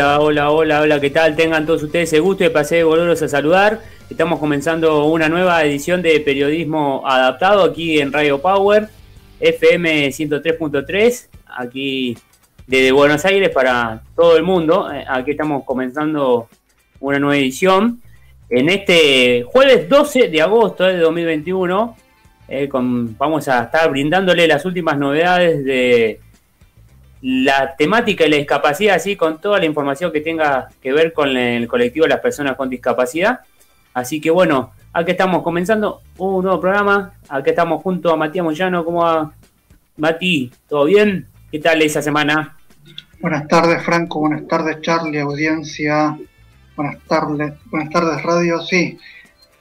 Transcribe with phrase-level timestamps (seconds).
[0.00, 1.36] Hola, hola, hola, hola, ¿qué tal?
[1.36, 3.82] Tengan todos ustedes el gusto de pasar de volverlos a saludar.
[4.08, 8.88] Estamos comenzando una nueva edición de periodismo adaptado aquí en Radio Power,
[9.40, 12.16] FM 103.3, aquí
[12.66, 14.90] desde Buenos Aires para todo el mundo.
[14.90, 16.48] Eh, aquí estamos comenzando
[17.00, 18.00] una nueva edición.
[18.48, 21.96] En este jueves 12 de agosto de 2021,
[22.48, 26.20] eh, vamos a estar brindándole las últimas novedades de
[27.22, 31.36] la temática y la discapacidad, así con toda la información que tenga que ver con
[31.36, 33.40] el colectivo de las personas con discapacidad.
[33.92, 37.12] Así que bueno, aquí estamos comenzando un nuevo programa.
[37.28, 38.84] Aquí estamos junto a Matías Moyano.
[38.84, 39.32] ¿Cómo va,
[39.96, 40.50] Mati?
[40.68, 41.26] ¿Todo bien?
[41.50, 42.56] ¿Qué tal esa semana?
[43.20, 44.20] Buenas tardes, Franco.
[44.20, 46.16] Buenas tardes, Charlie, audiencia.
[46.74, 48.60] Buenas tardes, buenas tardes, radio.
[48.62, 48.96] Sí,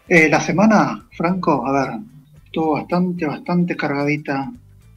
[0.08, 2.00] eh, la semana, Franco, a ver,
[2.46, 4.50] estuvo bastante, bastante cargadita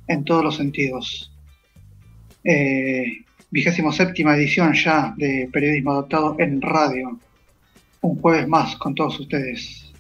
[0.07, 1.32] en todos los sentidos
[3.51, 7.19] vigésimo séptima edición ya de Periodismo Adaptado en Radio.
[8.01, 9.93] Un jueves más con todos ustedes.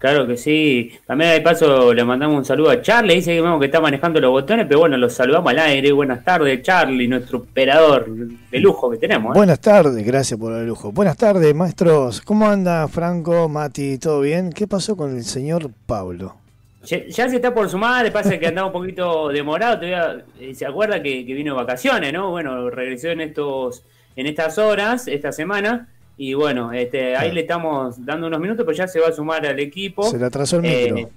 [0.00, 0.92] Claro que sí.
[1.06, 3.16] También de paso le mandamos un saludo a Charlie.
[3.16, 5.92] Dice que, que está manejando los botones, pero bueno, los saludamos al aire.
[5.92, 9.36] Buenas tardes, Charlie, nuestro operador de lujo que tenemos.
[9.36, 9.38] ¿eh?
[9.38, 10.90] Buenas tardes, gracias por el lujo.
[10.90, 12.22] Buenas tardes, maestros.
[12.22, 13.98] ¿Cómo anda Franco, Mati?
[13.98, 14.50] ¿Todo bien?
[14.54, 16.39] ¿Qué pasó con el señor Pablo?
[16.82, 20.64] Ya, se está por sumar, le pasa que andaba un poquito demorado, todavía eh, se
[20.64, 22.30] acuerda que, vino de vacaciones, ¿no?
[22.30, 23.84] Bueno, regresó en estos,
[24.16, 28.76] en estas horas, esta semana, y bueno, este, ahí le estamos dando unos minutos, pero
[28.76, 30.04] ya se va a sumar al equipo.
[30.04, 30.96] Se le atrasó el micro.
[30.98, 31.08] Eh,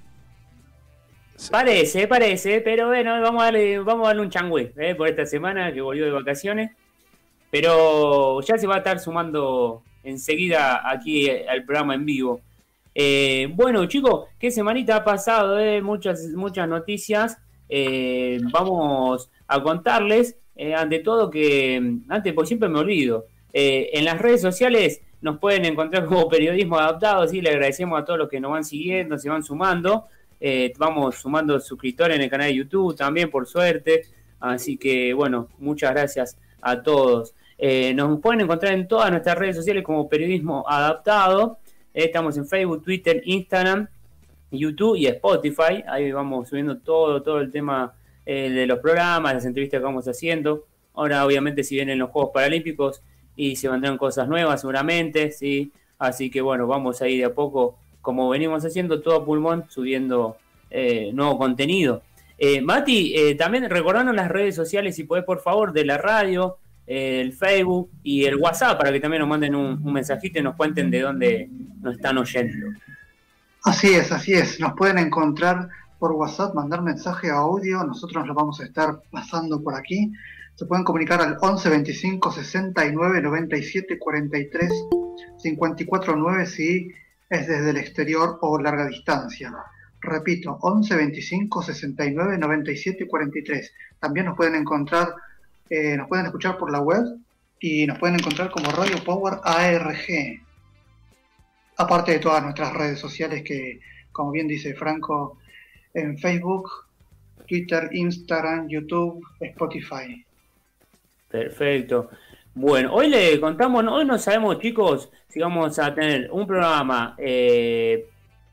[1.50, 5.24] parece, parece, pero bueno, vamos a darle, vamos a darle un changüe eh, por esta
[5.24, 6.72] semana que volvió de vacaciones.
[7.50, 12.40] Pero ya se va a estar sumando enseguida aquí al programa en vivo.
[12.94, 15.58] Eh, bueno, chicos, ¿qué semanita ha pasado?
[15.58, 15.82] Eh?
[15.82, 17.38] Muchas, muchas noticias.
[17.68, 20.36] Eh, vamos a contarles,
[20.76, 23.26] ante todo, que antes, por siempre me olvido.
[23.52, 27.26] en las redes sociales nos pueden encontrar como periodismo adaptado.
[27.26, 27.40] ¿sí?
[27.40, 30.06] Le agradecemos a todos los que nos van siguiendo, se van sumando.
[30.78, 34.02] vamos sumando suscriptores en el canal de YouTube también, por suerte.
[34.38, 37.34] Así que, bueno, muchas gracias a todos.
[37.94, 41.58] nos pueden encontrar en todas nuestras redes sociales como periodismo adaptado.
[41.94, 43.86] Estamos en Facebook, Twitter, Instagram,
[44.50, 45.84] YouTube y Spotify.
[45.86, 47.94] Ahí vamos subiendo todo, todo el tema
[48.26, 50.66] eh, de los programas, las entrevistas que vamos haciendo.
[50.92, 53.00] Ahora, obviamente, si vienen los Juegos Paralímpicos
[53.36, 55.70] y se vendrán cosas nuevas, seguramente, sí.
[55.96, 59.66] Así que bueno, vamos a ir de a poco, como venimos haciendo, todo a pulmón,
[59.68, 60.36] subiendo
[60.70, 62.02] eh, nuevo contenido.
[62.38, 67.32] Eh, Mati, también recordando las redes sociales, si podés, por favor, de la radio, el
[67.32, 71.00] Facebook y el WhatsApp para que también nos manden un, mensajito y nos cuenten de
[71.00, 71.48] dónde
[71.80, 72.68] nos están oyendo.
[73.64, 74.60] Así es, así es.
[74.60, 75.68] Nos pueden encontrar
[75.98, 80.12] por WhatsApp, mandar mensaje a audio, nosotros lo vamos a estar pasando por aquí.
[80.54, 84.72] Se pueden comunicar al 11 25 69 97 43
[85.38, 86.92] 54 9 si
[87.30, 89.52] es desde el exterior o larga distancia.
[90.00, 93.72] Repito, 11 25 69 97 43.
[93.98, 95.14] También nos pueden encontrar
[95.70, 97.04] eh, nos pueden escuchar por la web
[97.60, 100.40] y nos pueden encontrar como Radio Power ARG.
[101.76, 103.80] Aparte de todas nuestras redes sociales que,
[104.12, 105.38] como bien dice Franco,
[105.94, 106.70] en Facebook,
[107.46, 110.24] Twitter, Instagram, YouTube, Spotify.
[111.28, 112.10] Perfecto.
[112.54, 118.06] Bueno, hoy le contamos, hoy no sabemos chicos si vamos a tener un programa eh,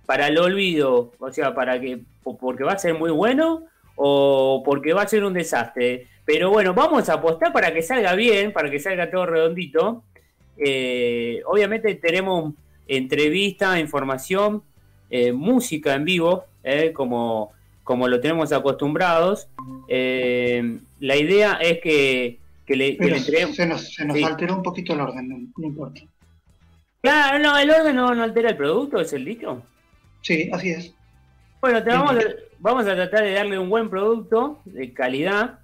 [0.07, 4.94] para el olvido, o sea, para que porque va a ser muy bueno o porque
[4.94, 6.07] va a ser un desastre.
[6.25, 10.03] Pero bueno, vamos a apostar para que salga bien, para que salga todo redondito.
[10.57, 12.53] Eh, obviamente tenemos
[12.87, 14.63] entrevista, información,
[15.09, 17.51] eh, música en vivo, eh, como,
[17.83, 19.47] como lo tenemos acostumbrados.
[19.88, 23.19] la idea es que, le,
[23.53, 26.01] Se nos, alteró un poquito el orden, no, importa.
[27.01, 29.63] Claro, no, el orden no, altera el producto, es el dicho.
[30.21, 30.94] Sí, así es.
[31.59, 32.15] Bueno, vamos,
[32.59, 35.61] vamos a tratar de darle un buen producto de calidad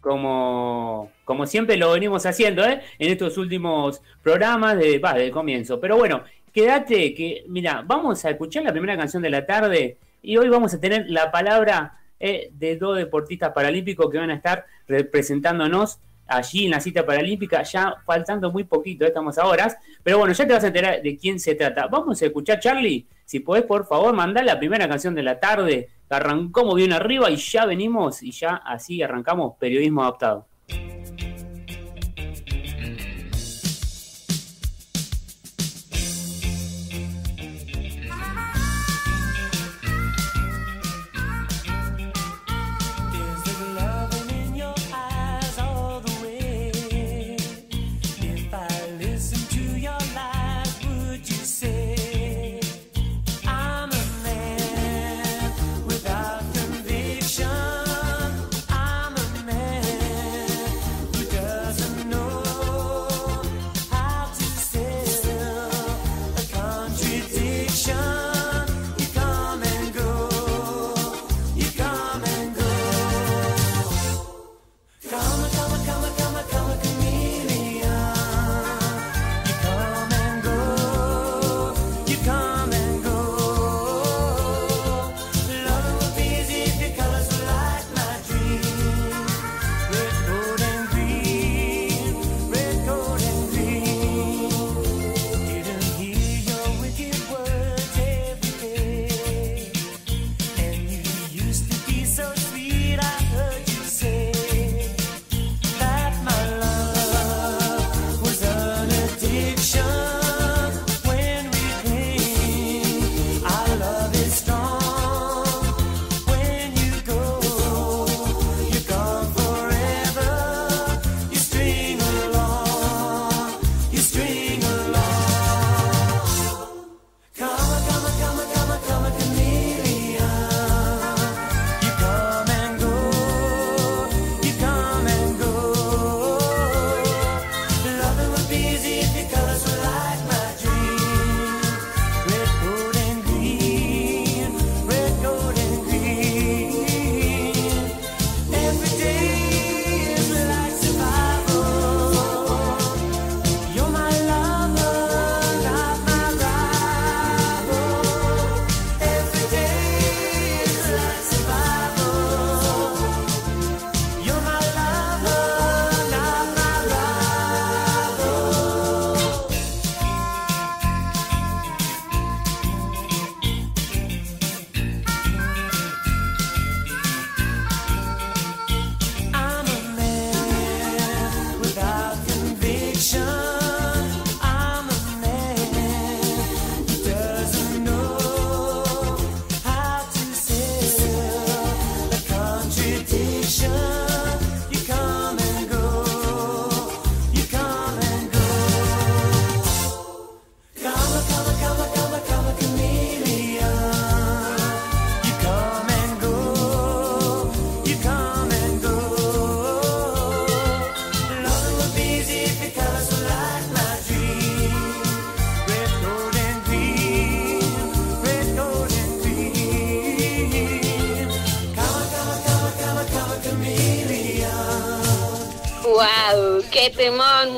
[0.00, 2.80] como, como siempre lo venimos haciendo ¿eh?
[2.98, 5.80] en estos últimos programas de, bah, del comienzo.
[5.80, 10.36] Pero bueno, quédate que, mira, vamos a escuchar la primera canción de la tarde y
[10.36, 14.66] hoy vamos a tener la palabra eh, de dos deportistas paralímpicos que van a estar
[14.86, 20.32] representándonos allí en la cita paralímpica, ya faltando muy poquito, estamos a horas, pero bueno,
[20.32, 21.86] ya te vas a enterar de quién se trata.
[21.88, 25.88] Vamos a escuchar, Charlie, si podés, por favor, mandar la primera canción de la tarde
[26.10, 30.46] arrancamos bien arriba y ya venimos y ya así arrancamos periodismo adaptado.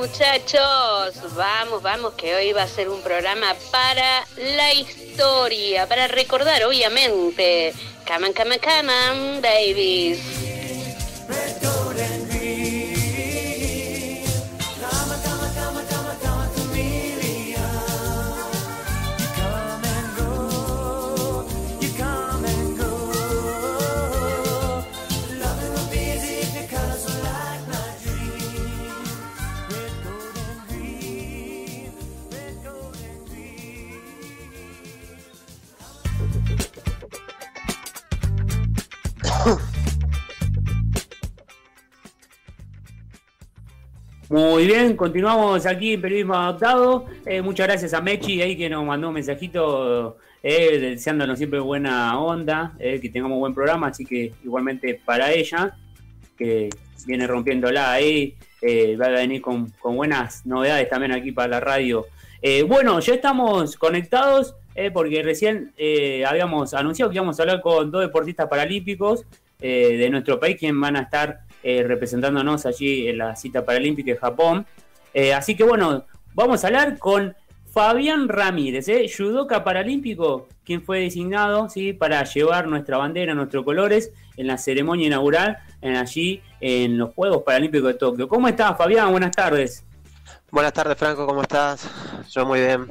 [0.02, 1.32] Muchachos!
[1.36, 7.72] Vamos, vamos, que hoy va a ser un programa para la historia, para recordar, obviamente.
[8.04, 10.31] Come on, come on, come on, babies.
[44.96, 47.06] Continuamos aquí en Periodismo Adaptado.
[47.26, 52.18] Eh, muchas gracias a Mechi ahí que nos mandó un mensajito eh, deseándonos siempre buena
[52.18, 55.76] onda, eh, que tengamos buen programa, así que igualmente para ella,
[56.36, 56.68] que
[57.06, 58.34] viene rompiéndola ahí,
[59.00, 62.06] va a venir con, buenas novedades también aquí para la radio.
[62.66, 64.54] bueno, ya estamos conectados
[64.92, 65.72] porque recién
[66.26, 69.24] habíamos anunciado que íbamos a hablar con dos deportistas paralímpicos
[69.58, 74.64] de nuestro país, quien van a estar representándonos allí en la cita paralímpica de Japón.
[75.14, 76.04] Eh, así que bueno,
[76.34, 77.34] vamos a hablar con
[77.72, 79.10] Fabián Ramírez, ¿eh?
[79.14, 81.92] judoka paralímpico, quien fue designado ¿sí?
[81.92, 87.42] para llevar nuestra bandera, nuestros colores en la ceremonia inaugural en allí en los Juegos
[87.44, 88.28] Paralímpicos de Tokio.
[88.28, 89.10] ¿Cómo estás, Fabián?
[89.10, 89.84] Buenas tardes.
[90.50, 91.88] Buenas tardes, Franco, ¿cómo estás?
[92.30, 92.86] Yo muy bien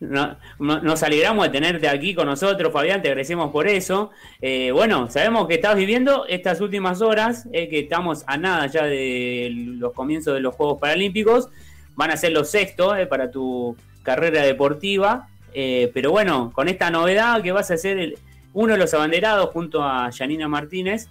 [0.00, 4.10] nos alegramos de tenerte aquí con nosotros, Fabián, te agradecemos por eso.
[4.40, 8.84] Eh, bueno, sabemos que estás viviendo estas últimas horas, eh, que estamos a nada ya
[8.84, 11.48] de los comienzos de los Juegos Paralímpicos,
[11.96, 17.42] van a ser los sextos eh, para tu carrera deportiva, pero bueno, con esta novedad
[17.42, 18.14] que vas a ser
[18.54, 21.08] uno de los abanderados junto a Janina Martínez,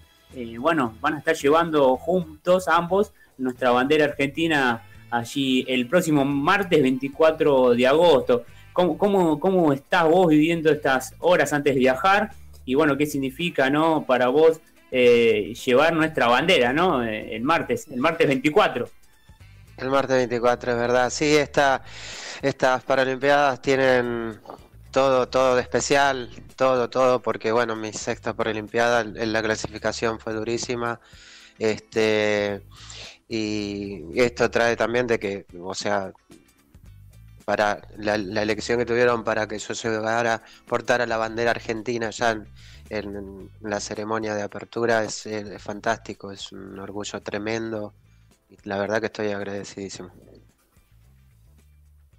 [0.57, 4.81] bueno, van a estar llevando juntos ambos nuestra bandera argentina
[5.11, 8.45] allí el próximo martes 24 de agosto.
[8.97, 12.31] ¿Cómo, cómo, estás vos viviendo estas horas antes de viajar?
[12.63, 17.03] Y bueno, ¿qué significa no para vos eh, llevar nuestra bandera, ¿no?
[17.03, 18.89] Eh, el martes, el martes 24.
[19.77, 21.09] El martes 24, es verdad.
[21.09, 21.83] Sí, esta,
[22.41, 24.39] estas Paralimpiadas tienen
[24.91, 30.33] todo, todo de especial, todo, todo, porque bueno, mi sexta Paralimpiada en la clasificación fue
[30.33, 31.01] durísima.
[31.57, 32.61] Este,
[33.27, 36.13] y esto trae también de que, o sea,
[37.49, 38.13] para la,
[38.43, 42.43] elección que tuvieron para que yo llegara portar a la bandera argentina ya
[42.91, 45.27] en, la ceremonia de apertura es,
[45.57, 47.95] fantástico, es un orgullo tremendo
[48.51, 50.11] y la verdad que estoy agradecidísimo.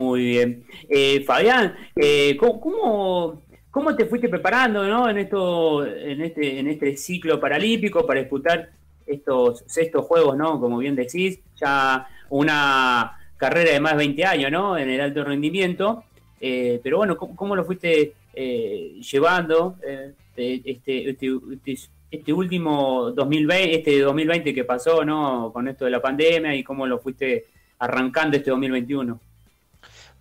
[0.01, 0.67] Muy bien.
[0.89, 5.09] Eh, Fabián, eh, ¿cómo, ¿cómo, te fuiste preparando ¿no?
[5.09, 8.71] en, esto, en, este, en este ciclo paralímpico para disputar
[9.07, 10.59] estos sextos juegos, ¿no?
[10.59, 11.39] como bien decís?
[11.55, 14.77] Ya una carrera de más de 20 años, ¿no?
[14.77, 16.05] En el alto rendimiento.
[16.39, 21.79] Eh, pero bueno, ¿cómo, lo fuiste eh, llevando eh, este, este, este,
[22.11, 25.51] este, último 2020, este 2020 que pasó, ¿no?
[25.55, 27.47] Con esto de la pandemia y cómo lo fuiste
[27.79, 29.19] arrancando este 2021.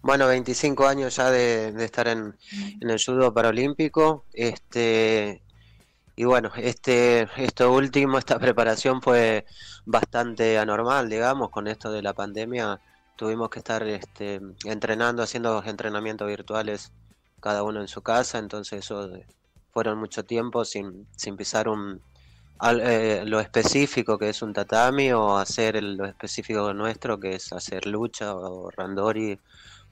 [0.02, 2.36] Bueno, 25 años ya de, estar en,
[2.80, 4.24] en, el judo paralímpico.
[4.32, 5.42] Este,
[6.16, 9.46] y bueno, este, esto último, esta preparación fue
[9.86, 12.80] bastante anormal, digamos, con esto de la pandemia
[13.20, 16.94] tuvimos que estar este, entrenando, haciendo entrenamientos virtuales
[17.42, 19.12] cada uno en su casa, entonces eso
[19.74, 22.02] fueron mucho tiempo sin, sin pisar un,
[22.82, 27.88] eh, lo específico que es un tatami o hacer lo específico nuestro que es hacer
[27.88, 29.38] lucha o randori,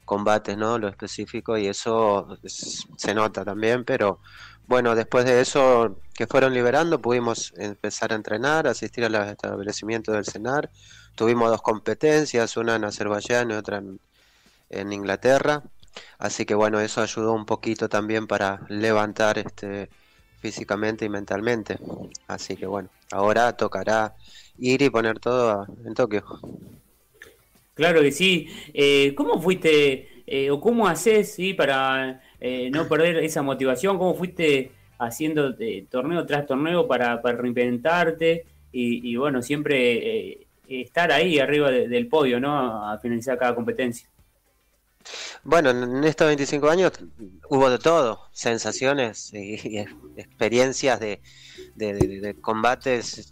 [0.05, 0.77] combates, ¿no?
[0.79, 4.21] Lo específico y eso se nota también, pero
[4.67, 10.15] bueno, después de eso que fueron liberando pudimos empezar a entrenar, asistir a los establecimientos
[10.15, 10.69] del CENAR
[11.17, 13.81] Tuvimos dos competencias, una en Azerbaiyán y otra
[14.69, 15.63] en, Inglaterra.
[16.19, 19.89] Así que bueno, eso ayudó un poquito también para levantar este
[20.39, 21.79] físicamente y mentalmente.
[22.27, 24.13] Así que bueno, ahora tocará
[24.59, 26.23] ir y poner todo en Tokio.
[27.73, 28.49] Claro que sí.
[28.75, 31.55] Eh, ¿Cómo fuiste eh, o cómo haces ¿sí?
[31.55, 33.97] para eh, no perder esa motivación?
[33.97, 34.69] ¿Cómo fuiste
[34.99, 35.55] haciendo
[35.89, 38.45] torneo tras torneo para, para reinventarte?
[38.71, 42.89] Y, y bueno, siempre estar ahí arriba del podio, ¿no?
[42.89, 44.09] A finalizar cada competencia.
[45.43, 46.91] Bueno, en estos 25 años
[47.49, 49.77] hubo de todo, sensaciones y,
[50.17, 51.21] experiencias de,
[52.41, 53.29] combates,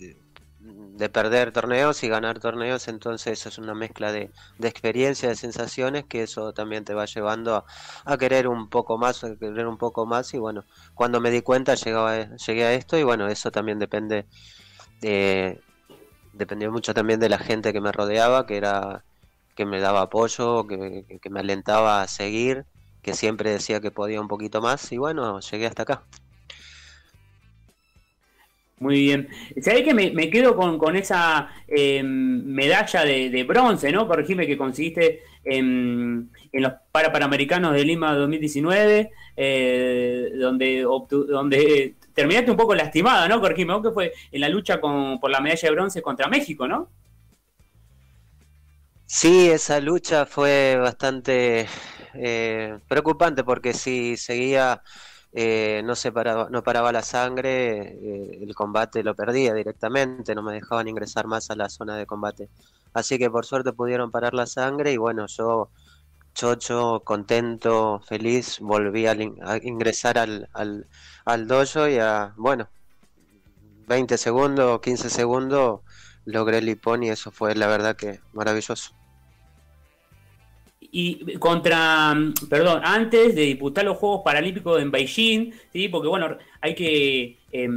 [0.60, 6.24] de perder torneos y ganar torneos, entonces es una mezcla de, experiencias, de sensaciones que
[6.24, 7.66] eso también te va llevando
[8.06, 10.64] a, querer un poco más, a querer un poco más y bueno,
[10.94, 14.26] cuando me di cuenta llegaba, llegué a esto y bueno, eso también depende
[15.02, 15.62] de
[16.36, 19.04] dependió mucho también de la gente que me rodeaba, que era
[19.56, 22.66] que me daba apoyo, que, que me alentaba a seguir,
[23.02, 26.04] que siempre decía que podía un poquito más y bueno, llegué hasta acá.
[28.80, 29.30] Muy bien.
[29.62, 34.08] ¿Sabés que me, quedo con, con esa eh, medalla de, bronce, ¿no?
[34.08, 42.50] Corregime que conseguiste en, en los para Panamericanos de Lima 2019, eh, donde, donde terminaste
[42.50, 43.38] un poco lastimada, ¿no?
[43.38, 43.82] ¿no?
[43.82, 46.90] que fue en la lucha con, por la medalla de bronce contra México, ¿no?
[49.06, 51.68] Sí, esa lucha fue bastante
[52.16, 54.82] eh, preocupante porque si seguía
[55.32, 60.42] eh, no se paraba, no paraba la sangre, eh, el combate lo perdía directamente, no
[60.42, 62.50] me dejaban ingresar más a la zona de combate.
[62.94, 65.70] Así que por suerte pudieron parar la sangre y bueno, yo
[66.36, 69.16] chocho, contento, feliz, volví a,
[69.64, 70.86] ingresar al, al,
[71.26, 72.70] al dojo y a, bueno,
[73.88, 75.82] 20 segundos, 15 segundos,
[76.26, 78.94] logré el hipón y eso fue la verdad que maravilloso
[80.98, 82.16] y contra,
[82.50, 85.90] perdón, antes de disputar los Juegos Paralímpicos en Beijing, ¿sí?
[85.90, 87.70] porque bueno, hay que eh,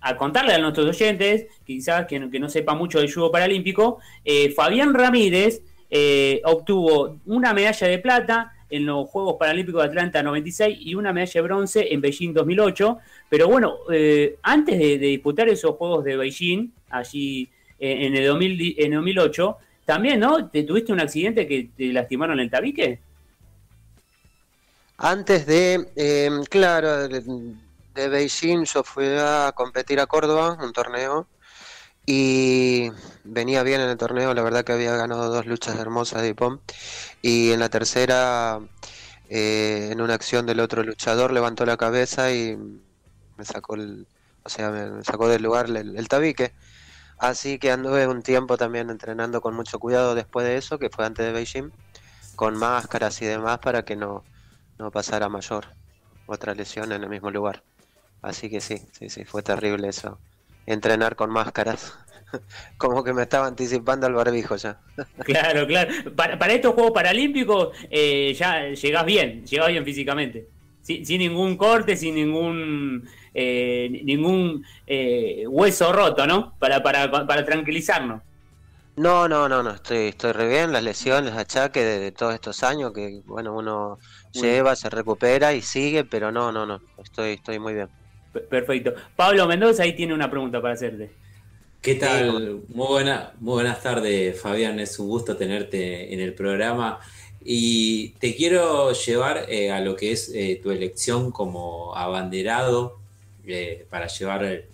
[0.00, 3.98] a contarle a nuestros oyentes, quizás que, no, que no sepa mucho del judo paralímpico,
[4.24, 10.22] eh, Fabián Ramírez eh, obtuvo una medalla de plata en los Juegos Paralímpicos de Atlanta
[10.22, 15.48] 96 y una medalla de bronce en Beijing 2008, pero bueno, eh, antes de, disputar
[15.48, 20.48] esos Juegos de Beijing, allí en el, 2000, en el 2008, también, ¿no?
[20.48, 23.00] ¿Te tuviste un accidente que te lastimaron el tabique?
[25.02, 31.26] Antes de, eh, claro, de, Beijing yo fui a competir a Córdoba, un torneo,
[32.06, 32.90] y
[33.24, 36.60] venía bien en el torneo, la verdad que había ganado dos luchas hermosas de Ipom,
[37.22, 38.60] y en la tercera,
[39.28, 42.56] eh, en una acción del otro luchador, levantó la cabeza y
[43.36, 44.06] me sacó el,
[44.44, 46.52] o sea, me sacó del lugar el, el tabique.
[47.18, 51.04] Así que anduve un tiempo también entrenando con mucho cuidado después de eso, que fue
[51.06, 51.70] antes de Beijing,
[52.36, 54.24] con máscaras y demás para que no,
[54.78, 55.66] no pasara mayor
[56.26, 57.62] otra lesión en el mismo lugar.
[58.22, 60.18] Así que sí, sí, sí, fue terrible eso.
[60.66, 61.98] Entrenar con máscaras.
[62.78, 64.78] Como que me estaba anticipando al barbijo ya.
[65.24, 65.92] Claro, claro.
[66.14, 70.46] Para, para estos Juegos Paralímpicos eh, ya llegás bien, llegás bien físicamente.
[70.82, 76.54] Sin, sin ningún corte, sin ningún eh, ningún eh, hueso roto, ¿no?
[76.58, 78.22] Para, para, para tranquilizarnos.
[78.96, 82.62] No, no, no, no, estoy, estoy re bien, las lesiones, achaques de, de todos estos
[82.62, 83.98] años que, bueno, uno
[84.32, 87.88] lleva, se recupera y sigue, pero no, no, no, estoy, estoy muy bien.
[88.32, 88.94] Perfecto.
[89.16, 91.10] Pablo Mendoza ahí tiene una pregunta para hacerte.
[91.82, 92.60] ¿Qué tal?
[92.68, 94.78] Muy, buena, muy buenas tardes, Fabián.
[94.78, 97.00] Es un gusto tenerte en el programa.
[97.42, 102.98] Y te quiero llevar eh, a lo que es eh, tu elección como abanderado
[103.46, 104.64] eh, para llevar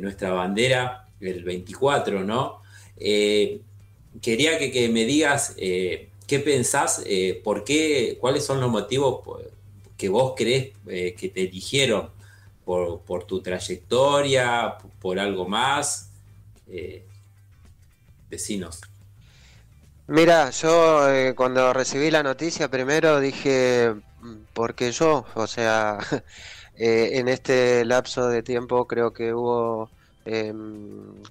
[0.00, 2.62] nuestra bandera el 24, ¿no?
[2.96, 7.04] Quería que, que, me digas qué pensás,
[7.44, 9.20] por qué, cuáles son los motivos
[9.98, 12.15] que vos crees que te eligieron
[12.66, 16.10] por, por, tu trayectoria, por algo más.
[18.28, 18.82] vecinos.
[20.08, 23.94] Mira, yo eh, cuando recibí la noticia primero dije,
[24.52, 25.98] porque yo, o sea,
[26.78, 29.90] Eh, en este lapso de tiempo creo que hubo
[30.26, 30.52] eh,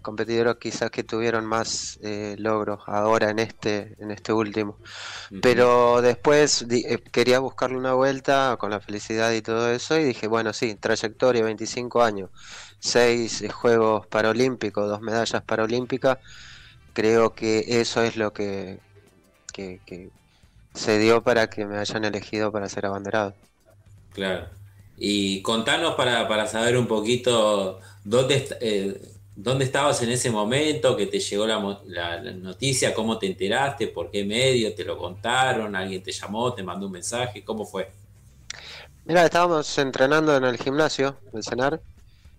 [0.02, 4.78] competidores quizás que tuvieron más eh, logros ahora en este en este último.
[4.80, 5.40] Uh -huh.
[5.42, 10.28] pero después eh, quería buscarle una vuelta con la felicidad y todo eso y dije
[10.28, 12.30] bueno sí trayectoria 25 años
[12.80, 16.20] seis juegos paralímpicos dos medallas paralímpicas.
[16.94, 18.79] Creo que eso es lo que,
[19.53, 20.10] que, que
[20.74, 23.36] se dio para que me hayan elegido para ser abanderado.
[24.14, 24.48] Claro
[24.98, 29.01] y contanos para, para saber un poquito dónde, eh,
[29.36, 33.88] dónde estabas en ese momento, que te llegó la, la, la, noticia, cómo te enteraste,
[33.88, 37.92] por qué medio, te lo contaron, alguien te llamó, te mandó un mensaje, ¿cómo fue?
[39.05, 41.81] Mira, estábamos entrenando en el gimnasio del CENAR,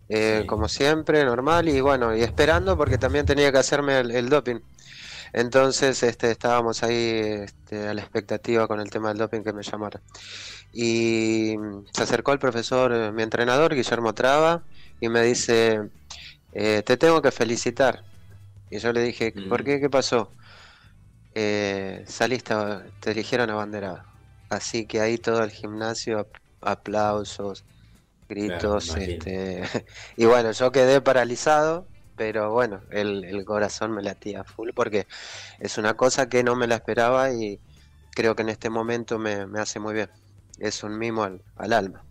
[0.09, 0.47] eh, sí.
[0.47, 4.61] como siempre, normal, y bueno, y esperando porque también tenía que hacerme el, el doping.
[5.37, 9.63] Entonces este, estábamos ahí este, a la expectativa con el tema del doping que me
[9.63, 10.01] llamara.
[10.73, 11.57] Y
[11.93, 14.63] se acercó el profesor, eh, mi entrenador, Guillermo Traba,
[14.99, 15.91] y me dice,
[16.55, 18.03] eh, te tengo que felicitar.
[18.71, 19.79] Y yo le dije, ¿por qué?
[19.79, 20.33] ¿Qué pasó?
[21.35, 22.55] Eh, saliste,
[23.01, 24.03] te eligieron abanderado.
[24.49, 26.31] Así que ahí todo el gimnasio,
[26.63, 27.63] aplausos,
[28.27, 28.87] gritos.
[28.87, 29.63] Claro, este...
[30.17, 35.07] y bueno, yo quedé paralizado pero bueno, el, el, corazón me latía full porque
[35.61, 37.61] es una cosa que no me la esperaba y
[38.15, 40.09] creo que en este momento me, me hace muy bien.
[40.59, 42.03] Es un mimo al, al, alma.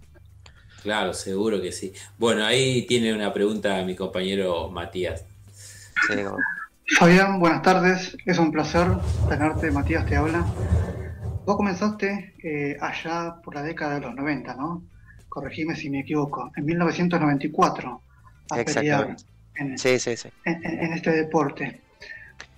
[0.83, 1.91] Claro, seguro que sí.
[2.17, 5.25] Bueno, ahí tiene una pregunta mi compañero Matías.
[6.07, 6.15] Sí,
[6.99, 8.15] Fabián, buenas tardes.
[8.25, 8.87] Es un placer
[9.27, 9.71] tenerte.
[9.71, 10.45] Matías te habla.
[11.45, 14.83] Vos comenzaste eh, allá por la década de los 90, ¿no?
[15.27, 16.51] Corregime si me equivoco.
[16.55, 18.01] En 1994
[18.51, 19.15] a pelear
[19.57, 20.29] en, sí, sí, sí.
[20.45, 21.81] En, este deporte.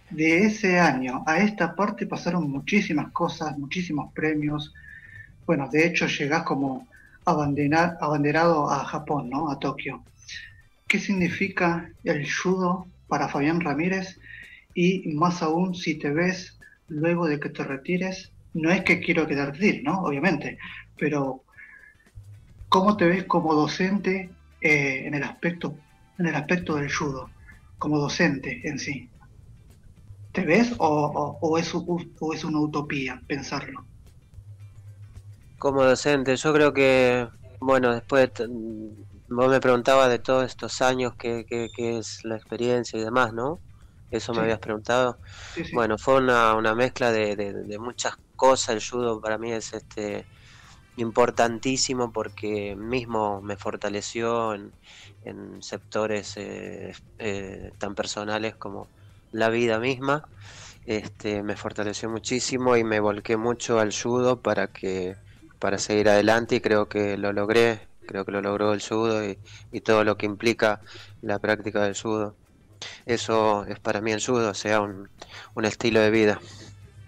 [0.09, 4.73] De ese año a esta parte pasaron muchísimas cosas, muchísimos premios.
[5.45, 6.87] Bueno, de hecho llegás como
[7.25, 9.51] abanderado a Japón, ¿no?
[9.51, 10.03] A Tokio.
[10.87, 14.17] ¿Qué significa el judo para Fabián Ramírez?
[14.73, 16.57] Y más aún si te ves
[16.87, 20.01] luego de que te retires, no es que quiero quedarte, ¿no?
[20.03, 20.57] Obviamente,
[20.97, 21.43] pero
[22.69, 24.29] ¿cómo te ves como docente
[24.61, 25.77] eh, en el aspecto
[26.17, 27.29] en el aspecto del judo,
[27.77, 29.09] como docente en sí?
[30.31, 33.85] ¿Te ves o, es, o es una utopía pensarlo?
[35.57, 37.27] Como docente, yo creo que,
[37.59, 38.31] bueno, después
[39.29, 41.45] vos me preguntabas de todos estos años qué,
[41.77, 43.59] es la experiencia y demás, ¿no?
[44.11, 45.19] Eso me habías preguntado.
[45.73, 48.75] Bueno, fue una, una mezcla de, muchas cosas.
[48.75, 50.25] El judo para mí es este
[50.97, 54.71] importantísimo porque mismo me fortaleció en,
[55.61, 58.87] sectores eh, eh, tan personales como
[59.31, 60.27] la vida misma.
[60.85, 65.17] Este, me fortaleció muchísimo y me volqué mucho al judo para que
[65.59, 69.37] para seguir adelante y creo que lo logré, creo que lo logró el judo y,
[69.81, 70.81] todo lo que implica
[71.21, 72.35] la práctica del judo.
[73.05, 75.09] Eso es para mí el judo, o sea, un,
[75.65, 76.39] estilo de vida,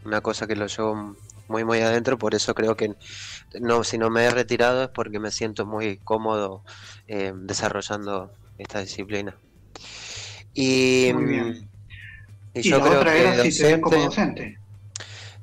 [0.05, 1.15] una cosa que lo llevo
[1.47, 2.95] muy muy adentro, por eso creo que
[3.59, 6.63] no si no me he retirado es porque me siento muy cómodo
[7.07, 9.35] eh, desarrollando esta disciplina.
[10.53, 11.11] Y,
[12.53, 14.59] y, yo creo que como docente.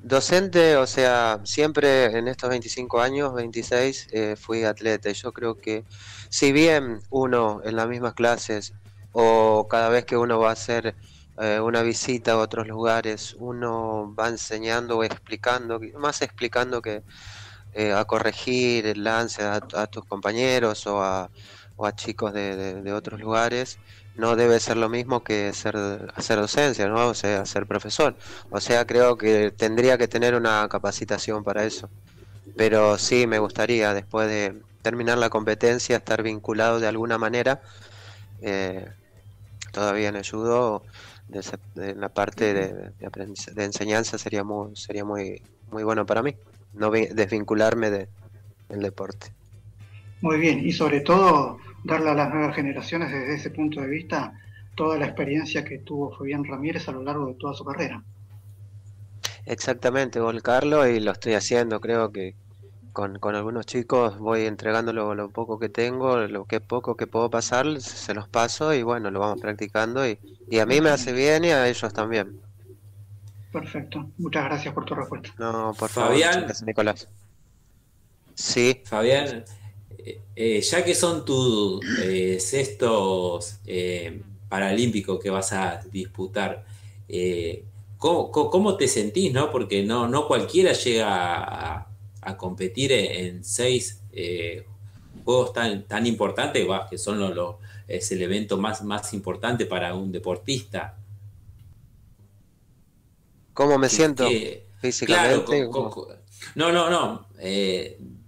[0.02, 5.10] Docente, o sea, siempre en estos 25 años, 26, eh, fui atleta.
[5.10, 5.84] Y yo creo que
[6.28, 8.72] si bien uno en las mismas clases
[9.10, 10.94] o cada vez que uno va a hacer
[11.38, 17.02] eh, una visita a otros lugares, uno va enseñando o explicando, más explicando que
[17.78, 21.30] eh, a corregir el lance a, tus compañeros o a,
[21.76, 23.78] o a chicos de, otros lugares,
[24.14, 25.76] no debe ser lo mismo que ser,
[26.14, 27.08] hacer docencia, ¿no?
[27.08, 28.16] O sea, ser profesor.
[28.50, 31.90] O sea, creo que tendría que tener una capacitación para eso.
[32.56, 37.60] Pero sí, me gustaría, después de terminar la competencia, estar vinculado de alguna manera,
[38.40, 38.88] eh,
[39.72, 40.82] todavía en el judo,
[41.28, 46.36] de, la parte de, de, enseñanza sería muy, sería muy, muy bueno para mí,
[46.76, 48.08] no desvincularme de,
[48.68, 49.32] del deporte.
[50.20, 54.32] Muy bien, y sobre todo darle a las nuevas generaciones desde ese punto de vista
[54.74, 58.02] toda la experiencia que tuvo Fabián Ramírez a lo largo de toda su carrera.
[59.44, 62.34] Exactamente, volcarlo y lo estoy haciendo, creo que
[62.92, 67.80] con, algunos chicos voy entregando lo, poco que tengo, lo que poco que puedo pasar,
[67.80, 71.44] se los paso y bueno, lo vamos practicando y, y a mí me hace bien
[71.44, 72.40] y a ellos también.
[73.56, 75.32] Perfecto, muchas gracias por tu respuesta.
[75.38, 77.08] No, por Fabián, Nicolás.
[78.34, 78.82] Sí.
[78.84, 79.46] Fabián,
[80.34, 86.66] eh, ya que son tus eh, sextos eh, paralímpicos que vas a disputar,
[87.96, 89.32] ¿cómo, te sentís?
[89.32, 89.50] No?
[89.50, 91.86] Porque no, no cualquiera llega
[92.20, 94.02] a, competir en, seis
[95.24, 97.56] juegos tan, tan importantes, que son los,
[97.88, 100.98] es el evento más, más importante para un deportista.
[103.56, 104.28] ¿Cómo me siento
[104.80, 105.68] físicamente?
[106.54, 107.26] no, no, no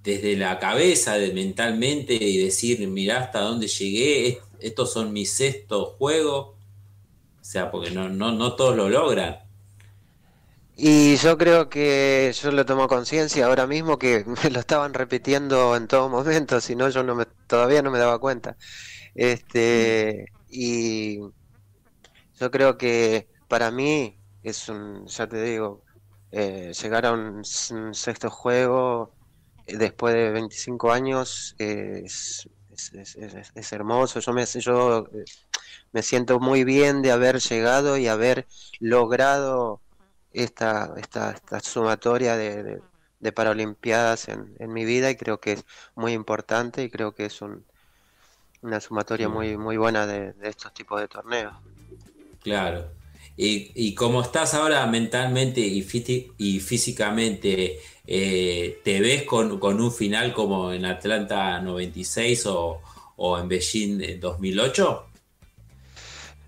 [0.09, 5.97] desde la cabeza, de, mentalmente, y decir, mirá hasta dónde llegué, estos son mis sextos
[5.99, 6.55] juegos.
[7.41, 9.41] O sea, porque no, no, no todos lo logran.
[10.77, 15.77] Y yo creo que yo lo tomo conciencia ahora mismo que me lo estaban repitiendo
[15.77, 18.57] en todo momento, si no yo no me, todavía no me daba cuenta.
[19.14, 24.17] Este, y yo creo que para mí
[24.48, 25.82] es un, ya te digo,
[26.30, 29.14] eh, llegar a un sexto juego
[29.66, 32.48] después de 25 años es,
[33.54, 34.20] es, hermoso.
[34.20, 35.24] Yo me, yo eh,
[35.92, 38.46] me siento muy bien de haber llegado y haber
[38.80, 39.80] logrado
[40.32, 42.80] esta, esta, esta sumatoria de,
[43.20, 47.26] de, Paralimpiadas en, en, mi vida y creo que es muy importante y creo que
[47.26, 47.64] es un,
[48.62, 51.54] una sumatoria muy, muy buena de, de estos tipos de torneos.
[52.42, 52.97] Claro.
[53.40, 55.81] Y, y como estás ahora mentalmente y,
[56.61, 57.79] físicamente
[58.11, 65.07] eh, ¿Te ves con, un final como en Atlanta 96 o, en Beijing 2008?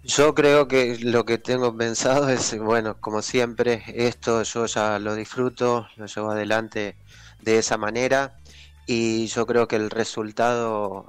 [0.03, 5.15] Yo creo que lo que tengo pensado es, bueno, como siempre, esto yo ya lo
[5.15, 6.97] disfruto, lo llevo adelante
[7.43, 8.39] de esa manera
[8.87, 11.07] y yo creo que el resultado,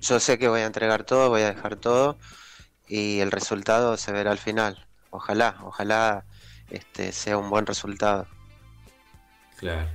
[0.00, 2.16] yo sé que voy a entregar todo, voy a dejar todo
[2.86, 4.87] y el resultado se verá al final.
[5.10, 6.24] Ojalá, ojalá
[6.70, 8.26] este, sea un buen resultado.
[9.56, 9.88] Claro.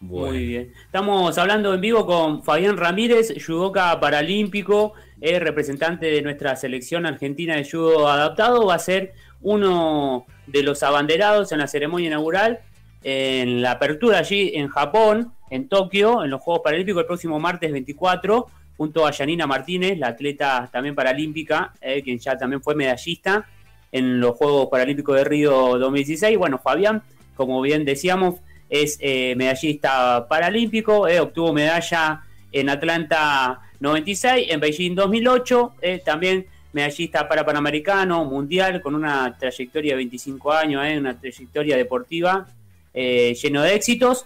[0.00, 0.72] Muy bien.
[0.84, 7.56] Estamos hablando en vivo con Fabián Ramírez, judoka paralímpico, es representante de nuestra selección argentina
[7.56, 8.66] de judo adaptado.
[8.66, 12.60] Va a ser uno de los abanderados en la ceremonia inaugural,
[13.02, 17.72] en la apertura allí en Japón, en Tokio, en los Juegos Paralímpicos el próximo martes
[17.72, 23.46] 24, junto a Yanina Martínez, la atleta también paralímpica, eh, quien ya también fue medallista
[23.92, 26.36] en los Juegos Paralímpicos de Río 2016.
[26.36, 27.02] Bueno, Fabián,
[27.36, 28.36] como bien decíamos,
[28.68, 32.22] es eh, medallista paralímpico, eh, obtuvo medalla
[32.52, 39.92] en Atlanta 96, en Beijing 2008, eh, también medallista para Panamericano, mundial, con una trayectoria
[39.92, 42.46] de 25 años, una trayectoria deportiva
[42.92, 44.24] lleno de éxitos.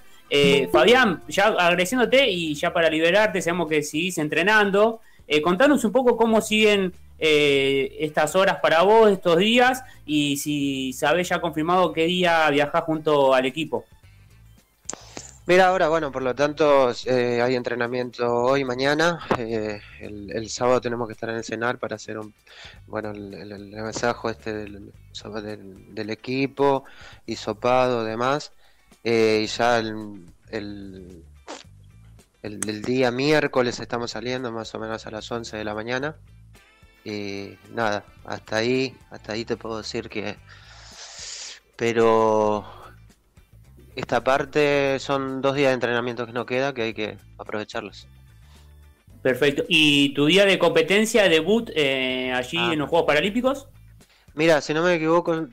[0.71, 5.01] Fabián, ya agradeciéndote y ya para liberarte, sabemos que seguís entrenando.
[5.43, 11.41] contanos un poco cómo siguen estas horas para vos, estos días, y si sabés ya
[11.41, 13.85] confirmado qué día viajás junto al equipo.
[15.51, 19.19] Mira, ahora, bueno, por lo tanto, eh, hay entrenamiento hoy, mañana.
[19.37, 22.33] Eh, el, sábado tenemos que estar en el cenar para hacer un,
[22.87, 24.93] bueno, el, el, este del,
[25.93, 26.85] del, equipo,
[27.27, 28.53] hisopado, demás.
[29.03, 31.25] Eh, y ya el, el,
[32.83, 36.15] día miércoles estamos saliendo más o menos a las 11 de la mañana.
[37.05, 40.37] Y nada, hasta ahí, hasta ahí te puedo decir que...
[41.77, 42.65] Pero
[43.97, 48.07] esta parte son dos días de entrenamiento que no queda, que hay que aprovecharlos.
[49.23, 49.65] Perfecto.
[49.69, 52.73] ¿Y tu día de competencia, debut eh, allí ah.
[52.73, 53.69] en los Juegos Paralímpicos?
[54.35, 55.49] Mira, si no me equivoco,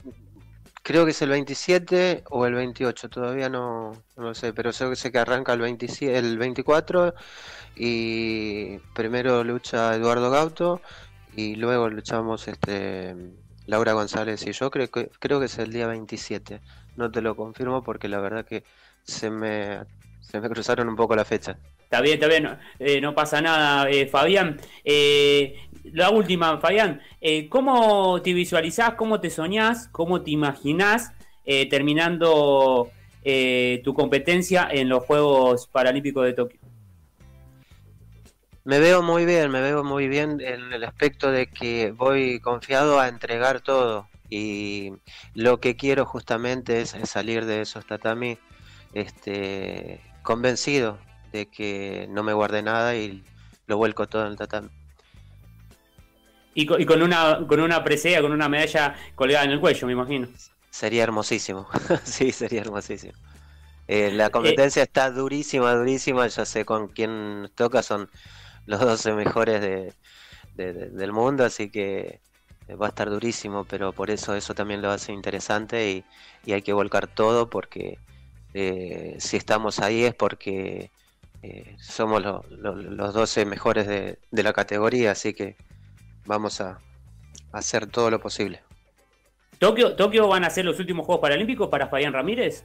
[0.84, 5.18] creo que es el 27 o el 28, todavía no, lo sé, pero sé que
[5.18, 7.14] arranca el, 27, el 24
[7.76, 10.82] y primero lucha Eduardo Gauto
[11.38, 13.16] y luego luchamos este
[13.68, 16.60] Laura González y yo, creo que, creo que es el día 27
[16.98, 18.64] no te lo confirmo porque la verdad que
[19.04, 19.80] se me,
[20.20, 21.58] se me cruzaron un poco la fecha.
[21.84, 24.60] Está bien, está bien, no, eh, pasa nada, eh, Fabián.
[24.84, 25.56] Eh,
[25.94, 27.02] la última, Fabián,
[27.48, 31.14] ¿cómo te visualizás, cómo te soñás, cómo te imaginás
[31.70, 32.90] terminando
[33.84, 36.60] tu competencia en los Juegos Paralímpicos de Tokio?
[38.68, 43.00] Me veo muy bien, me veo muy bien en el aspecto de que voy confiado
[43.00, 44.10] a entregar todo.
[44.30, 44.92] Y
[45.34, 48.38] lo que quiero justamente es, salir de esos tatami
[48.92, 50.98] este, convencido
[51.32, 53.24] de que no me guarde nada y
[53.68, 54.68] lo vuelco todo en el tatami.
[56.54, 60.28] Y con, una con una presea, con una medalla colgada en el cuello, me imagino.
[60.70, 61.70] Sería hermosísimo,
[62.04, 63.14] sí, sería hermosísimo.
[63.88, 66.28] Eh, la competencia está durísima, durísima.
[66.28, 68.10] Ya sé con quién toca, son
[68.68, 69.94] los 12 mejores de,
[70.56, 72.20] del mundo, así que
[72.76, 76.04] va a estar durísimo, pero por eso eso también lo hace interesante y,
[76.52, 78.00] hay que volcar todo porque
[78.54, 80.92] eh, si estamos ahí es porque
[81.44, 85.58] eh, somos los 12 mejores de, la categoría, así que
[86.26, 86.80] vamos a,
[87.52, 88.62] hacer todo lo posible.
[89.60, 92.64] ¿Tokio, ¿Tokio van a ser los últimos Juegos Paralímpicos para Fabián Ramírez?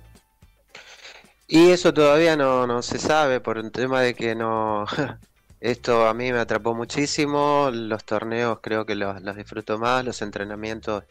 [1.48, 4.84] Y eso todavía no, no se sabe por el tema de que no
[5.62, 11.04] Esto a mí me atrapó muchísimo, los torneos creo que los, disfruto más, los entrenamientos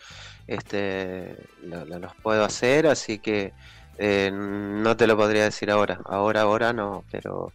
[0.45, 3.53] este, los puedo hacer, así que
[3.97, 7.53] eh, no te lo podría decir ahora, ahora, ahora no, pero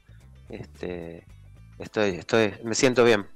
[0.49, 1.27] este,
[1.79, 3.27] estoy, estoy, me siento bien.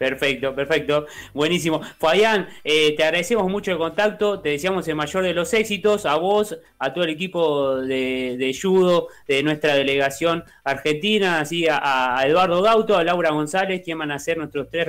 [0.00, 1.06] Perfecto, perfecto.
[1.34, 1.82] Buenísimo.
[1.98, 6.16] Fabián, eh, te agradecemos mucho el contacto, te deseamos el mayor de los éxitos, a
[6.16, 12.96] vos, a todo el equipo de, judo de nuestra delegación argentina, así a, Eduardo Gauto,
[12.96, 14.88] a Laura González, quien van a ser nuestros tres,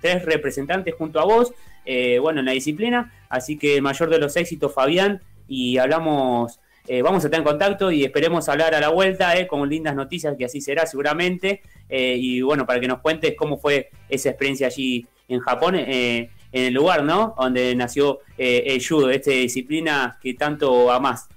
[0.00, 1.52] tres representantes junto a vos,
[1.84, 3.12] eh, bueno, en la disciplina.
[3.28, 7.44] Así que el mayor de los éxitos, Fabián, y hablamos eh, vamos a estar en
[7.44, 11.60] contacto y esperemos hablar a la vuelta eh, con lindas noticias, que así será seguramente.
[11.88, 16.30] Eh, y bueno, para que nos cuentes cómo fue esa experiencia allí en Japón, en
[16.52, 17.34] el lugar, ¿no?
[17.38, 21.28] Donde nació el judo, esta disciplina que tanto amás.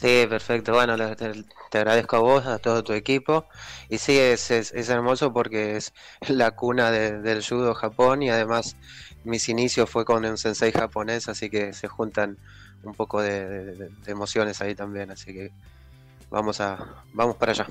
[0.00, 0.72] Sí, perfecto.
[0.72, 3.46] Bueno, te, agradezco a vos, a todo tu equipo.
[3.90, 5.92] Y sí, es, es, hermoso porque es
[6.28, 8.76] la cuna del judo Japón y además
[9.24, 12.38] mis inicios fue con un sensei japonés, así que se juntan
[12.82, 15.52] un poco de, emociones ahí también, así que
[16.30, 17.66] vamos a vamos para allá.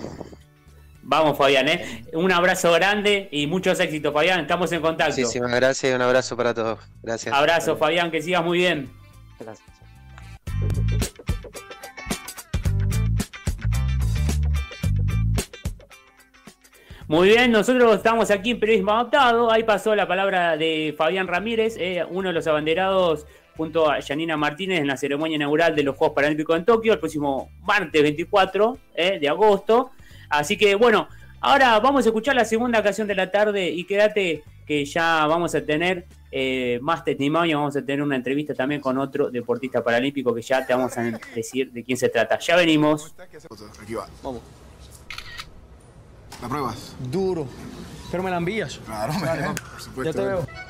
[1.09, 2.03] Vamos, Fabián, ¿eh?
[2.13, 4.41] un abrazo grande y muchos éxitos, Fabián.
[4.41, 5.19] Estamos en contacto.
[5.19, 6.77] Muchísimas gracias y un abrazo para todos.
[7.01, 7.33] Gracias.
[7.33, 8.91] Abrazo, Fabián, que sigas muy bien.
[9.39, 9.67] Gracias.
[17.07, 19.51] Muy bien, nosotros estamos aquí en Periodismo Adaptado.
[19.51, 23.25] Ahí pasó la palabra de Fabián Ramírez, eh, uno de los abanderados
[23.57, 26.99] junto a Janina Martínez en la ceremonia inaugural de los Juegos Paralímpicos en Tokio el
[26.99, 29.89] próximo martes 24 eh, de agosto.
[30.29, 31.07] Así que bueno,
[31.41, 35.55] ahora vamos a escuchar la segunda canción de la tarde y quédate que ya vamos
[35.55, 40.33] a tener eh, más testimonio, vamos a tener una entrevista también con otro deportista paralímpico
[40.33, 41.01] que ya te vamos a
[41.33, 42.37] decir de quién se trata.
[42.37, 43.15] Ya venimos.
[43.81, 44.07] Aquí va.
[44.21, 44.41] Vamos.
[46.41, 46.95] ¿La pruebas?
[47.11, 47.47] Duro.
[48.11, 48.79] Pero me la envías.
[48.85, 50.03] Claro, me Dale, por supuesto.
[50.03, 50.68] Ya te veo.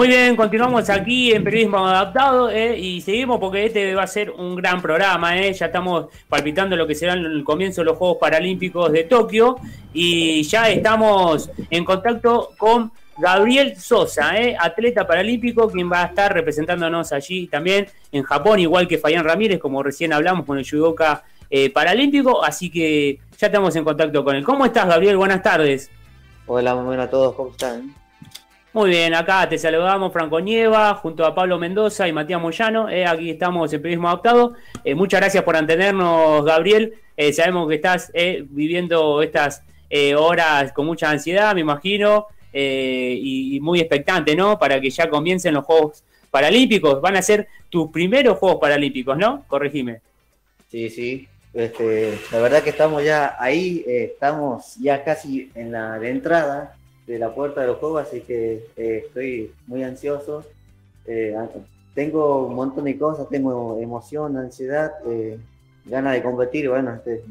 [0.00, 4.30] Muy bien, continuamos aquí en Periodismo Adaptado eh, y seguimos porque este va a ser
[4.30, 5.38] un gran programa.
[5.38, 5.52] eh.
[5.52, 9.56] Ya estamos palpitando lo que será el comienzo de los Juegos Paralímpicos de Tokio
[9.92, 16.32] y ya estamos en contacto con Gabriel Sosa, eh, atleta paralímpico, quien va a estar
[16.32, 21.24] representándonos allí también en Japón, igual que Fayán Ramírez, como recién hablamos con el judoka
[21.50, 22.42] eh, paralímpico.
[22.42, 24.44] Así que ya estamos en contacto con él.
[24.44, 25.18] ¿Cómo estás, Gabriel?
[25.18, 25.90] Buenas tardes.
[26.46, 28.00] Hola, muy buenas a todos, ¿cómo están?
[28.72, 32.88] Muy bien, acá te saludamos Franco Nieva, junto a Pablo Mendoza y Matías Moyano.
[32.88, 34.54] eh, aquí estamos en Periodismo Adaptado.
[34.84, 36.94] Eh, muchas gracias por atendernos, Gabriel.
[37.16, 38.12] Eh, sabemos que estás
[38.50, 39.64] viviendo estas
[40.16, 44.56] horas con mucha ansiedad, me imagino, y, y muy expectante, ¿no?
[44.56, 47.00] Para que ya comiencen los Juegos Paralímpicos.
[47.00, 49.42] Van a ser tus primeros Juegos Paralímpicos, ¿no?
[49.48, 50.00] Corregime.
[50.70, 51.26] Sí, sí.
[51.52, 56.76] Este, la verdad que estamos ya ahí, estamos ya casi en la de entrada
[57.10, 60.44] de la puerta de los juegos, así que eh, estoy muy ansioso.
[61.06, 61.34] Eh,
[61.92, 65.38] tengo un montón de cosas, tengo emoción, ansiedad, eh,
[65.86, 67.24] ganas de competir, bueno, este,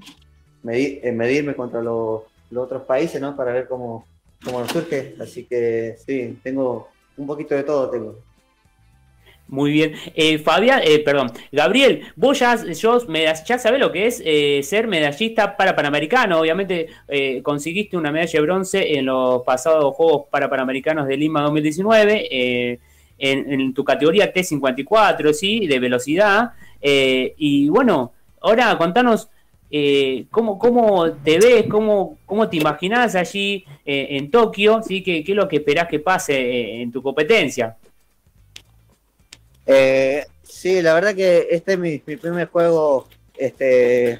[0.67, 3.37] eh, medirme contra los, los otros países, ¿no?
[3.37, 4.05] Para ver cómo,
[4.43, 5.15] cómo nos surge.
[5.21, 8.19] Así que sí, tengo un poquito de todo, tengo.
[9.49, 9.93] Muy bien.
[10.13, 12.99] Eh, Fabián, eh, perdón, Gabriel, vos ya, yo,
[13.47, 16.39] ya sabés lo que es eh, ser medallista para Panamericano.
[16.39, 21.41] Obviamente eh, conseguiste una medalla de bronce en los pasados Juegos para Panamericanos de Lima
[21.41, 22.79] 2019, eh,
[23.17, 25.65] en, en tu categoría T54, ¿sí?
[25.65, 26.51] De velocidad.
[26.79, 29.29] Eh, y bueno, ahora contanos
[30.29, 35.01] cómo, cómo te ves, cómo, cómo te imaginás allí en Tokio, ¿sí?
[35.01, 37.75] ¿Qué, ¿Qué es lo que esperás que pase en tu competencia?
[39.71, 44.19] Eh, sí, la verdad que este es mi, primer juego este, eh,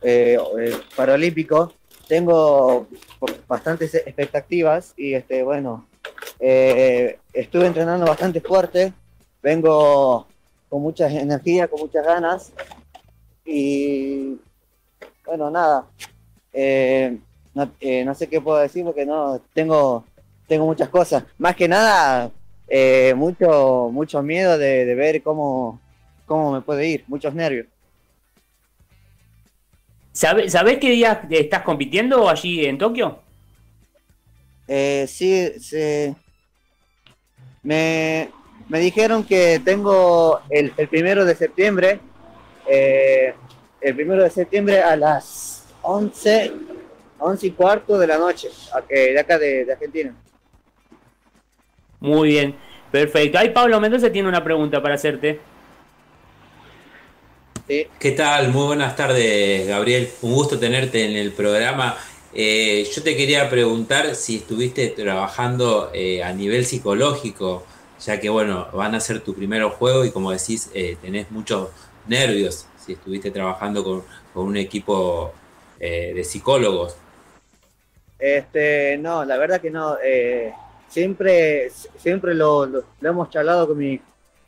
[0.00, 1.72] eh, paralímpico.
[2.06, 2.86] Tengo
[3.48, 5.88] bastantes expectativas y este, bueno,
[6.38, 8.92] eh, estuve entrenando bastante fuerte.
[9.42, 10.28] Vengo
[10.68, 12.52] con mucha energía, con muchas ganas.
[13.44, 14.38] Y
[15.26, 15.86] bueno, nada.
[17.54, 17.72] no,
[18.04, 20.04] no sé qué puedo decir porque no tengo,
[20.46, 21.24] tengo muchas cosas.
[21.38, 22.30] Más que nada,
[22.70, 25.80] eh, mucho, mucho miedo de, de ver cómo,
[26.26, 27.66] cómo me puede ir, muchos nervios.
[30.12, 33.20] ¿Sabe- ¿Sabés qué día estás compitiendo allí en Tokio?
[34.68, 35.52] Eh, sí,
[37.62, 38.30] me,
[38.68, 42.00] me dijeron que tengo el, el primero de septiembre,
[42.68, 43.34] eh,
[43.80, 46.52] el primero de septiembre a las 11,
[47.18, 48.48] 11 y cuarto de la noche,
[48.88, 50.14] de acá de, de Argentina.
[52.00, 52.54] Muy bien,
[52.90, 53.38] perfecto.
[53.38, 55.40] Ahí Pablo Mendoza tiene una pregunta para hacerte.
[57.68, 58.48] ¿Qué tal?
[58.48, 60.08] Muy buenas tardes, Gabriel.
[60.22, 61.96] Un gusto tenerte en el programa.
[62.34, 67.64] Eh, yo te quería preguntar si estuviste trabajando eh, a nivel psicológico,
[68.04, 71.68] ya que bueno, van a ser tu primer juego y como decís, eh, tenés muchos
[72.08, 74.02] nervios, si estuviste trabajando con,
[74.34, 75.32] con un equipo
[75.78, 76.96] eh, de psicólogos.
[78.18, 79.96] Este, no, la verdad que no.
[80.90, 83.98] Siempre, siempre lo, lo- hemos charlado con mi,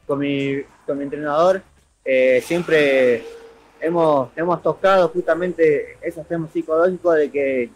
[0.07, 1.62] con mi, con mi entrenador.
[2.05, 3.24] eh, siempre
[3.81, 7.70] hemos, hemos tocado justamente esos temas psicológicos de que,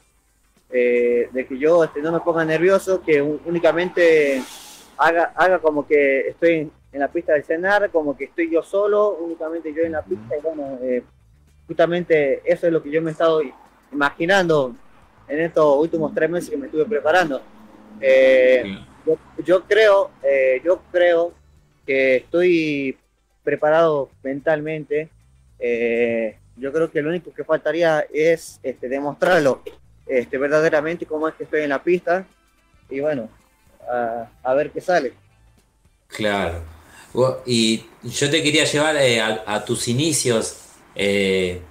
[0.71, 4.43] eh, de que yo este, no me ponga nervioso, que únicamente
[4.99, 9.19] haga, haga como que estoy en, la pista del cenar, como que estoy yo solo,
[9.21, 10.37] únicamente yo en la pista.
[10.37, 11.03] Y bueno, eh,
[11.69, 13.43] justamente eso es lo que yo me he estado
[13.93, 14.75] imaginando
[15.29, 17.43] en estos últimos tres meses que me estuve preparando.
[18.01, 21.33] Eh, yo, yo creo, eh, yo creo
[21.87, 22.99] que estoy
[23.43, 25.09] preparado mentalmente.
[25.59, 29.63] Eh, yo creo que lo único que faltaría es este, demostrarlo
[30.07, 32.27] este, verdaderamente cómo es que estoy en la pista
[32.89, 33.29] y bueno,
[33.91, 35.13] a, a ver qué sale.
[36.09, 36.63] Claro.
[37.47, 40.59] Y yo te quería llevar a, a tus inicios
[40.95, 41.63] eh,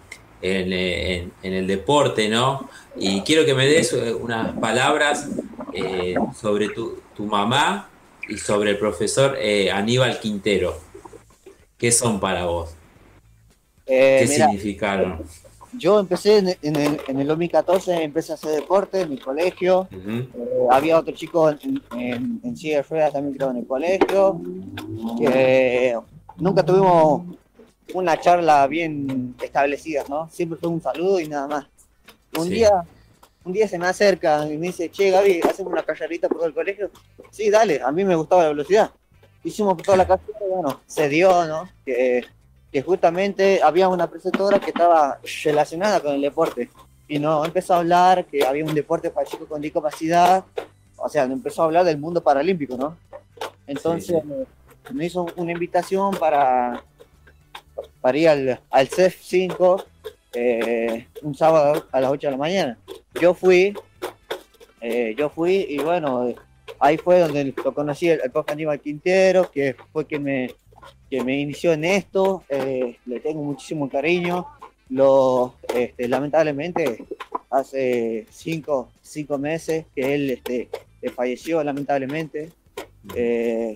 [0.46, 2.70] en, eh, en- en el deporte, ¿no?
[2.98, 5.28] Y quiero que me des eh, unas palabras
[5.74, 7.90] eh, sobre tu, tu mamá
[8.30, 10.78] y sobre el profesor eh, Aníbal Quintero.
[11.78, 12.72] ¿Qué son para vos?
[13.86, 15.24] Eh, ¿Qué significaron?
[15.78, 19.90] yo empecé en, en el, en el 2014, empecé a hacer deporte en mi colegio.
[20.72, 24.40] Había otro chico en, en, en silla de ruedas también creo en el colegio.
[26.38, 27.24] nunca tuvimos
[27.94, 30.30] una charla bien establecida, ¿no?
[30.30, 31.66] Siempre fue un saludo y nada más.
[32.38, 32.50] Un Sí.
[32.56, 32.84] día,
[33.44, 36.48] un día se me acerca y me dice, che Gaby, hacemos una calladita por todo
[36.48, 36.90] el colegio.
[37.32, 38.92] Sí, dale, a mí me gustaba la velocidad.
[39.44, 41.70] Hicimos toda la carrera y bueno, se dio, ¿no?
[41.86, 42.26] Que,
[42.72, 46.70] que justamente había una preceptora que estaba relacionada con el deporte
[47.08, 50.44] y no empezó a hablar que había un deporte para chicos con discapacidad,
[50.98, 52.98] o sea, empezó a hablar del mundo paralímpico, ¿no?
[53.68, 54.46] Entonces me-
[54.92, 56.84] me hizo una invitación para,
[58.02, 59.86] para ir al, al CEF 5
[60.34, 62.78] eh, un sábado a las 8 de la mañana.
[63.20, 63.74] Yo fui,
[64.82, 66.34] eh, yo fui y bueno,
[66.80, 70.52] ahí fue donde lo conocí el, el profe Aníbal Quintero, que fue quien me,
[71.10, 74.48] que me inició en esto, eh, le tengo muchísimo cariño.
[74.90, 77.06] Lo, este, lamentablemente,
[77.50, 80.70] hace cinco, cinco meses que él este,
[81.16, 82.52] falleció, lamentablemente.
[83.16, 83.74] Eh,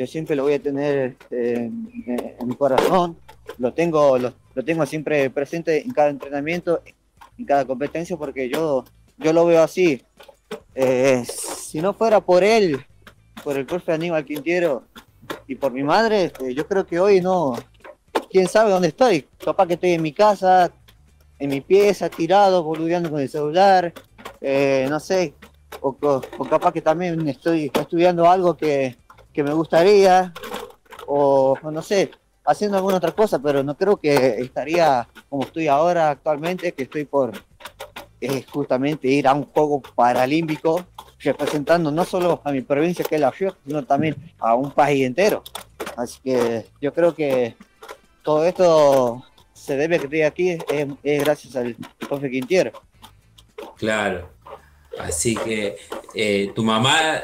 [0.00, 1.70] yo siempre lo voy a tener eh,
[2.06, 3.18] en, en mi corazón.
[3.58, 6.80] Lo tengo, lo, lo tengo siempre presente en cada entrenamiento,
[7.36, 8.82] en cada competencia, porque yo,
[9.18, 10.02] yo lo veo así.
[10.74, 12.80] Eh, si no fuera por él,
[13.44, 14.84] por el profe Aníbal Quintero
[15.46, 17.58] y por mi madre, este, yo creo que hoy no,
[18.30, 19.28] quién sabe dónde estoy.
[19.44, 20.72] Capaz que estoy en mi casa,
[21.38, 23.92] en mi pieza, tirado, boludeando con el celular,
[24.40, 25.34] eh, no sé,
[25.82, 28.96] o, co- o capaz que también estoy estudiando algo que,
[29.32, 30.32] que me gustaría,
[31.06, 32.10] o, no sé,
[32.44, 37.04] haciendo alguna otra cosa, pero no creo que estaría como estoy ahora actualmente, que estoy
[37.04, 37.32] por
[38.20, 40.84] eh, justamente ir a un juego paralímpico,
[41.20, 45.06] representando no solo a mi provincia que es La Rioja, sino también a un país
[45.06, 45.42] entero.
[45.96, 47.56] Así que yo creo que
[48.22, 52.72] todo esto se debe que estoy aquí, es, es gracias al profe Quintiero.
[53.76, 54.30] Claro.
[54.98, 55.76] Así que
[56.14, 57.20] eh, tu mamá,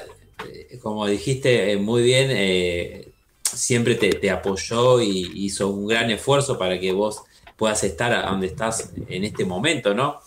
[0.82, 3.08] como dijiste eh, muy bien, eh,
[3.42, 7.22] siempre te, te apoyó y hizo un gran esfuerzo para que vos
[7.56, 10.20] puedas estar a donde estás en este momento, ¿no?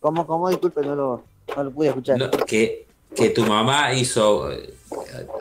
[0.00, 0.48] ¿Cómo, cómo?
[0.48, 1.22] Disculpe, no lo,
[1.56, 2.18] no lo pude escuchar.
[2.18, 4.74] No, que, que tu mamá hizo, eh,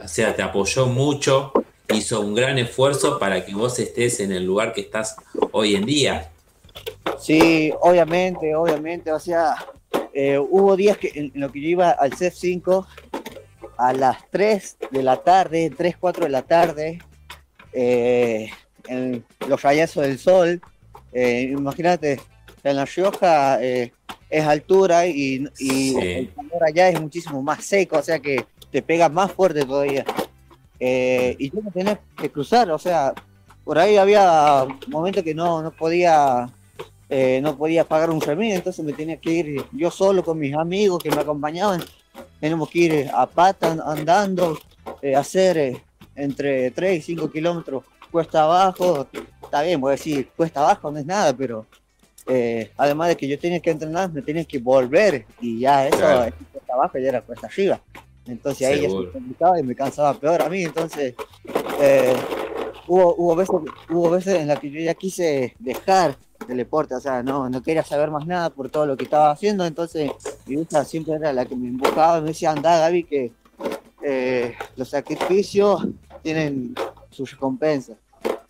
[0.03, 1.51] o sea, te apoyó mucho,
[1.93, 5.16] hizo un gran esfuerzo para que vos estés en el lugar que estás
[5.51, 6.32] hoy en día.
[7.20, 9.56] Sí, obviamente, obviamente, o sea,
[10.16, 12.88] eh, hubo días que en, en lo que yo iba al CEF 5
[13.78, 16.99] a las 3 de la tarde, 3, 4 de la tarde,
[17.74, 18.49] eh,
[18.88, 20.61] en los rayazos del sol,
[21.11, 22.20] eh, imagínate,
[22.63, 23.91] en La Rioja eh,
[24.30, 25.97] es altura y, y Sí.
[26.01, 30.05] el calor allá es muchísimo más seco, o sea que te pega más fuerte todavía.
[30.80, 33.13] Y yo me tenía que cruzar, o sea,
[33.63, 36.47] por ahí había momentos que no, no podía
[37.10, 40.53] eh, no podía pagar un remedio, entonces me tenía que ir yo solo con mis
[40.56, 41.84] amigos que me acompañaban.
[42.39, 44.58] Tenemos que ir a pata an- andando,
[45.01, 45.82] eh, hacer eh,
[46.16, 49.08] entre 3 y 5 kilómetros cuesta abajo,
[49.43, 51.66] está bien, voy a decir, cuesta abajo no es nada, pero
[52.28, 55.97] eh, además de que yo tenía que entrenar, me tenía que volver y ya eso,
[55.97, 56.24] Claro.
[56.26, 57.80] eh, cuesta abajo ya era cuesta arriba.
[58.26, 59.08] Entonces ahí ya Seguro.
[59.08, 61.14] se complicaba y me cansaba peor a mí, entonces
[61.82, 62.16] eh,
[62.88, 63.56] hubo, hubo, veces,
[63.89, 66.16] hubo veces en las que yo ya quise dejar
[66.47, 69.31] el deporte, o sea, no, no quería saber más nada por todo lo que estaba
[69.31, 70.11] haciendo, entonces
[70.45, 73.31] mi hija siempre era la que me empujaba, me decía, anda Gaby, que
[74.03, 75.88] eh, los sacrificios
[76.21, 76.75] tienen
[77.09, 77.97] sus recompensas.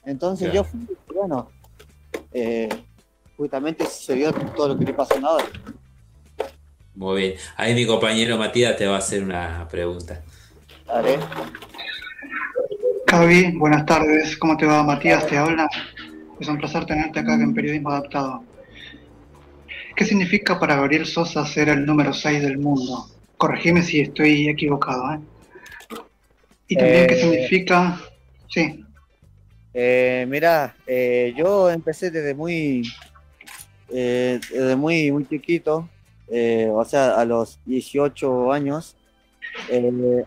[0.06, 1.50] Entonces yo fui, bueno,
[2.32, 2.70] eh,
[3.38, 5.46] justamente se vio todo lo que le pasó ahora.
[6.96, 7.34] Muy bien.
[7.58, 10.22] Ahí mi compañero Matías te va a hacer una pregunta.
[10.86, 11.20] Dale.
[13.06, 14.38] Cavi, buenas tardes.
[14.38, 14.84] ¿Cómo te va?
[14.84, 15.68] Matías te habla.
[16.40, 18.44] Es un placer tenerte acá en Periodismo Adaptado.
[19.96, 23.08] ¿Qué significa para Gabriel Sosa ser el número 6 del mundo?
[23.38, 25.14] Corregime si estoy equivocado.
[25.14, 25.20] ¿eh?
[26.68, 28.02] Y también, ¿qué Eh, significa?
[28.50, 28.82] Sí,
[29.78, 32.82] Eh, mira, eh, yo empecé desde muy,
[33.90, 35.90] eh, desde muy, muy chiquito,
[36.72, 38.96] o sea, a los 18 años.
[39.70, 40.26] ¿Qué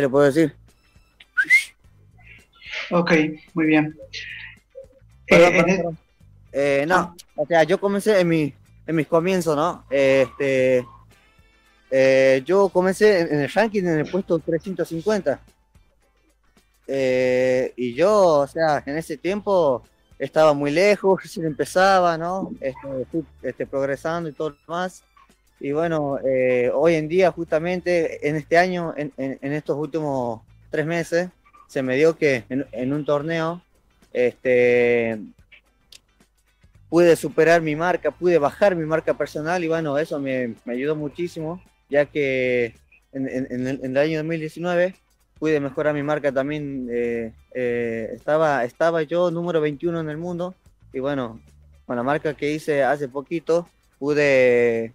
[0.00, 0.54] le puedo decir?
[2.90, 3.12] Ok,
[3.54, 3.96] muy bien.
[5.26, 5.98] Perdón, Eh, perdón, e- perdón.
[6.52, 8.54] Eh, no, o sea, yo comencé en, mi,
[8.86, 9.84] en mis comienzos, ¿no?
[9.90, 10.86] Este,
[11.90, 15.40] eh, yo comencé en, el ranking en el puesto 350.
[16.88, 19.82] Eh, y yo, o sea, en ese tiempo
[20.18, 22.52] estaba muy lejos, recién empezaba, ¿no?
[22.60, 23.06] Este,
[23.42, 25.02] este, progresando y todo lo demás.
[25.58, 30.42] Y bueno, eh, hoy en día, justamente en este año, en, en- en estos últimos
[30.70, 31.28] tres meses,
[31.66, 33.62] se me dio que en, un torneo,
[34.12, 35.18] este,
[36.88, 40.94] pude superar mi marca, pude bajar mi marca personal y bueno, eso me, me ayudó
[40.96, 42.74] muchísimo, ya que
[43.12, 44.94] en, en- en el año 2019
[45.38, 50.54] pude mejorar mi marca también, eh, eh, estaba, estaba yo número 21 en el mundo
[50.92, 51.40] y bueno,
[51.86, 54.92] con la marca que hice hace poquito pude,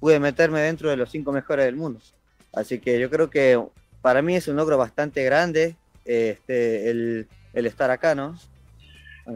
[0.00, 2.00] pude meterme dentro de los cinco mejores del mundo.
[2.52, 3.60] Así que yo creo que
[4.00, 8.36] para mí es un logro bastante grande este, el, el estar acá, ¿no?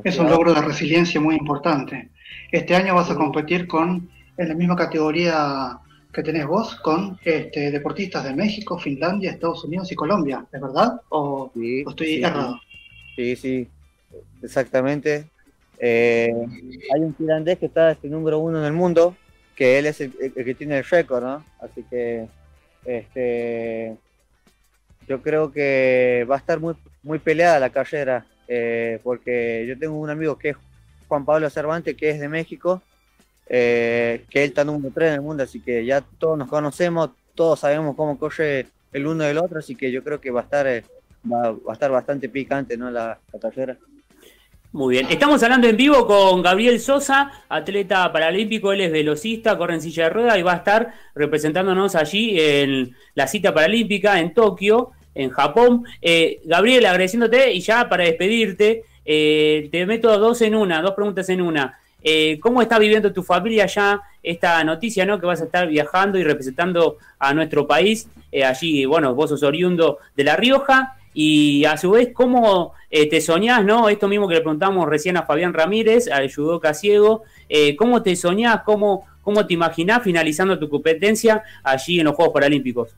[0.04, 2.10] es un logro de resiliencia muy importante.
[2.52, 5.78] Este año vas a competir con, en la misma categoría
[6.12, 11.00] que tenés vos, con este, deportistas de México, Finlandia, Estados Unidos y Colombia, ¿es verdad?
[11.10, 12.60] ¿O, Sí, o estoy sí, errado?
[13.16, 13.68] Sí, sí,
[14.42, 15.26] exactamente.
[15.78, 16.32] Eh,
[16.94, 19.16] hay un finlandés que está este número uno en el mundo,
[19.54, 21.44] que él es el, el que tiene el récord, ¿no?
[21.60, 22.26] Así que
[22.84, 23.96] este,
[25.08, 29.96] yo creo que va a estar muy, muy peleada la carrera, eh, porque yo tengo
[29.96, 30.56] un amigo que es
[31.08, 32.82] Juan Pablo Cervantes, que es de México,
[33.48, 37.10] eh, que él está número 3 en el mundo, así que ya todos nos conocemos,
[37.34, 40.44] todos sabemos cómo corre el uno del otro, así que yo creo que va a
[40.44, 40.84] estar, eh,
[41.30, 42.90] va, a estar bastante picante ¿no?
[42.90, 43.76] la, la carrera.
[44.70, 45.06] Muy bien.
[45.08, 50.04] Estamos hablando en vivo con Gabriel Sosa, atleta paralímpico, él es velocista, corre en silla
[50.04, 55.30] de rueda y va a estar representándonos allí en la cita paralímpica en Tokio, en
[55.30, 55.84] Japón.
[56.00, 61.28] Eh, Gabriel, agradeciéndote y ya para despedirte, eh, te meto dos en una, dos preguntas
[61.28, 61.78] en una.
[62.02, 65.18] Eh, ¿Cómo está viviendo tu familia ya esta noticia, no?
[65.18, 68.08] Que vas a estar viajando y representando a nuestro país.
[68.30, 70.94] Eh, allí, bueno, vos sos oriundo de La Rioja.
[71.14, 73.88] Y a su vez, ¿cómo eh, te soñás, no?
[73.88, 77.24] Esto mismo que le preguntamos recién a Fabián Ramírez, al judoka ciego.
[77.76, 78.62] ¿Cómo te soñás?
[78.62, 82.94] ¿Cómo, ¿Cómo te imaginás finalizando tu competencia allí en los Juegos Paralímpicos?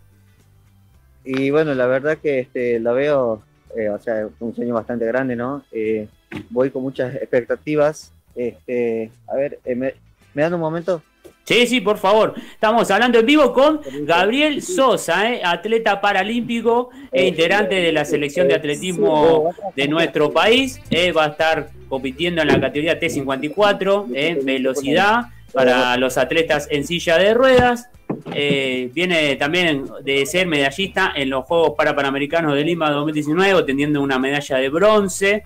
[1.24, 3.42] Y bueno, la verdad que este, la veo,
[3.76, 5.62] eh, o sea, un sueño bastante grande, ¿no?
[5.72, 6.08] Eh,
[6.50, 8.12] voy con muchas expectativas.
[8.34, 9.94] Este, a ver, eh, me,
[10.34, 11.02] ¿me dan un momento?
[11.50, 12.34] Sí, sí, por favor.
[12.52, 15.40] Estamos hablando en vivo con Gabriel Sosa, ¿eh?
[15.44, 20.80] atleta paralímpico e integrante de la selección de atletismo de nuestro país.
[21.16, 24.38] Va a estar compitiendo en la categoría T54, ¿eh?
[24.44, 27.89] velocidad para los atletas en silla de ruedas.
[28.34, 34.18] Eh, viene también de ser medallista en los Juegos Parapanamericanos de Lima 2019, obteniendo una
[34.18, 35.42] medalla de bronce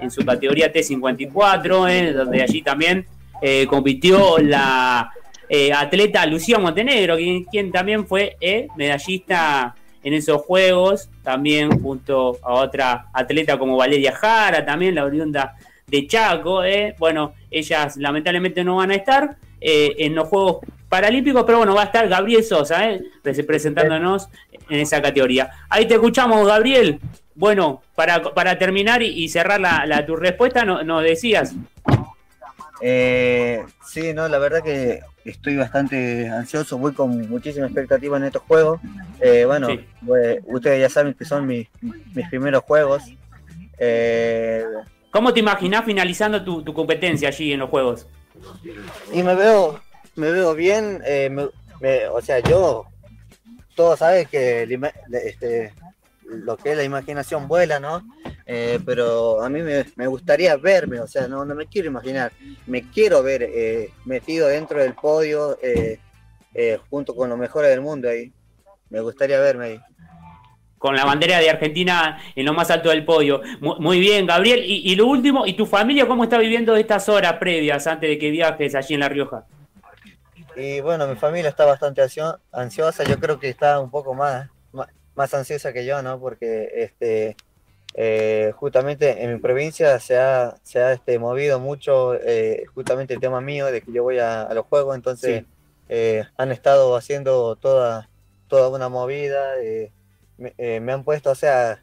[0.00, 2.12] en su categoría T54, ¿eh?
[2.12, 3.06] donde allí también
[3.42, 5.10] eh, compitió la
[5.48, 8.36] eh, atleta Lucía Montenegro, quien, quien también fue
[8.76, 15.54] medallista en esos juegos, también junto a otra atleta como Valeria Jara, también la oriunda
[15.86, 16.62] de Chaco.
[16.98, 20.58] Bueno, ellas lamentablemente no van a estar en los Juegos
[20.98, 23.02] Paralímpicos, pero bueno, va a estar Gabriel Sosa, eh,
[23.44, 24.28] presentándonos
[24.70, 25.50] en esa categoría.
[25.68, 27.00] Ahí te escuchamos, Gabriel.
[27.34, 31.56] Bueno, para, para terminar y, y cerrar la, la- tu respuesta, no- nos decías.
[32.80, 38.42] Eh, sí, no, la verdad que estoy bastante ansioso, voy con muchísima expectativa en estos
[38.42, 38.80] juegos.
[39.20, 39.80] Eh, bueno, Sí.
[40.06, 41.66] pues, ustedes ya saben que son mis,
[42.14, 43.02] mis primeros juegos.
[43.78, 44.64] Eh,
[45.10, 48.06] ¿Cómo te imaginás finalizando tu, tu competencia allí en los juegos?
[49.12, 49.80] y me veo,
[50.16, 51.48] me veo bien, eh, me-
[51.80, 52.86] me- o sea, yo,
[53.74, 54.66] todos saben que
[55.12, 55.72] este,
[56.26, 58.02] lo que es la imaginación vuela, ¿no?
[58.46, 62.32] Eh, pero a mí me, gustaría verme, o sea, no, no me quiero imaginar,
[62.66, 65.98] me quiero ver eh, metido dentro del podio eh,
[66.54, 68.32] eh, junto con los mejores del mundo ahí.
[68.90, 69.80] Me gustaría verme ahí.
[70.78, 73.40] Con la bandera de Argentina en lo más alto del podio.
[73.60, 74.62] Mu- Muy bien, Gabriel.
[74.64, 78.18] Y, y lo último, ¿y tu familia cómo está viviendo estas horas previas antes de
[78.18, 79.46] que viajes allí en La Rioja?
[80.56, 84.48] Y bueno, mi familia está bastante ansio- ansiosa, yo creo que está un poco más,
[84.72, 86.20] más, más ansiosa que yo, ¿no?
[86.20, 87.36] Porque este,
[87.94, 93.20] eh, justamente en mi provincia se ha, se ha este, movido mucho eh, justamente el
[93.20, 95.46] tema mío de que yo voy a, a los juegos, entonces Sí.
[95.88, 98.08] eh, han estado haciendo toda,
[98.48, 99.90] toda una movida, eh,
[100.38, 101.80] me, me han puesto, o sea,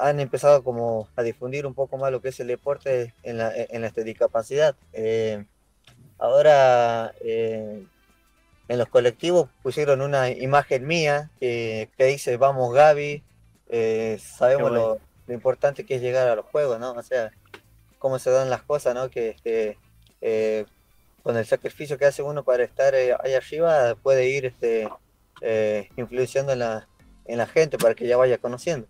[0.00, 3.52] han empezado como a difundir un poco más lo que es el deporte en la,
[3.54, 4.74] en la este, discapacidad.
[6.20, 7.82] Ahora eh,
[8.68, 13.24] en los colectivos pusieron una imagen mía que, que dice vamos Gaby,
[13.70, 14.76] eh, sabemos bueno.
[14.76, 16.92] lo, lo importante que es llegar a los juegos, ¿no?
[16.92, 17.30] O sea,
[17.98, 19.08] cómo se dan las cosas, ¿no?
[19.08, 19.78] Que este,
[20.20, 20.66] eh,
[21.22, 24.90] con el sacrificio que hace uno para estar ahí arriba puede ir este,
[25.96, 26.86] influenciando en la,
[27.24, 28.86] en la gente para que ya vaya conociendo.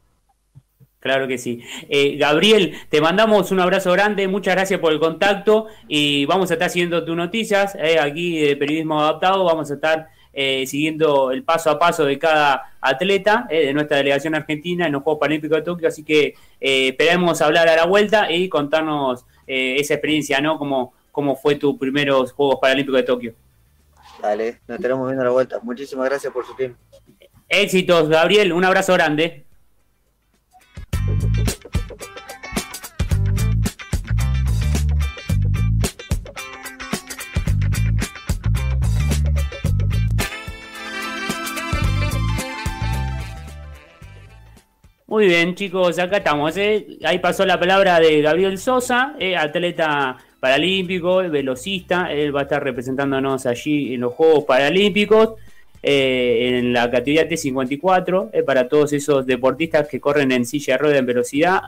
[1.00, 1.62] Claro que sí.
[1.88, 6.54] Eh, Gabriel, te mandamos un abrazo grande, muchas gracias por el contacto y vamos a
[6.54, 11.42] estar siguiendo tus noticias eh, aquí de Periodismo Adaptado, vamos a estar eh, siguiendo el
[11.42, 15.58] paso a paso de cada atleta eh, de nuestra delegación argentina en los Juegos Paralímpicos
[15.58, 20.40] de Tokio, así que eh, esperemos hablar a la vuelta y contarnos eh, esa experiencia,
[20.40, 20.58] ¿no?
[20.58, 23.34] Cómo, cómo fue tu primeros Juegos Paralímpicos de Tokio.
[24.22, 25.60] Dale, nos estaremos viendo a la vuelta.
[25.62, 26.78] Muchísimas gracias por su tiempo.
[27.48, 29.46] Éxitos, Gabriel, un abrazo grande.
[45.20, 46.56] Muy bien, chicos, acá estamos.
[46.56, 46.96] ¿eh?
[47.04, 52.10] Ahí pasó la palabra de Gabriel Sosa, eh, atleta paralímpico, velocista.
[52.10, 55.34] Él va a estar representándonos allí en los Juegos Paralímpicos,
[55.82, 60.78] eh, en la categoría T54, eh, para todos esos deportistas que corren en silla de
[60.78, 61.60] rueda en velocidad.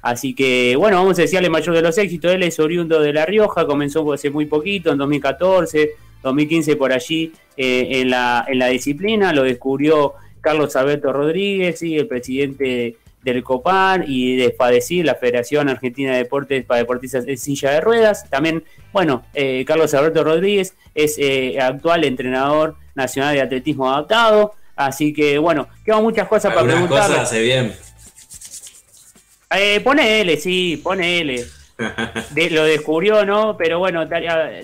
[0.00, 2.32] Así que, bueno, vamos a desearle mayor de los éxitos.
[2.32, 5.90] Él es oriundo de La Rioja, comenzó hace muy poquito, en 2014,
[6.22, 9.34] 2015 por allí, eh, en, la, en la disciplina.
[9.34, 10.14] Lo descubrió
[10.48, 16.18] Carlos Alberto Rodríguez, sí, el presidente del COPAR y de FADECIR, la Federación Argentina de
[16.18, 18.30] Deportes para Deportistas en Silla de Ruedas.
[18.30, 24.54] También, bueno, eh, Carlos Alberto Rodríguez es eh, actual entrenador nacional de atletismo adaptado.
[24.74, 27.16] Así que, bueno, quedan muchas cosas para Algunas preguntarle.
[27.16, 27.72] cosas hace bien.
[29.50, 31.44] Eh, pone L, sí, pone L.
[32.30, 33.56] De- lo descubrió, ¿no?
[33.58, 34.06] Pero bueno,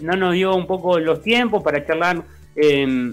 [0.03, 2.22] no nos dio un poco los tiempos para charlar
[2.57, 3.12] eh,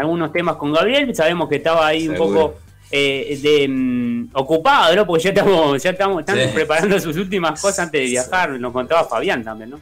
[0.00, 1.14] algunos temas con Gabriel.
[1.14, 2.54] Sabemos que estaba ahí un poco
[2.92, 5.06] eh, de, mm, ocupado, ¿no?
[5.06, 6.48] Porque ya estamos, ya estamos, están Sí.
[6.52, 8.50] preparando sus últimas cosas antes de viajar.
[8.58, 9.80] Nos contaba Fabián también, ¿no?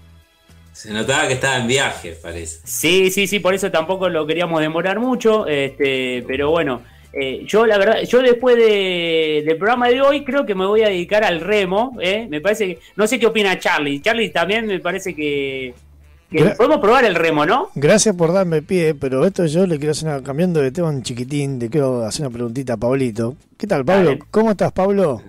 [0.73, 2.61] Se notaba que estaba en viaje, parece.
[2.65, 7.67] Sí, sí, sí, por eso tampoco lo queríamos demorar mucho, este, pero bueno, eh, yo
[7.67, 11.25] la verdad, yo después de- del programa de hoy creo que me voy a dedicar
[11.25, 12.27] al remo, ¿eh?
[12.31, 15.75] me parece que, no sé qué opina Charlie, Charlie también me parece que,
[16.31, 17.71] que Gra- podemos probar el remo, ¿no?
[17.75, 21.03] Gracias por darme pie, pero esto yo le quiero hacer una, cambiando de tema un
[21.03, 23.37] chiquitín, le quiero hacer una preguntita a Pablito.
[23.57, 24.11] ¿Qué tal, Pablo?
[24.11, 24.23] Dale.
[24.31, 25.23] ¿Cómo estás, Pablo?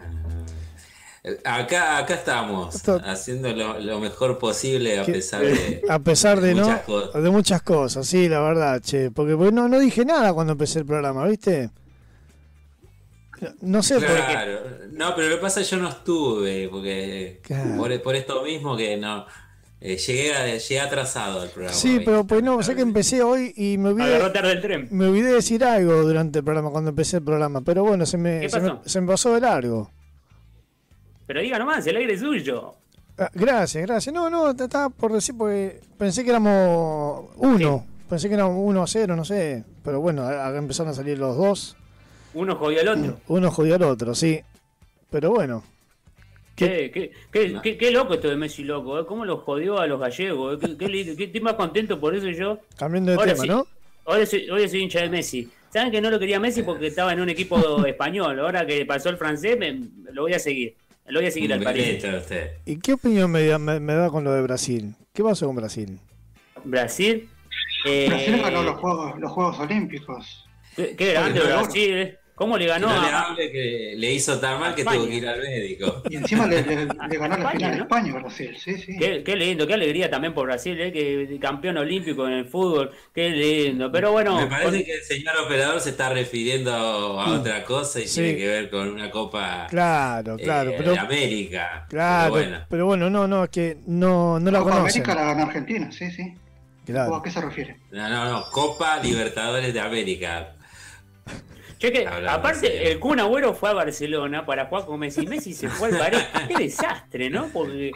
[1.24, 6.00] Eh, Acá, acá estamos, Esto- haciendo lo, lo mejor posible a ¿Qué- pesar de, A
[6.00, 7.24] pesar de, muchas no, cosas.
[7.24, 10.80] de muchas cosas, sí, la verdad, che, porque, porque no, no dije nada cuando empecé
[10.80, 11.70] el programa, ¿viste?
[13.62, 14.14] No sé, por qué.
[14.16, 14.60] Claro,
[14.91, 17.78] no, pero lo que pasa es que yo no estuve, porque Claro.
[17.78, 19.26] por, por esto mismo que no
[19.82, 21.75] eh, llegué, a- llegué atrasado al programa.
[21.75, 22.05] Sí, hoy.
[22.05, 24.88] pero pues no, sé que empecé hoy y me olvidé, Agarró tarde el tren.
[24.91, 28.41] me olvidé decir algo durante el programa, cuando empecé el programa, pero bueno, se me,
[28.41, 28.82] ¿Qué se me, pasó?
[28.86, 29.89] se me pasó de largo.
[31.27, 32.73] Pero diga nomás, el aire es suyo.
[33.17, 34.13] Ah, Gracias, gracias.
[34.13, 37.86] No, no, estaba por decir porque pensé que éramos uno.
[38.09, 39.63] Pensé que éramos uno a cero, no sé.
[39.84, 41.77] Pero bueno, acá empezaron a salir los dos.
[42.34, 43.17] Uno jodió al otro.
[43.27, 44.41] Uno jodió al otro, sí.
[45.11, 45.63] Pero bueno,
[46.60, 49.05] Qué, qué, qué, qué- qué loco esto de Messi loco, ¿eh?
[49.05, 50.55] ¿Cómo lo jodió a los gallegos?
[50.62, 50.68] ¿eh?
[50.68, 52.60] Qué, qué lindo, qué- estoy más contento por eso yo.
[52.78, 53.49] cambiando de Ahora tema, sí.
[53.49, 53.68] ¿no?
[54.05, 55.49] Hoy soy, hoy soy hincha de Messi.
[55.72, 58.39] Saben que no lo quería Messi porque estaba en un equipo español.
[58.39, 59.80] Ahora que pasó el francés, me-
[60.12, 60.76] lo voy a seguir.
[61.07, 62.51] Lo voy a seguir al usted.
[62.66, 64.93] ¿Y qué opinión me, da- me- me da con lo de Brasil?
[65.14, 65.97] ¿Qué pasó con Brasil?
[66.64, 67.30] Brasil.
[67.86, 70.45] eh, Brasil ganó los Juegos, los Juegos Olímpicos.
[70.76, 72.18] qué, qué grande Brasil.
[72.40, 74.98] ¿Cómo le Que ganó le a, hable que le hizo tan mal que España.
[74.98, 76.02] tuvo que ir al médico.
[76.10, 77.84] Y encima le, le- le ganó la final a ¿no?
[77.84, 78.58] España, Brasil.
[78.58, 78.98] Sí, sí.
[78.98, 80.92] Qué, qué lindo, qué alegría también por Brasil, ¿eh?
[80.94, 83.92] que campeón olímpico en el fútbol, qué lindo.
[83.92, 88.08] Pero bueno, Me parece que el señor operador se está refiriendo a otra cosa y
[88.08, 88.22] Sí.
[88.22, 91.86] tiene que ver con una copa Claro, claro, eh, pero, de América.
[91.90, 95.02] claro, Pero bueno, pero bueno, no, no, es que no, no la Copa conocen.
[95.04, 96.34] América la ganó Argentina, sí, sí.
[96.86, 97.12] Claro.
[97.12, 97.76] ¿O ¿A qué se refiere?
[97.92, 100.56] no, no, no, Copa Libertadores de América.
[101.80, 105.25] Che, que, Hablando aparte el Kun Agüero fue a Barcelona para jugar con Messi.
[105.25, 106.19] Messi se fue al París.
[106.47, 107.47] Qué desastre, ¿no?
[107.47, 107.91] Porque.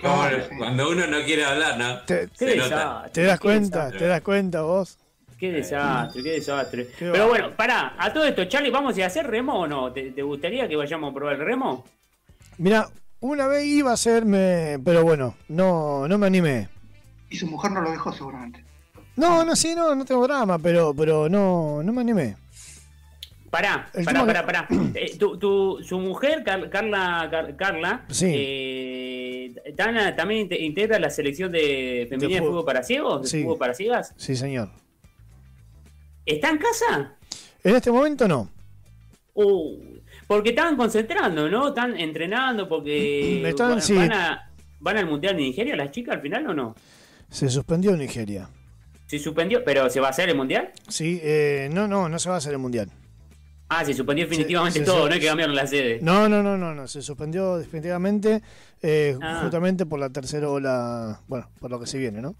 [0.57, 1.99] Cuando uno no quiere hablar, ¿no?
[2.01, 3.09] Te, qué Se nota.
[3.13, 4.97] te das cuenta, te das cuenta vos.
[5.37, 6.87] Qué desastre, qué desastre.
[6.97, 9.91] Qué Pero bueno, pará, a todo esto, Charlie, ¿vamos a hacer remo o no?
[9.91, 11.83] ¿Te, te gustaría que vayamos a probar el remo?
[12.57, 12.87] Mira,
[13.19, 16.69] una vez iba a hacerme, pero bueno, no, no me animé.
[17.29, 18.63] Y su mujer no lo dejó seguramente.
[19.15, 22.35] No, no, sí, no, no tengo drama, pero, pero no, no me animé.
[23.53, 24.67] Pará, pará, pará, pará.
[24.95, 28.25] Eh, tu, tu- su mujer, Car- Carla, Car- Carla, Sí.
[28.35, 32.51] eh, Tana, también inte- integra la selección de femenina de, fútbol.
[32.53, 33.43] fútbol para ciegos, de Sí.
[33.43, 34.13] fútbol para ciegas.
[34.17, 34.69] Sí, señor.
[36.25, 37.13] ¿Está en casa?
[37.63, 38.49] En este momento no.
[39.35, 39.77] Uh,
[40.25, 41.67] porque estaban concentrando, ¿no?
[41.67, 43.93] Están entrenando porque Están, van, sí.
[43.93, 44.49] van a-
[44.79, 46.75] van al Mundial de Nigeria las chicas al final o no?
[47.29, 48.49] Se suspendió Nigeria.
[49.05, 50.71] Se suspendió, pero ¿se va a hacer el Mundial?
[50.87, 52.89] Sí, eh, no, no, no se va a hacer el mundial.
[53.79, 55.99] Ah, se suspendió definitivamente se- todo, se- no hay que cambiar la sede.
[56.01, 58.41] No, no, no, no, no, se suspendió definitivamente,
[58.81, 59.39] eh, Ah.
[59.43, 62.35] justamente por la tercera ola, bueno, por lo que se viene, ¿no?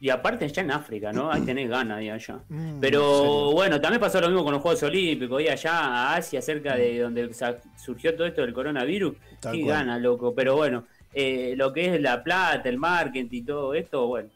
[0.00, 1.30] Y aparte allá en África, ¿no?
[1.32, 2.38] Ahí tenés ganas de allá.
[2.50, 6.76] Mm, Pero bueno, también pasó lo mismo con los Juegos Olímpicos, allá a Asia, cerca
[6.76, 9.72] de donde sa- surgió todo esto del coronavirus, Tal qué cual.
[9.76, 10.34] gana, loco.
[10.34, 14.28] Pero bueno, eh, lo que es la plata, el marketing y todo esto, bueno.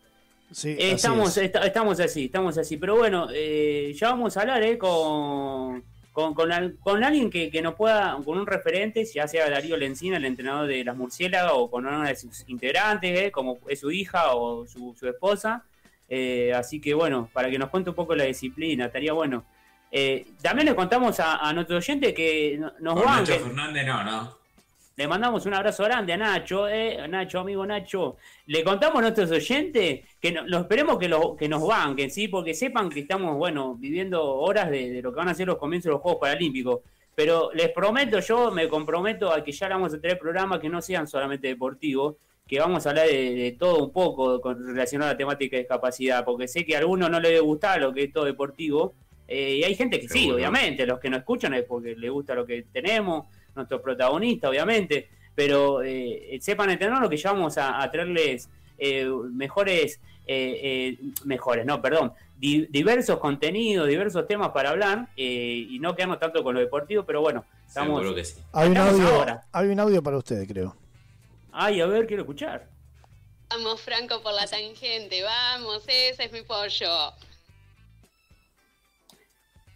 [0.51, 1.45] Sí, Eh, así estamos, es.
[1.45, 2.79] esta- estamos así, estamos así.
[2.79, 5.85] Pero bueno, eh, ya vamos a hablar eh, con,
[6.19, 9.77] con, con, al- con alguien que, que nos pueda, con un referente, ya sea Darío
[9.77, 13.79] Lencina, el entrenador de las Murciélagas, o con una de sus integrantes, eh, como es
[13.79, 15.65] su hija o su, su esposa.
[16.09, 19.45] Eh, así que bueno, para que nos cuente un poco la disciplina, estaría bueno.
[19.93, 23.41] Eh, también le contamos a, a nuestro oyente que no- nos banquen.
[23.41, 24.38] Fernández no, ¿no?
[24.99, 28.17] Le mandamos un abrazo grande a Nacho, eh, Nacho, amigo Nacho.
[28.47, 32.27] Le contamos a nuestros oyentes que no, lo esperemos que, lo, que nos banquen, ¿sí?
[32.27, 35.57] Porque sepan que estamos, bueno, viviendo horas de, de lo que van a ser los
[35.57, 36.81] comienzos de los Juegos Paralímpicos.
[37.15, 40.83] Pero les prometo, yo me comprometo a que ya vamos a tener programas que no
[40.83, 45.15] sean solamente deportivos, que vamos a hablar de, de todo un poco con, relacionado a
[45.15, 48.03] la temática de discapacidad, porque sé que a alguno no le debe gustar lo que
[48.03, 48.97] es todo deportivo,
[49.29, 52.35] eh, y hay gente que sí, obviamente, los que nos escuchan es porque les gusta
[52.35, 53.27] lo que tenemos,
[53.59, 58.49] nuestro protagonista, obviamente, pero eh, sepan entender lo que ya vamos a, a traerles
[58.79, 65.67] eh, mejores, eh, eh, mejores, no, perdón, di- diversos contenidos, diversos temas para hablar eh,
[65.69, 68.01] y no quedarnos tanto con lo deportivo, pero bueno, estamos...
[68.01, 68.41] Seguro que sí.
[68.53, 69.43] Hay un, audio, ahora.
[69.53, 70.77] hay un audio para ustedes, creo.
[71.53, 72.69] Ay, a ver, quiero escuchar.
[73.51, 75.23] Vamos, Franco, por la tangente.
[75.23, 77.13] Vamos, ese es mi pollo.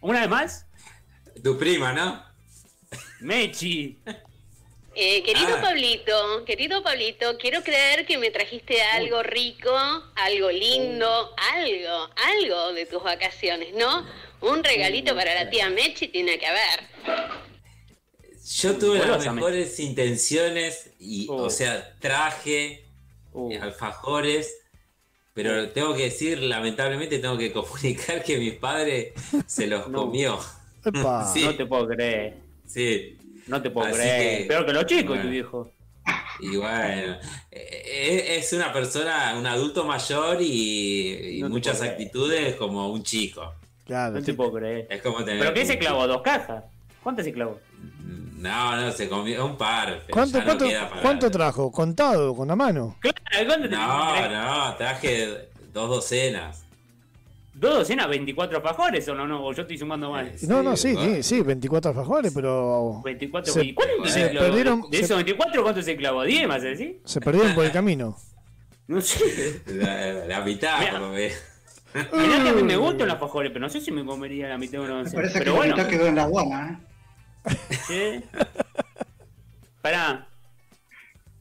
[0.01, 0.67] Una vez más,
[1.43, 2.21] Tu prima, ¿no?
[3.23, 3.97] Mechi.
[4.95, 5.61] Eh, querido Ah.
[5.61, 9.71] Pablito, querido Pablito, quiero creer que me trajiste algo rico,
[10.15, 14.05] algo lindo, algo, algo de tus vacaciones, ¿no?
[14.41, 16.81] Un regalito para la tía Mechi tiene que haber.
[18.57, 21.43] Yo tuve las mejores intenciones y, Oh.
[21.43, 22.81] o sea, traje
[23.35, 24.55] Uh, eh, alfajores,
[25.33, 29.15] pero tengo que decir, lamentablemente tengo que comunicar que mi padre
[29.47, 30.01] se los No.
[30.03, 30.39] comió.
[30.85, 31.25] Epa.
[31.33, 31.43] Sí.
[31.45, 32.35] No te puedo creer,
[32.73, 33.17] Sí,
[33.47, 34.39] no te puedo Así creer.
[34.41, 35.23] que- Peor que los chicos, bueno.
[35.23, 35.71] tu viejo.
[36.39, 37.17] y bueno,
[37.51, 43.03] eh, es una persona, un adulto mayor y, y No te muchas actitudes como un
[43.03, 43.53] chico.
[43.85, 44.87] Claro, No te puedo creer.
[44.89, 46.07] Es como tener ¿Pero qué se clavó?
[46.07, 46.63] ¿Dos cajas?
[47.03, 47.59] ¿Cuántas se clavó?
[48.37, 50.01] No, no, se comió un par.
[50.05, 50.57] pero ¿Cuánto, no
[51.01, 51.71] cuánto trajo?
[51.71, 52.35] ¿Contado?
[52.35, 52.97] ¿Con la mano?
[52.99, 53.17] Claro,
[53.47, 56.62] ¿cuánto te- No, no, traje dos docenas.
[57.53, 59.27] ¿Dos docenas, 24 alfajores o no?
[59.27, 59.45] no?
[59.45, 60.31] ¿O yo estoy sumando mal?
[60.35, 64.29] Sí, No, no, sí, sí, sí, 24 alfajores, pero 24 Se- ¿y ¿Cuánto se se
[64.31, 64.47] clavó?
[64.47, 66.25] perdieron- ¿De se- esos 24 cuánto se clavó?
[66.25, 66.99] ¿10 más decir?
[67.05, 68.17] se perdieron por el camino.
[68.85, 69.61] No sé.
[69.67, 70.91] La, la mitad, Mira.
[70.91, 71.37] por lo menos.
[72.11, 74.57] Mirá que a mí me gustan los alfajores, pero no sé si me comería la
[74.57, 75.15] mitad de una Me docena.
[75.21, 76.77] parece que Pero la bueno, mitad quedó en la ¿eh?
[77.87, 78.39] ¿sí?
[79.81, 80.27] Pará.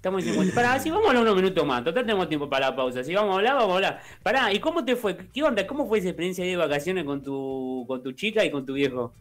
[0.03, 0.53] Estamos en 50.
[0.57, 1.85] Pará, si vamos a hablar unos minutos más.
[1.85, 3.05] Total tenemos tiempo para la pausa.
[3.05, 4.03] Si vamos a hablar, vamos a hablar.
[4.21, 5.17] Pará, ¿y cómo te fue?
[5.17, 5.65] ¿Qué onda?
[5.65, 9.15] ¿Cómo fue esa experiencia de vacaciones con tu, con tu chica y con tu viejo?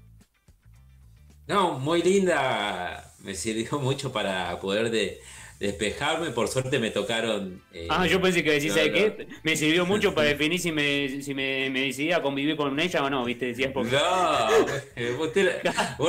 [1.46, 3.14] No, muy linda.
[3.20, 5.22] me sirvió mucho para poder de,
[5.62, 6.32] despejarme.
[6.32, 7.62] Por suerte me tocaron.
[7.72, 8.98] eh, Ah, yo pensé que decís, no, ¿sabes no.
[8.98, 9.28] qué?
[9.44, 13.04] Me sirvió mucho para definir si me, si me, me decidía a convivir con ella
[13.04, 13.46] o no, ¿viste?
[13.46, 13.92] Decías porque...
[13.92, 14.50] No,
[14.98, 15.30] eh, vos,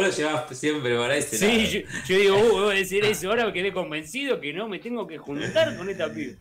[0.03, 1.71] lo llevás siempre para ese Sí, lado.
[1.71, 4.79] yo, yo digo, uh, voy a decir eso, ahora me quedé convencido que no me
[4.81, 6.35] tengo que juntar con esta piba.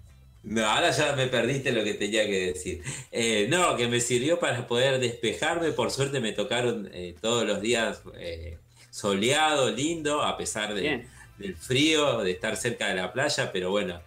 [0.43, 2.81] No, ahora ya me perdiste lo que tenía que decir.
[3.11, 5.71] Eh, no, que me sirvió para poder despejarme.
[5.71, 8.57] Por suerte me tocaron eh, todos los días eh,
[8.89, 11.07] soleado, lindo, a pesar de- Bien.
[11.41, 14.01] Del frío, de estar cerca de la playa, pero bueno.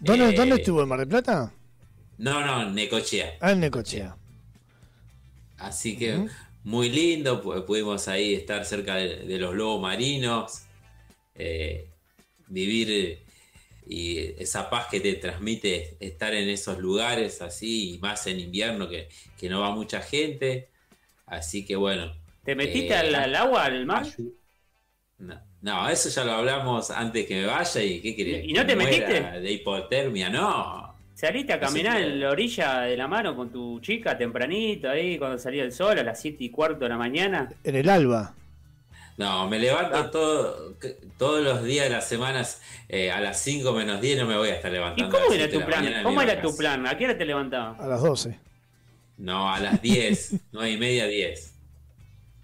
[0.00, 0.82] ¿Dónde, Eh, ¿Dónde estuvo?
[0.82, 1.52] ¿En Mar del Plata?
[2.18, 3.32] No, no, Necochea.
[3.40, 4.16] Ah, en Necochea.
[5.58, 6.26] Así que
[6.64, 10.62] muy lindo, pu- pudimos ahí estar cerca de, de los lobos marinos,
[11.34, 11.86] eh,
[12.48, 13.20] vivir
[13.86, 18.88] y esa paz que te transmite estar en esos lugares así, y más en invierno
[18.88, 19.08] que,
[19.38, 20.68] que no va mucha gente.
[21.26, 22.12] Así que bueno.
[22.44, 24.06] ¿Te metiste eh, al, al agua, al mar?
[25.18, 28.44] No, no, eso ya lo hablamos antes que me vaya y ¿qué querés?
[28.46, 29.40] ¿Y no te ¿Que muera metiste?
[29.40, 30.90] De hipotermia, no.
[31.14, 35.38] ¿Saliste a caminar en la orilla de la mano con tu chica tempranito ahí cuando
[35.38, 37.52] salía el sol a las 7 y cuarto de la mañana?
[37.62, 38.34] En el Alba.
[39.18, 40.10] No, me levanto Ah.
[40.10, 40.74] todo,
[41.18, 44.48] todos los días de las semanas eh, a las 5 menos 10 no me voy
[44.48, 45.10] a estar ¿Y levantando.
[45.14, 46.02] cómo a las era 7 tu plan?
[46.02, 46.86] ¿Cómo era tu plan?
[46.86, 47.78] ¿A qué hora te levantabas?
[47.80, 48.38] A las 12.
[49.18, 51.49] No, a las 10, 9 y media, 10.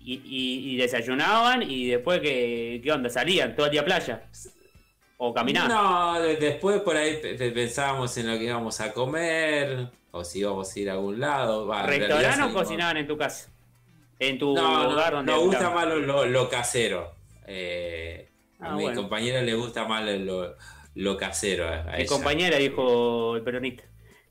[0.08, 3.10] Y, y- y desayunaban y después, ¿qué, ¿qué onda?
[3.10, 4.22] ¿Salían todo el día a playa?
[5.16, 5.68] ¿O caminaban?
[5.68, 10.22] No, de- después por ahí pe- pe- pensábamos en lo que íbamos a comer, o
[10.22, 11.68] si íbamos a ir a algún lado.
[11.82, 13.50] ¿Restaurante o cocinaban en tu casa?
[14.20, 17.12] En tu No, no, donde nos gusta más lo, lo- lo casero.
[17.48, 18.28] Eh,
[18.60, 19.00] Ah, a mi bueno.
[19.02, 20.54] compañera le gusta más lo,
[20.94, 21.68] lo casero.
[21.68, 22.06] A Mi ella.
[22.08, 23.82] compañera dijo el peronista.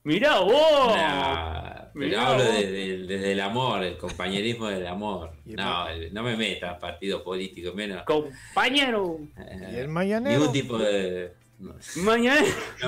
[0.04, 0.96] Mirá vos.
[0.96, 2.54] Nah, pero hablo vos.
[2.54, 5.32] de- de- desde el amor, el compañerismo del amor.
[5.46, 8.04] No, el- no me metas partido político, menos.
[8.04, 9.20] Compañero.
[9.38, 10.38] eh, Y el mañanero.
[10.40, 11.34] ningún tipo de.
[11.60, 11.74] No,
[12.04, 12.42] Mañana.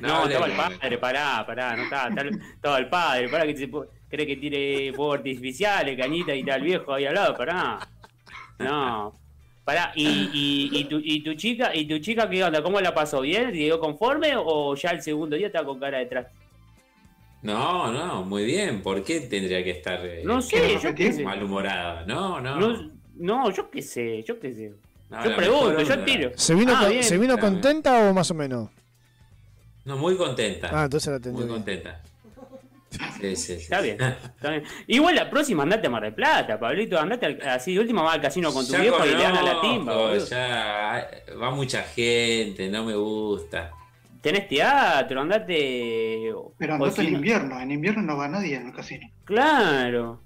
[0.00, 3.56] no, No, estaba el padre, pará, pará, no estaba, estaba, estaba el padre, pará que
[3.56, 3.70] se
[4.08, 7.78] cree que tire fuegos artificiales, cañita y tal viejo ahí al lado, pará.
[8.58, 9.12] No.
[9.64, 12.94] Pará, y, y, y, tu, y tu chica, y tu chica qué onda, ¿cómo la
[12.94, 13.20] pasó?
[13.20, 13.46] ¿Bien?
[13.50, 16.26] ¿Se quedó conforme o ya el segundo día estaba con cara detrás?
[17.42, 18.82] No, no, muy bien.
[18.82, 21.22] ¿Por qué tendría que estar eh, No sé, yo qué sé.
[21.22, 22.04] malhumorada?
[22.06, 22.56] No, no.
[22.58, 24.72] No, no, yo qué sé, yo qué sé.
[25.10, 26.30] No, yo pregunto, yo tiro.
[26.34, 27.04] ¿Se vino, Ah, con- bien.
[27.04, 27.48] ¿se vino Claro.
[27.52, 28.70] contenta o más o menos?
[29.84, 30.68] No, muy contenta.
[30.72, 31.54] Ah, entonces la muy atendió bien.
[31.56, 32.00] contenta.
[32.90, 33.52] Sí, sí, sí.
[33.54, 33.98] Está bien,
[34.36, 34.64] está bien.
[34.86, 38.14] Igual la próxima andate a Mar del Plata, Pablito, andate al- así de última va
[38.14, 40.16] al casino con tu Ya viejo y le dan a la timba.
[40.18, 41.08] Ya
[41.40, 43.70] va mucha gente, no me gusta.
[44.26, 46.32] Tenés teatro, andate.
[46.58, 49.08] Pero andate en no- invierno, en invierno no va nadie en el casino.
[49.24, 50.20] Claro.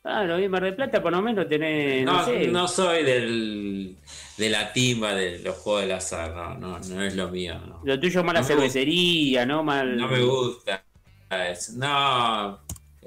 [0.00, 2.06] Claro, y en Mar del Plata por lo menos tenés.
[2.06, 2.46] No, No, sé.
[2.48, 3.96] no soy del,
[4.38, 7.58] de la timba de los juegos del azar, no, no, no es lo mío.
[7.66, 9.62] No, Lo tuyo es mala no cervecería, ¿no?
[9.62, 9.94] Mal...
[9.98, 10.82] no me gusta.
[11.30, 11.72] eso.
[11.76, 12.60] No,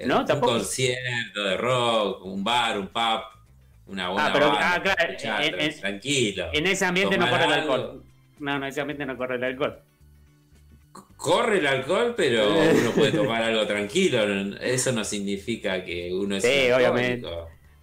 [0.06, 0.20] ¿No?
[0.20, 0.52] un ¿Tampoco?
[0.52, 3.22] concierto de rock, un bar, un pub,
[3.88, 6.46] una buena Ah, pero- banda, ah, claro, escuchar, en- en- tranquilo.
[6.52, 8.04] En ese ambiente no corre el alcohol.
[8.38, 9.80] No, no, en ese ambiente no corre el alcohol.
[11.22, 14.20] Corre el alcohol, pero uno puede tomar algo tranquilo.
[14.60, 17.28] Eso no significa que uno es Sí, obviamente.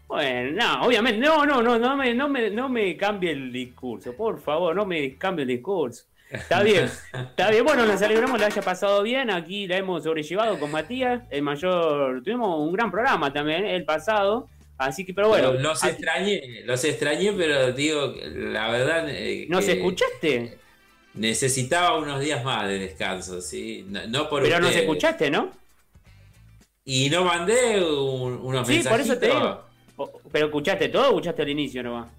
[0.08, 4.14] Bueno, no, obviamente, no, no, no, no me, no me, no me cambie el discurso,
[4.14, 6.04] por favor, no me cambie el discurso.
[6.32, 7.64] Está bien, está bien.
[7.64, 9.30] Bueno, nos alegramos, le haya pasado bien.
[9.32, 12.22] Aquí la hemos sobrellevado con Matías, el mayor.
[12.24, 14.48] Tuvimos un gran programa también el pasado.
[14.78, 15.54] Así que, pero bueno.
[15.54, 19.08] Los- los así- extrañé, los extrañé, pero digo, la verdad.
[19.10, 20.58] eh, ¿Nos que escuchaste?
[21.16, 23.86] Necesitaba unos días más de descanso, ¿sí?
[23.90, 24.84] No, no por Pero nos ustedes.
[24.84, 25.52] escuchaste, ¿no?
[26.86, 29.32] Y no mandé un- unos Sí, por eso te mensajitos.
[29.32, 29.64] digo.
[29.98, 32.10] O- ¿Pero escuchaste todo o escuchaste al inicio nomás?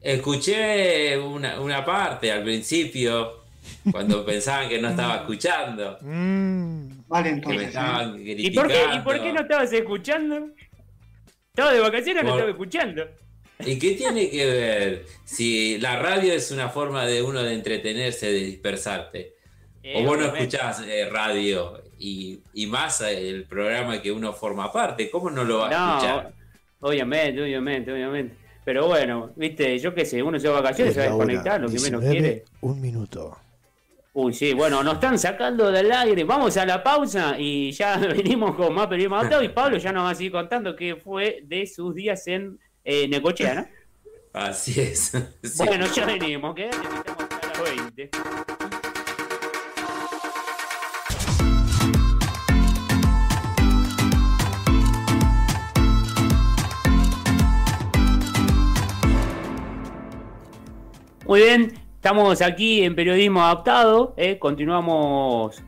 [0.00, 3.40] Escuché una, una parte al principio,
[3.92, 5.98] cuando pensaban que no estaba escuchando.
[6.00, 7.74] Mm, Vale, entonces.
[8.38, 10.48] ¿Y por, qué, ¿Y por qué no estabas escuchando?
[11.48, 13.04] Estaba de vacaciones, no Por- estaba escuchando.
[13.64, 15.06] ¿Y qué tiene que ver?
[15.24, 19.34] Si la radio es una forma de uno de entretenerse, de dispersarte.
[19.82, 24.72] Eh, o vos no escuchás eh, radio y, y más el programa que uno forma
[24.72, 25.10] parte.
[25.10, 26.34] ¿Cómo no lo va a No, escuchar?
[26.80, 28.36] obviamente, obviamente, obviamente.
[28.64, 31.08] Pero bueno, viste, yo qué sé, uno se va de vacaciones, es se va a
[31.08, 32.44] desconectar, lo que menos 19, quiere.
[32.60, 33.36] Un minuto.
[34.12, 36.24] Uy, sí, bueno, nos están sacando del aire.
[36.24, 39.42] Vamos a la pausa y ya venimos con más periodismo.
[39.42, 43.08] Y Pablo ya nos va a seguir contando qué fue de sus días en eh,
[43.08, 43.66] Necochea, ¿no?
[44.32, 45.12] Así es.
[45.42, 45.64] Sí.
[45.66, 48.10] Bueno, ya venimos, quédate que estamos hasta las 20.
[61.26, 64.14] Muy bien, estamos aquí en Periodismo Adaptado.
[64.16, 65.62] eh, continuamos.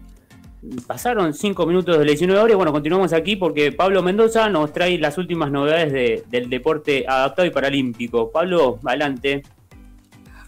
[0.86, 2.56] Pasaron cinco minutos de las 19 horas.
[2.56, 7.46] Bueno, continuamos aquí porque Pablo Mendoza nos trae las últimas novedades de- del deporte adaptado
[7.46, 8.30] y paralímpico.
[8.30, 9.42] Pablo, adelante.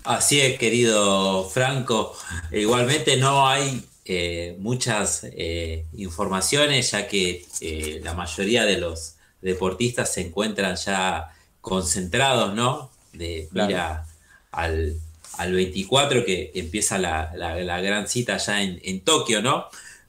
[0.04, 2.14] Así es, querido Franco.
[2.52, 10.12] Igualmente no hay eh, muchas eh, informaciones, ya que eh, la mayoría de los deportistas
[10.12, 12.90] se encuentran ya concentrados, ¿no?
[13.12, 13.66] De Claro.
[13.68, 14.06] mira
[14.52, 14.94] al,
[15.38, 19.64] al 24 que empieza la, la- la gran cita ya en, en Tokio, ¿no?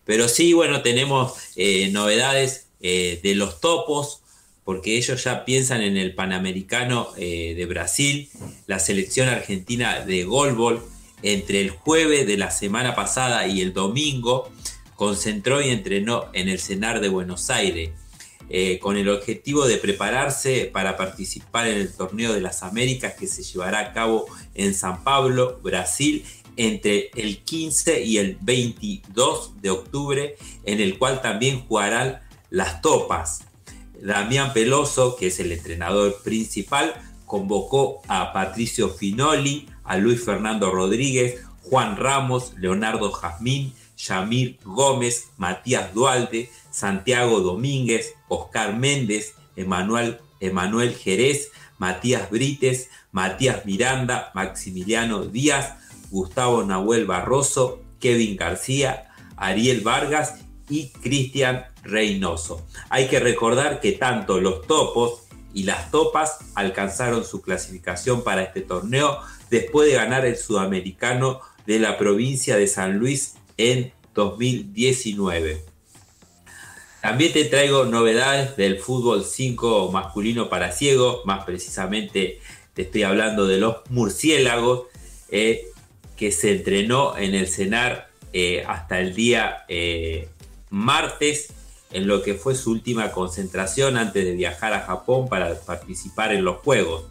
[0.05, 4.21] Pero sí, bueno, tenemos eh, novedades eh, de los topos,
[4.63, 8.29] porque ellos ya piensan en el Panamericano eh, de Brasil,
[8.67, 10.83] la selección argentina de golbol,
[11.21, 14.51] entre el jueves de la semana pasada y el domingo,
[14.95, 17.91] concentró y entrenó en el CENAR de Buenos Aires,
[18.79, 23.41] con el objetivo de prepararse para participar en el Torneo de las Américas que se
[23.41, 26.23] llevará a cabo en San Pablo, Brasil,
[26.57, 33.45] entre el 15 y el 22 de octubre, en el cual también jugarán las topas.
[34.01, 36.93] Damián Peloso, que es el entrenador principal,
[37.25, 45.93] convocó a Patricio Finoli, a Luis Fernando Rodríguez, Juan Ramos, Leonardo Jazmín, Yamir Gómez, Matías
[45.93, 55.75] Dualde, Santiago Domínguez, Oscar Méndez, Emanuel, Emanuel Jerez, Matías Brites, Matías Miranda, Maximiliano Díaz,
[56.09, 60.35] Gustavo Nahuel Barroso, Kevin García, Ariel Vargas
[60.69, 62.65] y Cristian Reynoso.
[62.89, 68.61] Hay que recordar que tanto los topos y las topas alcanzaron su clasificación para este
[68.61, 75.63] torneo después de ganar el sudamericano de la provincia de San Luis en 2019.
[77.01, 82.39] También te traigo novedades del fútbol 5 masculino para ciegos, más precisamente
[82.73, 84.87] te estoy hablando de los murciélagos,
[85.29, 85.67] eh,
[86.15, 90.27] que se entrenó en el CENAR eh, hasta el día eh,
[90.69, 91.53] martes,
[91.91, 96.43] en lo que fue su última concentración antes de viajar a Japón para participar en
[96.43, 97.05] los Juegos.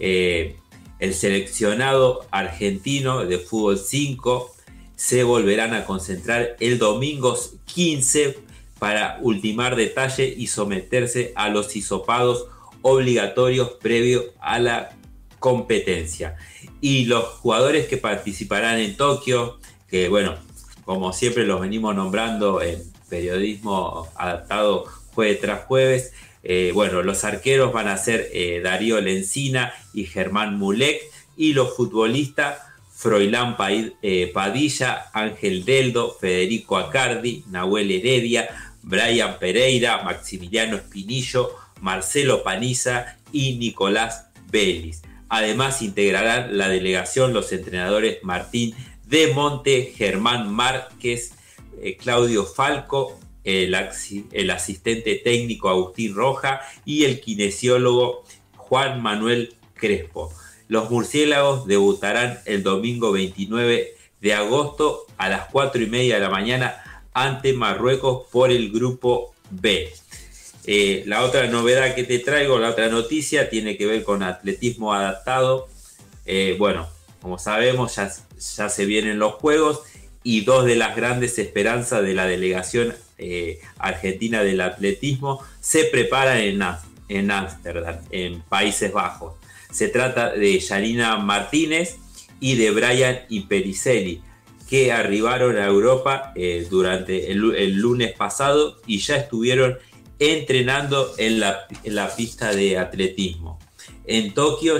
[0.00, 0.56] Eh,
[0.98, 4.52] el seleccionado argentino de fútbol 5
[4.96, 8.38] se volverán a concentrar el domingo 15
[8.78, 12.46] para ultimar detalle y someterse a los hisopados
[12.82, 14.95] obligatorios previo a la
[15.38, 16.36] competencia.
[16.80, 19.58] Y los jugadores que participarán en Tokio,
[19.88, 20.36] que bueno,
[20.84, 24.84] como siempre los venimos nombrando en periodismo adaptado
[25.14, 26.12] jueves tras jueves,
[26.42, 31.02] eh, bueno, los arqueros van a ser eh, Darío Lencina y Germán Mulek,
[31.36, 32.58] y los futbolistas
[32.96, 33.56] Froilán
[34.00, 38.48] eh, Padilla, Ángel Deldo, Federico Acardi, Nahuel Heredia,
[38.82, 41.50] Brian Pereira, Maximiliano Espinillo,
[41.82, 45.02] Marcelo Paniza y Nicolás Vélez.
[45.28, 48.74] Además integrarán la delegación los entrenadores Martín
[49.06, 51.32] de Monte, Germán Márquez,
[51.80, 53.76] eh, Claudio Falco, el,
[54.32, 58.24] el asistente técnico Agustín Roja y el kinesiólogo
[58.56, 60.32] Juan Manuel Crespo.
[60.68, 66.30] Los murciélagos debutarán el domingo 29 de agosto a las 4 y media de la
[66.30, 69.92] mañana ante Marruecos por el grupo B.
[70.66, 74.92] Eh, la otra novedad que te traigo, la otra noticia, tiene que ver con atletismo
[74.92, 75.68] adaptado.
[76.24, 76.88] Eh, bueno,
[77.22, 79.82] como sabemos, ya, se vienen los Juegos
[80.24, 86.38] y dos de las grandes esperanzas de la delegación eh, argentina del atletismo se preparan
[86.38, 86.62] en
[87.08, 89.34] en Ámsterdam, en Países Bajos.
[89.70, 91.98] Se trata de Yanina Martínez
[92.40, 94.20] y de Brian Impericelli,
[94.68, 96.34] que arribaron a Europa
[96.68, 99.78] durante el lunes pasado y ya estuvieron
[100.18, 101.66] entrenando en la,
[102.16, 103.58] pista de atletismo.
[104.06, 104.78] En Tokio,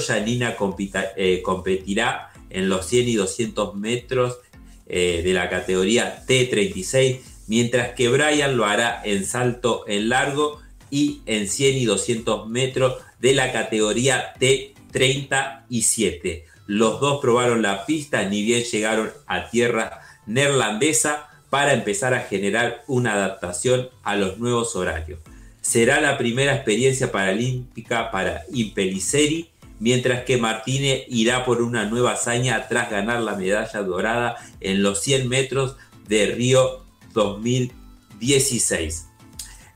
[0.56, 4.38] compita- eh, competirá en los 100 y 200 metros
[4.86, 7.18] eh, de la categoría T36,
[7.48, 10.60] mientras que Brian lo hará en salto en largo
[10.90, 16.44] y en 100 y 200 metros de la categoría T37.
[16.66, 22.82] Los dos probaron la pista, ni bien llegaron a tierra neerlandesa para empezar a generar
[22.86, 25.20] una adaptación a los nuevos horarios.
[25.60, 32.68] Será la primera experiencia paralímpica para Impeliceri, mientras que Martínez irá por una nueva hazaña
[32.68, 35.76] tras ganar la medalla dorada en los 100 metros
[36.08, 36.84] de Río
[37.14, 39.08] 2016.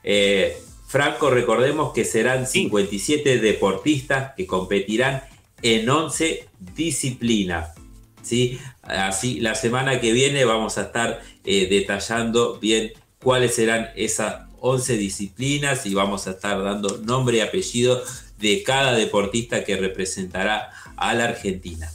[0.03, 0.57] Eh,
[0.87, 5.23] Franco, recordemos que serán 57 deportistas que competirán
[5.61, 7.71] en 11 disciplinas.
[8.21, 8.59] ¿sí?
[8.81, 14.97] Así, la semana que viene vamos a estar eh, detallando bien cuáles serán esas 11
[14.97, 18.01] disciplinas y vamos a estar dando nombre y apellido
[18.37, 21.89] de cada deportista que representará a la Argentina.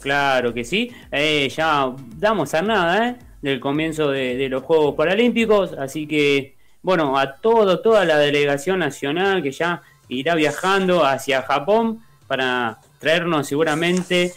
[0.00, 0.90] Claro que sí.
[1.12, 3.16] Eh, ya damos a nada ¿eh?
[3.42, 9.42] del comienzo de, los Juegos Paralímpicos, así que, bueno, a todo, toda la delegación nacional
[9.42, 14.32] que ya irá viajando hacia Japón para traernos seguramente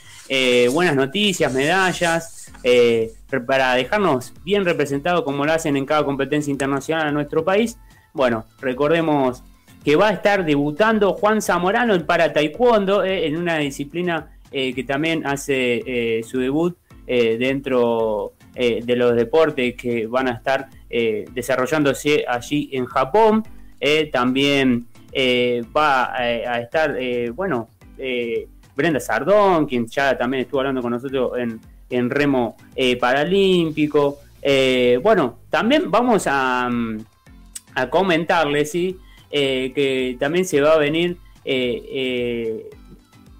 [0.71, 3.11] buenas noticias, medallas, eh,
[3.47, 7.77] para dejarnos bien representados como lo hacen en cada competencia internacional a nuestro país.
[8.13, 9.43] Bueno, recordemos
[9.83, 14.73] que va a estar debutando Juan Zamorano en para taekwondo, eh, en una disciplina eh,
[14.73, 22.69] que también hace su debut dentro de los deportes que van a estar desarrollándose allí
[22.73, 23.43] en Japón.
[24.11, 24.85] También
[25.75, 26.95] va a estar,
[27.33, 27.69] bueno,
[28.75, 34.17] Brenda Sardón, quien ya también estuvo hablando con nosotros en, en remo eh, paralímpico.
[34.41, 36.97] Eh, bueno, también vamos a, mm,
[37.75, 38.97] a comentarles, ¿sí?
[39.31, 42.69] Eh, que también se va a venir eh, eh,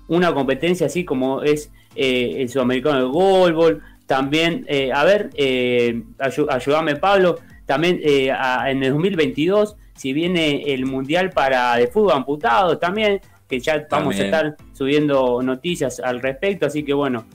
[0.08, 3.82] una competencia así como es eh, el sudamericano de goalball.
[4.06, 10.14] También, eh, a ver, eh, ayu- ayúdame Pablo, también eh, a- en el 2022, si
[10.14, 14.22] viene el Mundial para de fútbol amputado también, que ya vamos También.
[14.34, 17.26] a estar subiendo noticias al respecto, así que bueno.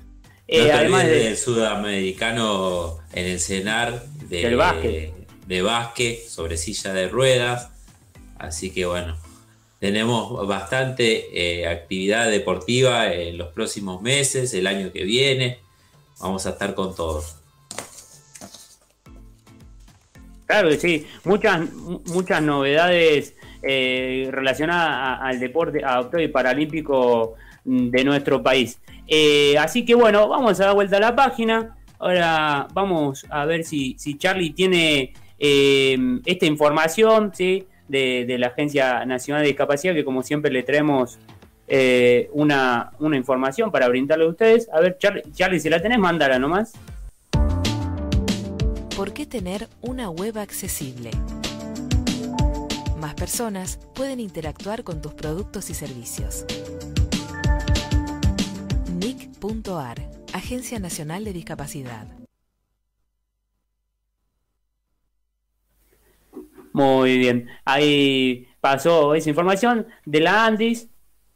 [0.58, 5.12] No eh, además de, del sudamericano en el cenar de, Del básquet.
[5.46, 7.70] de básquet sobre silla de ruedas.
[8.38, 9.16] Así que bueno,
[9.80, 15.58] tenemos bastante eh, actividad deportiva en los próximos meses, el año que viene.
[16.20, 17.24] Vamos a estar con todo.
[20.46, 27.34] Claro que sí, muchas, mu- muchas novedades eh, relacionadas al deporte adaptado y paralímpico
[27.64, 28.78] de nuestro país.
[29.06, 31.76] Eh, así que bueno, vamos a dar vuelta a la página.
[31.98, 37.66] Ahora vamos a ver si, Charlie tiene eh, esta información ¿sí?
[37.88, 41.18] de, la Agencia Nacional de Discapacidad, que como siempre le traemos
[41.66, 44.68] eh, una, una información para brindarle a ustedes.
[44.72, 46.72] A ver, Charlie, Charlie si la tenés, mándala nomás.
[48.96, 51.10] ¿Por qué tener una web accesible?
[53.00, 56.46] Más personas pueden interactuar con tus productos y servicios.
[59.04, 59.98] NIC.ar,
[60.32, 62.06] Agencia Nacional de Discapacidad.
[66.72, 67.46] Muy bien.
[67.66, 70.88] Ahí pasó esa información de la Andis.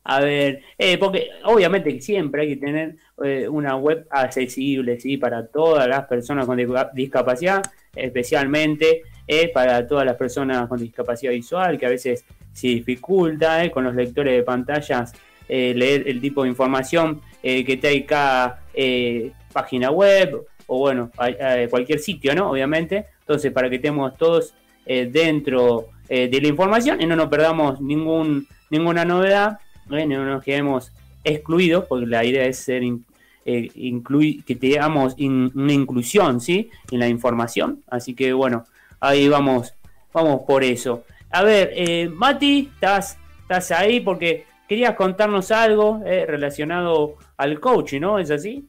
[0.04, 5.18] A ver, eh, porque obviamente siempre hay que tener eh, una web accesible, ¿sí?
[5.18, 7.60] Para todas las personas con disca- discapacidad,
[7.94, 13.70] especialmente eh, para todas las personas con discapacidad visual, que a veces se dificulta eh,
[13.70, 15.12] con los lectores de pantallas
[15.48, 21.10] eh, leer el tipo de información eh, que trae cada eh, página web o bueno,
[21.16, 22.50] a- cualquier sitio, ¿no?
[22.50, 23.06] Obviamente.
[23.20, 24.54] Entonces, para que estemos todos
[24.86, 30.90] eh, dentro de la información y no nos perdamos ningún ninguna novedad, no nos quedemos
[31.24, 33.04] excluidos, porque la idea es ser in-
[33.44, 36.70] eh, inclui- que tengamos una inclusión ¿sí?
[36.90, 37.82] en la información.
[37.88, 38.64] Así que bueno,
[39.00, 39.74] ahí vamos,
[40.12, 41.04] vamos por eso.
[41.30, 48.18] A ver, Mati, ¿estás, estás ahí porque querías contarnos algo eh, relacionado al coaching, ¿no?
[48.18, 48.68] ¿Es así?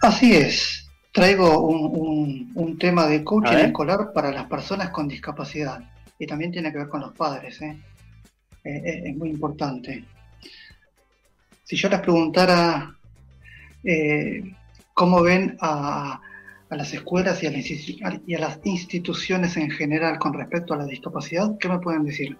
[0.00, 0.88] Así es.
[1.12, 5.80] Traigo un, un- un tema de coaching escolar para las personas con discapacidad.
[6.18, 7.60] Y también tiene que ver con los padres.
[7.62, 7.76] ¿eh?
[8.64, 10.04] Eh, eh, es muy importante.
[11.64, 12.94] Si yo les preguntara
[14.94, 16.20] cómo ven a,
[16.70, 17.66] a las escuelas y a, las
[18.26, 22.36] y a las instituciones en general con respecto a la discapacidad, ¿qué me pueden decir?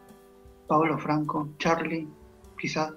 [0.67, 2.09] Pablo Franco, Charlie,
[2.61, 2.91] quizás.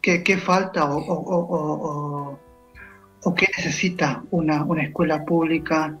[0.00, 1.88] ¿Qué, qué falta o, o- o- o-
[2.32, 2.38] o-
[3.24, 5.96] o qué necesita una, una escuela pública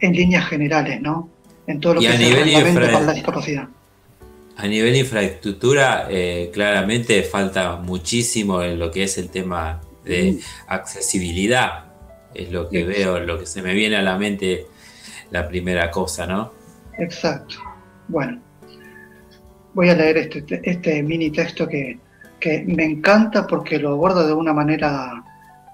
[0.00, 1.28] en líneas generales, ¿no?
[1.66, 3.68] En todo lo Y que a nivel infra- para la discapacidad.
[4.56, 11.84] A nivel infraestructura, eh, claramente falta muchísimo en lo que es el tema de accesibilidad.
[12.34, 14.66] Es lo que veo, lo que se me viene a la mente
[15.30, 16.52] la primera cosa, ¿no?
[16.98, 17.56] Exacto.
[18.08, 18.40] Bueno,
[19.74, 21.98] voy a leer este, este mini texto que,
[22.38, 25.24] que me encanta porque lo aborda de una manera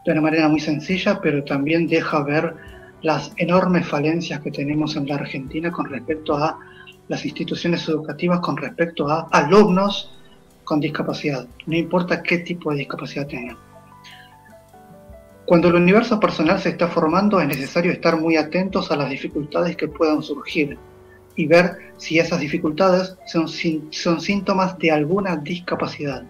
[0.04, 2.54] de una manera muy sencilla, pero también deja ver
[3.02, 6.58] las enormes falencias que tenemos en la Argentina con respecto a
[7.08, 10.16] las instituciones educativas, con respecto a alumnos
[10.62, 13.56] con discapacidad, no importa qué tipo de discapacidad tengan.
[15.44, 19.76] Cuando el universo personal se está formando es necesario estar muy atentos a las dificultades
[19.76, 20.76] que puedan surgir
[21.36, 26.24] y ver si esas dificultades son, son síntomas de alguna discapacidad.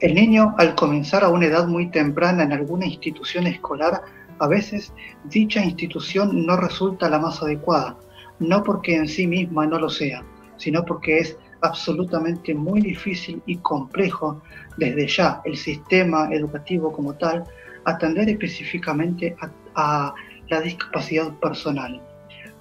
[0.00, 4.02] El niño, al comenzar a una edad muy temprana en alguna institución escolar,
[4.38, 4.92] a veces
[5.24, 7.96] dicha institución no resulta la más adecuada,
[8.38, 10.22] no porque en sí misma no lo sea,
[10.56, 14.42] sino porque es absolutamente muy difícil y complejo
[14.76, 17.44] desde ya el sistema educativo como tal
[17.84, 20.14] atender específicamente a, a
[20.48, 22.00] la discapacidad personal.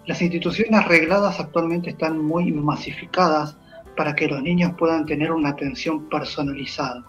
[0.06, 3.58] Las instituciones arregladas actualmente están muy masificadas
[3.95, 7.06] para que los niños puedan tener una atención personalizada.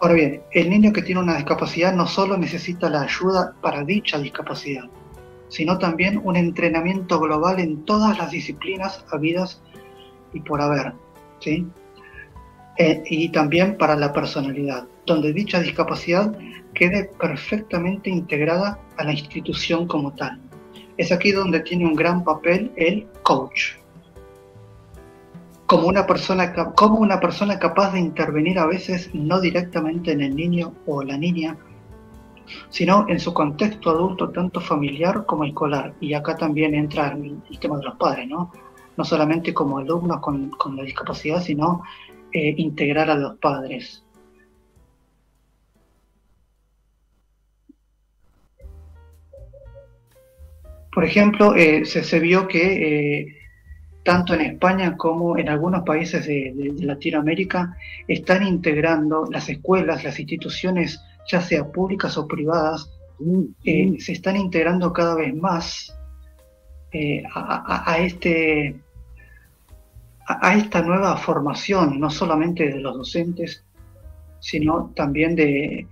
[0.00, 4.18] Ahora bien, el niño que tiene una discapacidad no solo necesita la ayuda para dicha
[4.18, 4.84] discapacidad,
[5.48, 9.60] sino también un entrenamiento global en todas las disciplinas habidas
[10.32, 10.94] y por haber,
[11.40, 11.66] ¿sí?
[12.78, 16.32] Eh, y también para la personalidad, donde dicha discapacidad
[16.72, 20.40] quede perfectamente integrada a la institución como tal.
[21.00, 23.76] Es aquí donde tiene un gran papel el coach,
[25.64, 30.36] como una persona, como una persona capaz de intervenir a veces no directamente en el
[30.36, 31.56] niño o la niña,
[32.68, 35.94] sino en su contexto adulto, tanto familiar como escolar.
[36.00, 38.52] Y acá también entra el, el tema de los padres, ¿no?
[38.98, 41.82] No solamente como alumnos con, con la discapacidad, sino
[42.30, 44.04] eh, integrar a los padres.
[50.92, 53.36] Por ejemplo, eh, se, se vio que eh,
[54.02, 57.76] tanto en España como en algunos países de, de- de Latinoamérica
[58.08, 61.00] están integrando las escuelas, las instituciones,
[61.30, 62.90] ya sea públicas o privadas,
[63.64, 65.94] eh, se están integrando cada vez más
[67.34, 67.54] a,
[67.84, 68.74] a- a este,
[70.26, 73.62] a, a esta nueva formación, no solamente de los docentes,
[74.40, 75.86] sino también de,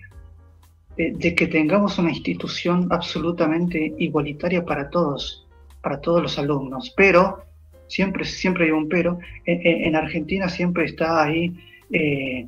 [0.98, 5.46] de, que tengamos una institución absolutamente igualitaria para todos,
[5.80, 6.92] para todos los alumnos.
[6.96, 7.44] Pero,
[7.86, 11.54] siempre, siempre hay un pero, en, en- en Argentina siempre está ahí
[11.92, 12.46] eh,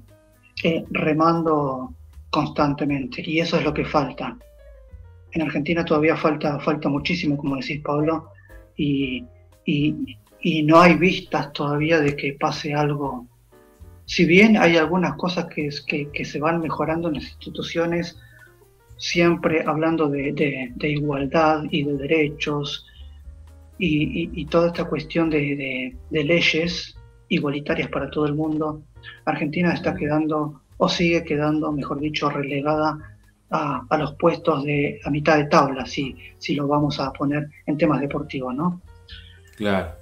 [0.65, 1.95] eh, remando
[2.31, 4.37] constantemente y eso es lo que falta.
[5.33, 8.31] En Argentina todavía falta, falta muchísimo, como decís Pablo,
[8.77, 9.25] y,
[9.65, 13.27] y- y no hay vistas todavía de que pase algo.
[14.07, 18.19] Si bien hay algunas cosas que, que, que se van mejorando en las instituciones,
[19.01, 22.87] siempre hablando de, de- de igualdad y de derechos
[23.79, 26.95] y, y- y toda esta cuestión de, leyes
[27.31, 28.83] igualitarias para todo el mundo,
[29.25, 32.99] Argentina está quedando, o sigue quedando, mejor dicho, relegada
[33.51, 37.49] a, a los puestos de a mitad de tabla, si, si lo vamos a poner
[37.67, 38.83] en temas deportivos, ¿no?
[39.57, 39.93] Claro.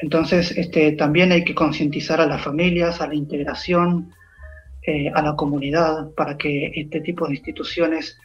[0.00, 4.10] Entonces, este, también hay que concientizar a las familias, a la integración,
[4.84, 8.18] eh, a la comunidad, para que este tipo de instituciones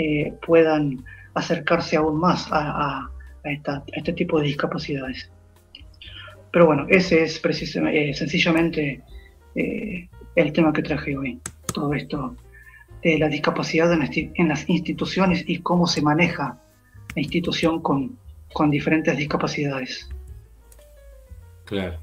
[0.00, 1.04] eh, puedan
[1.34, 3.10] acercarse aún más a,
[3.42, 5.28] este tipo de discapacidades.
[6.52, 9.02] Pero bueno, ese es precisamente, eh, sencillamente
[9.56, 11.40] eh, el tema que traje hoy.
[11.74, 12.36] Todo esto
[13.02, 16.60] de la discapacidad en las instituciones y cómo se maneja
[17.16, 18.16] la institución con,
[18.52, 20.08] con diferentes discapacidades.
[21.64, 21.98] Claro.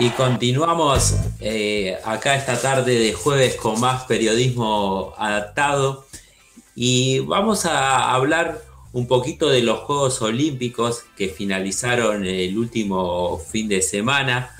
[0.00, 6.06] Y continuamos eh, acá esta tarde de jueves con más periodismo adaptado
[6.74, 8.62] y vamos a hablar
[8.94, 14.50] un poquito de los Juegos Olímpicos que finalizaron el último fin de semana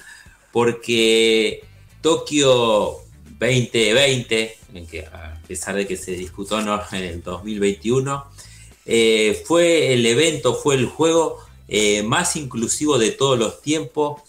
[0.53, 1.65] porque
[2.03, 2.99] Tokio
[3.39, 6.79] 2020, en que a pesar de que se disputó ¿no?
[6.93, 8.27] en el 2021,
[8.85, 14.21] eh, fue el evento, fue el juego eh, más inclusivo de todos los tiempos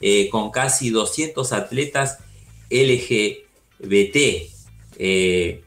[0.00, 2.18] eh, con casi 200 atletas
[2.70, 4.48] LGBT.
[4.96, 5.62] Eh,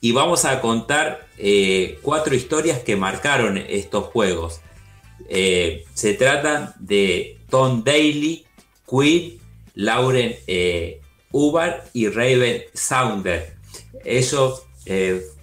[0.00, 4.60] y vamos a contar eh, cuatro historias que marcaron estos juegos.
[5.28, 8.44] se tratan de Tom Daly,
[8.88, 9.38] Queen,
[9.74, 10.36] Lauren
[11.30, 13.54] Ubar y Raven Sounder.
[14.04, 14.62] Ellos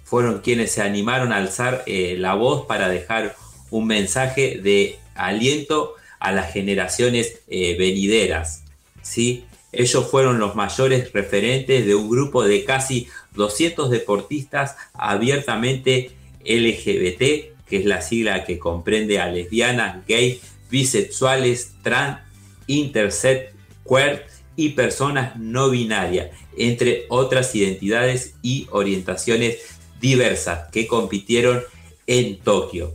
[0.04, 3.34] fueron quienes se animaron a alzar la voz para dejar
[3.70, 8.62] un mensaje de aliento a las generaciones eh, venideras.
[9.02, 9.44] ¿sí?
[9.72, 16.12] Ellos fueron los mayores referentes de un grupo de casi 200 deportistas abiertamente
[16.44, 17.18] LGBT,
[17.66, 20.40] que es la sigla que comprende a lesbianas, gays,
[20.70, 22.20] bisexuales, trans,
[22.68, 23.52] intersex,
[23.84, 29.56] queer y personas no binarias, entre otras identidades y orientaciones
[30.00, 31.64] diversas que compitieron
[32.06, 32.94] en Tokio.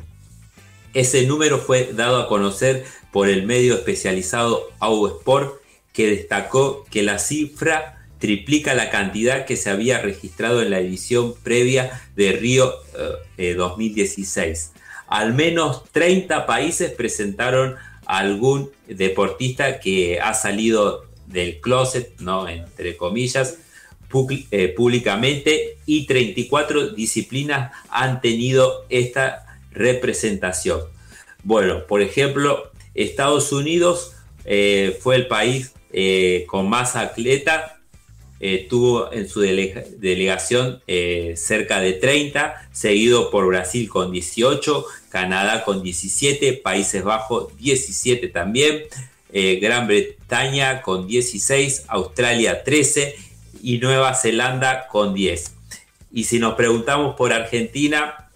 [0.94, 5.62] Ese número fue dado a conocer por el medio especializado Sport,
[5.94, 11.34] que destacó que la cifra triplica la cantidad que se había registrado en la edición
[11.44, 12.74] previa de Río
[13.38, 14.72] 2016.
[14.76, 17.76] Eh, Al menos 30 países presentaron
[18.06, 22.48] a algún deportista que ha salido del closet, ¿no?
[22.48, 23.58] entre comillas,
[24.52, 30.82] eh, públicamente y 34 disciplinas han tenido esta representación.
[31.44, 34.14] Bueno, por ejemplo, Estados Unidos
[34.44, 37.74] eh, fue el país eh, con más atletas,
[38.40, 40.82] eh, tuvo en su delegación
[41.36, 48.84] cerca de 30, seguido por Brasil con 18, Canadá con 17, Países Bajos 17 también,
[49.32, 53.16] Gran Bretaña con 16, Australia 13
[53.62, 55.54] y Nueva Zelanda con 10.
[56.14, 58.30] Y si nos preguntamos por Argentina,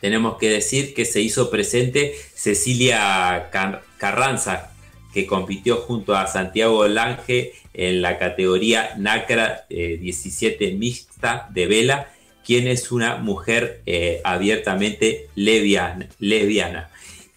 [0.00, 3.50] tenemos que decir que se hizo presente Cecilia
[3.98, 4.72] Carranza,
[5.12, 12.10] que compitió junto a Santiago Lange en la categoría NACRA 17 eh, mixta de vela,
[12.42, 16.88] quien es una mujer eh, abiertamente lesbiana,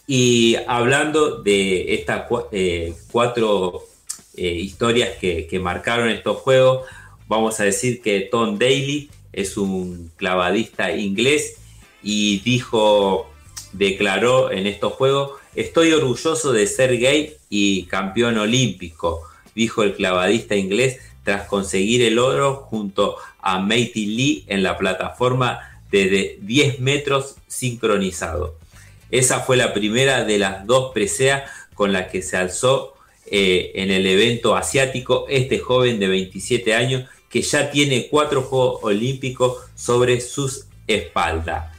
[0.08, 2.24] Y hablando de estas
[2.54, 3.84] eh, cuatro
[4.36, 6.88] historias que, que marcaron estos juegos,
[7.28, 11.58] vamos a decir que Tom Daly es un clavadista inglés
[12.02, 13.33] y dijo,
[13.74, 19.22] declaró en estos juegos, estoy orgulloso de ser gay y campeón olímpico,
[19.56, 25.60] dijo el clavadista inglés tras conseguir el oro junto a Matey Lee en la plataforma
[25.92, 28.56] de 10 metros sincronizado.
[29.12, 31.44] Esa fue la primera de las dos preseas
[31.76, 32.94] con las que se alzó
[33.26, 38.80] eh, en el evento asiático este joven de 27 años que ya tiene cuatro Juegos
[38.84, 41.73] Olímpicos sobre sus espaldas.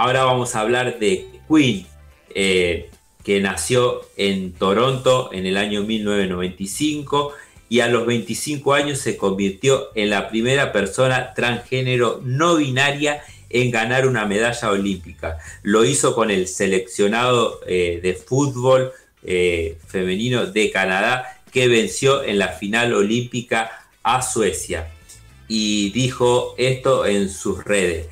[0.00, 1.86] Ahora vamos a hablar de Queen,
[2.34, 2.88] eh,
[3.22, 7.34] que nació en Toronto en el año 1995
[7.68, 13.70] y a los 25 años se convirtió en la primera persona transgénero no binaria en
[13.70, 15.36] ganar una medalla olímpica.
[15.62, 22.38] Lo hizo con el seleccionado eh, de fútbol eh, femenino de Canadá que venció en
[22.38, 23.70] la final olímpica
[24.02, 24.90] a Suecia.
[25.46, 28.06] Y dijo esto en sus redes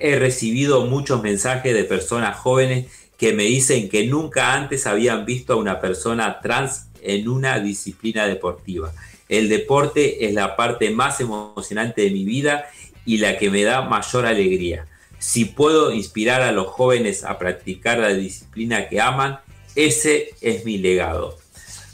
[0.00, 2.86] he recibido muchos mensajes de personas jóvenes
[3.16, 8.26] que me dicen que nunca antes habían visto a una persona trans en una disciplina
[8.26, 8.92] deportiva.
[9.28, 12.66] El deporte es la parte más emocionante de mi vida
[13.04, 14.86] y la que me da mayor alegría.
[15.18, 19.38] Si puedo inspirar a los jóvenes a practicar la disciplina que aman,
[19.76, 21.36] ese es mi legado.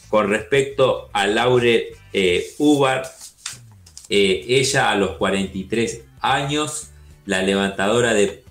[0.08, 3.02] Con respecto a Laure eh, Ubar,
[4.08, 6.90] eh, ella a los 43 años
[7.26, 8.42] la levantadora de,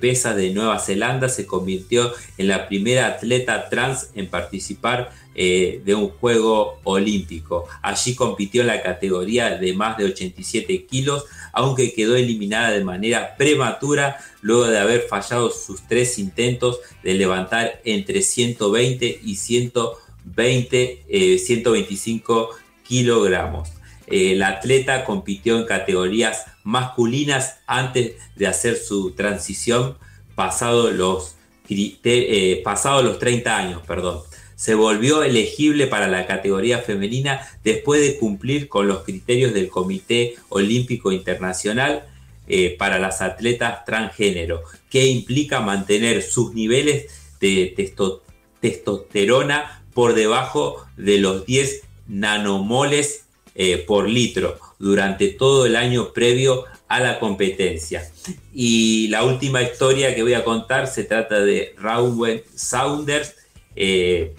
[0.00, 5.94] pesas de Nueva Zelanda se convirtió en la primera atleta trans en participar eh, de
[5.96, 7.66] un juego olímpico.
[7.82, 13.36] Allí compitió en la categoría de más de 87 kilos, aunque quedó eliminada de manera
[13.36, 21.38] prematura luego de haber fallado sus tres intentos de levantar entre 120 y 120, eh,
[21.38, 22.50] 125
[22.86, 23.70] kilogramos.
[24.06, 29.96] Eh, la atleta compitió en categorías masculinas antes de hacer su transición
[30.34, 31.36] pasado los,
[31.68, 33.82] eh, pasado los 30 años.
[33.86, 34.20] Perdón.
[34.56, 40.34] Se volvió elegible para la categoría femenina después de cumplir con los criterios del Comité
[40.48, 42.04] Olímpico Internacional
[42.48, 47.06] eh, para las atletas transgénero, que implica mantener sus niveles
[47.38, 48.22] de testo-
[48.60, 53.24] testosterona por debajo de los 10 nanomoles
[53.54, 58.08] eh, por litro durante todo el año previo a la competencia.
[58.52, 63.34] Y la última historia que voy a contar se trata de Raúl Saunders,
[63.74, 64.34] eh,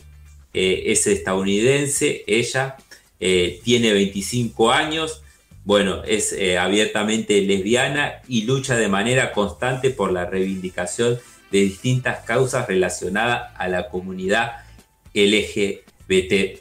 [0.53, 2.77] eh, es estadounidense, ella
[3.19, 5.21] eh, tiene 25 años,
[5.63, 11.19] bueno, es abiertamente lesbiana y lucha de manera constante por la reivindicación
[11.51, 14.63] de distintas causas relacionadas a la comunidad
[15.13, 16.53] LGBT.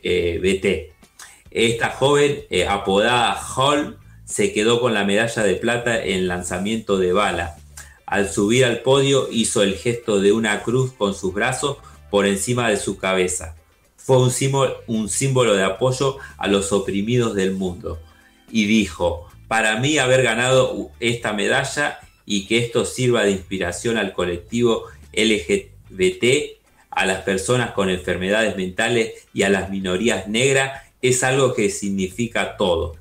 [1.57, 3.97] Esta joven, eh, apodada Hall,
[4.27, 7.57] se quedó con la medalla de plata en lanzamiento de bala.
[8.05, 11.79] Al subir al podio hizo el gesto de una cruz con sus brazos
[12.11, 13.57] por encima de su cabeza.
[13.97, 18.03] Fue un símbolo, un símbolo de apoyo a los oprimidos del mundo.
[18.51, 24.13] Y dijo, para mí haber ganado esta medalla y que esto sirva de inspiración al
[24.13, 26.59] colectivo LGBT,
[26.91, 32.57] a las personas con enfermedades mentales y a las minorías negras, es algo que significa
[32.57, 32.97] todo.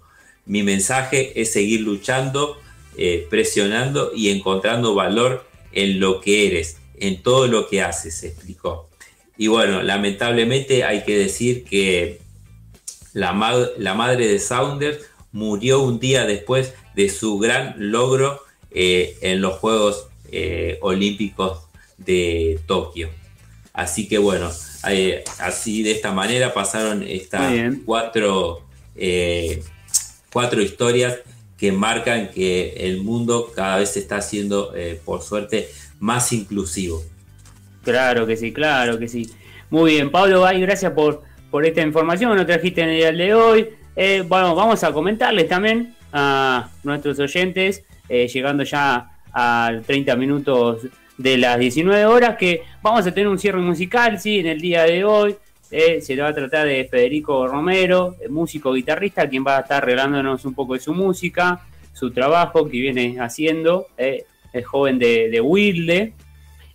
[0.45, 2.57] Mi mensaje es seguir luchando,
[2.97, 8.89] eh, presionando y encontrando valor en lo que eres, en todo lo que haces, explicó.
[9.37, 12.19] Y bueno, lamentablemente hay que decir que
[13.13, 14.99] la, ma- la madre de Saunders
[15.31, 18.41] murió un día después de su gran logro
[18.71, 21.63] eh, en los Juegos eh, Olímpicos
[21.97, 23.09] de Tokio.
[23.73, 24.49] Así que bueno,
[24.87, 27.53] eh, así de esta manera pasaron estas
[27.85, 28.61] cuatro,
[28.95, 29.63] eh,
[30.31, 31.19] cuatro historias
[31.57, 37.01] que marcan que el mundo cada vez se está haciendo, eh, por suerte, más inclusivo.
[37.83, 39.29] Claro que sí, claro que sí.
[39.69, 43.11] Muy bien, Pablo, ay, gracias por, por esta información que nos trajiste en el día
[43.11, 43.69] de hoy.
[43.95, 50.81] Eh, bueno, vamos a comentarles también a nuestros oyentes, eh, llegando ya a 30 minutos
[51.17, 54.83] de las 19 horas, que vamos a tener un cierre musical, sí, en el día
[54.83, 55.35] de hoy.
[55.71, 60.45] Eh, se va a tratar de Federico Romero, músico guitarrista, quien va a estar regalándonos
[60.45, 61.61] un poco de su música,
[61.91, 66.13] su trabajo que viene haciendo, eh, el joven de, de Wilde.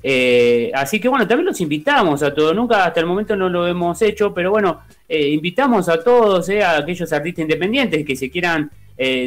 [0.03, 2.55] Eh, así que bueno, también los invitamos a todos.
[2.55, 6.63] Nunca hasta el momento no lo hemos hecho, pero bueno, eh, invitamos a todos, eh,
[6.63, 8.71] a aquellos artistas independientes que se quieran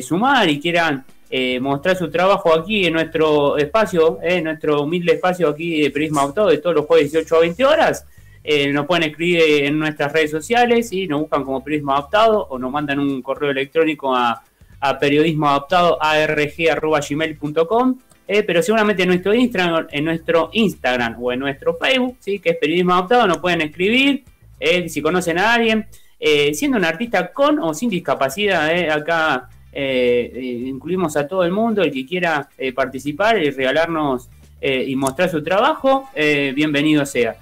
[0.04, 1.04] sumar y quieran
[1.36, 5.90] eh, mostrar su trabajo aquí en nuestro espacio, eh, en nuestro humilde espacio aquí de
[5.90, 8.06] Periodismo Auto de todos los jueves 18 a 20 horas.
[8.44, 12.60] Eh, nos pueden escribir en nuestras redes sociales y nos buscan como Periodismo Adaptado o
[12.60, 14.44] nos mandan un correo electrónico a,
[14.80, 17.98] a periodismoadaptado.arg.gmail.com
[18.28, 22.38] eh, pero seguramente en nuestro Instagram, en nuestro Instagram o en nuestro Facebook, ¿sí?
[22.38, 24.24] que es Periodismo Adaptado, nos pueden escribir
[24.60, 25.88] eh, si conocen a alguien,
[26.20, 31.52] eh, siendo un artista con o sin discapacidad, eh, acá eh, incluimos a todo el
[31.52, 34.30] mundo, el que quiera eh, participar y regalarnos
[34.62, 37.36] eh, y mostrar su trabajo, bienvenido sea.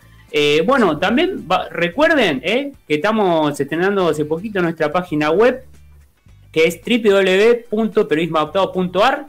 [0.66, 5.64] Bueno, también recuerden que estamos estrenando hace poquito nuestra página web,
[6.52, 9.28] que es www.periodismoadaptado.ar,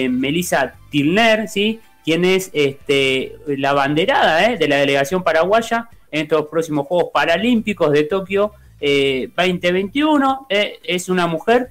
[0.09, 1.81] Melissa Tilner, ¿sí?
[2.05, 8.03] quien es este, la banderada de la delegación paraguaya en estos próximos Juegos Paralímpicos de
[8.03, 10.47] Tokio eh, 2021.
[10.49, 11.69] eh, es una mujer,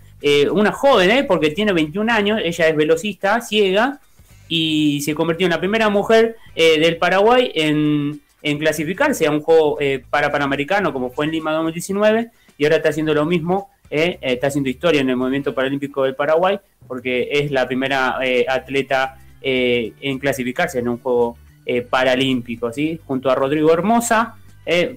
[0.52, 4.00] una joven, porque tiene 21 años, ella es velocista, ciega,
[4.48, 9.80] y se convirtió en la primera mujer del Paraguay en, en clasificarse a un juego
[9.80, 14.18] eh, para Panamericano como fue en Lima 2019 y ahora está haciendo lo mismo, eh,
[14.20, 18.44] eh, está haciendo historia en el movimiento paralímpico del Paraguay porque es la primera eh,
[18.48, 23.00] atleta eh, en clasificarse en un juego eh, paralímpico, ¿sí?
[23.06, 24.36] junto a Rodrigo Hermosa,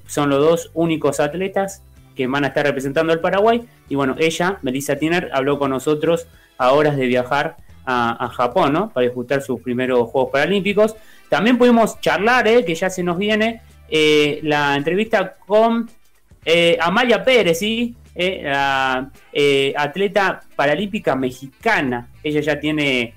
[0.06, 1.82] son los dos únicos atletas
[2.16, 6.28] que van a estar representando al Paraguay y bueno, ella, Melissa Tiner, habló con nosotros
[6.58, 8.90] a horas de viajar a, a Japón, ¿no?
[8.90, 10.96] Para disputar sus primeros Juegos Paralímpicos.
[11.30, 12.64] También pudimos charlar, ¿eh?
[12.66, 15.90] que ya se nos viene, eh, la entrevista con
[16.46, 17.96] eh, Amalia Pérez, ¿sí?
[18.14, 22.08] Eh, la eh, atleta paralímpica mexicana.
[22.24, 23.14] Ella ya tiene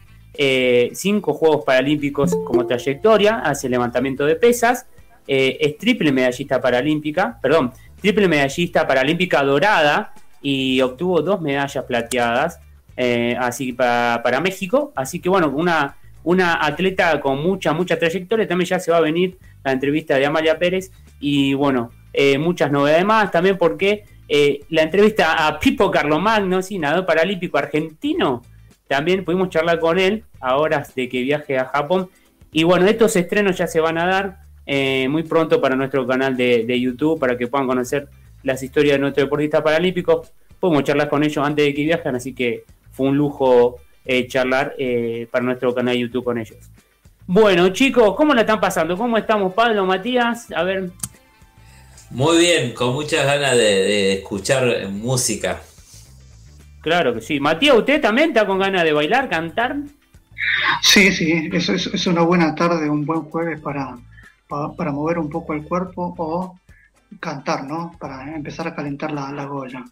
[0.93, 4.87] cinco Juegos Paralímpicos como trayectoria, hace levantamiento de pesas,
[5.27, 12.61] es triple medallista paralímpica, perdón, triple medallista paralímpica dorada y obtuvo dos medallas plateadas
[12.97, 14.93] eh, así para, para México.
[14.95, 15.97] Así que bueno, una,
[16.29, 18.47] una atleta con mucha, mucha trayectoria.
[18.47, 22.71] También ya se va a venir la entrevista de Amalia Pérez y bueno, eh, muchas
[22.71, 28.43] novedades más también porque eh, la entrevista a Pipo Carlomagno, sí, nadador paralímpico argentino,
[28.89, 32.11] también pudimos charlar con él a horas de que viaje a Japón.
[32.53, 36.37] Y bueno, estos estrenos ya se van a dar eh, muy pronto para nuestro canal
[36.37, 38.07] de, YouTube para que puedan conocer
[38.43, 40.31] las historias de nuestros deportistas paralímpicos.
[40.61, 43.81] Podemos charlar con ellos antes de que viajen, así que fue un lujo
[44.29, 46.57] charlar eh, para nuestro canal de YouTube con ellos.
[47.27, 48.97] Bueno, chicos, ¿cómo la están pasando?
[48.97, 50.51] ¿Cómo estamos, Pablo, Matías?
[50.53, 50.91] A ver,
[52.11, 55.61] Muy bien, con muchas ganas de, de escuchar música.
[56.81, 57.39] claro que sí.
[57.39, 59.77] Matías, ¿usted también está con ganas de bailar, cantar?
[60.83, 63.97] Sí, sí, eso es, es una buena tarde, un buen jueves para,
[64.49, 66.59] pa- para, mover un poco el cuerpo o
[67.21, 67.93] cantar, ¿no?
[67.99, 69.85] Para empezar a calentar la, la gola.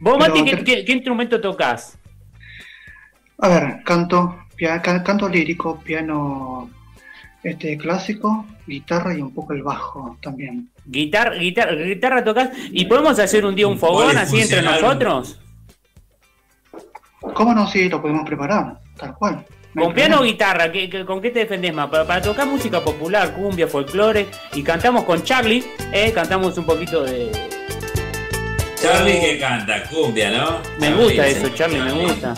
[0.00, 1.96] ¿Vos, Pero Mati, qué, cre- qué- qué instrumento tocas?
[3.42, 4.38] A ver, canto,
[4.82, 6.70] canto lírico, piano
[7.42, 10.70] este clásico, guitarra y un poco el bajo también.
[10.86, 12.50] Guitarra, guitarra, guitarra tocas.
[12.70, 15.40] ¿Y podemos hacer un día un fogón así entre nosotros?
[17.34, 17.66] ¿Cómo no?
[17.66, 19.44] Sí, lo podemos preparar, tal cual.
[19.74, 20.70] No ¿Con piano o guitarra?
[20.70, 21.88] ¿Qué, qué- con qué te defendés más?
[21.88, 24.26] Para, para tocar música popular, cumbia, folclore.
[24.54, 26.12] Y cantamos con Charlie, ¿eh?
[26.14, 27.32] Cantamos un poquito de.
[28.80, 30.58] Charlie que canta, cumbia, ¿no?
[30.78, 32.34] Me gusta eso, Charlie, me gusta.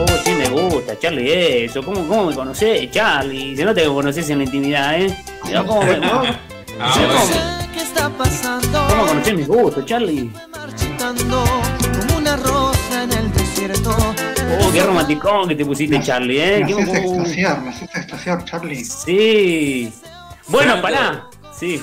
[0.00, 1.82] Oh, sí, me gusta, Charlie, eso.
[1.82, 3.56] ¿Cómo, cómo me conocés, Charlie?
[3.56, 5.16] Se nota que me conocés en la intimidad, ¿eh?
[5.44, 7.14] Mirá cómo me, Ah, Mirá bueno.
[8.70, 10.30] cómo- cómo conocés mis gustos, Charlie.
[10.52, 11.44] Marchitando
[12.00, 13.90] como una rosa en el desierto.
[13.90, 16.60] Oh, qué romanticón que te pusiste, Charlie, ¿eh?
[16.64, 18.84] Me Qué- haces extasiar, me haces extasiar, Charlie.
[18.84, 19.92] Sí.
[20.46, 21.24] Bueno, pará.
[21.58, 21.80] Sí.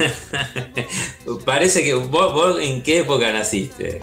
[1.45, 4.01] Parece que vos, vos en qué época naciste.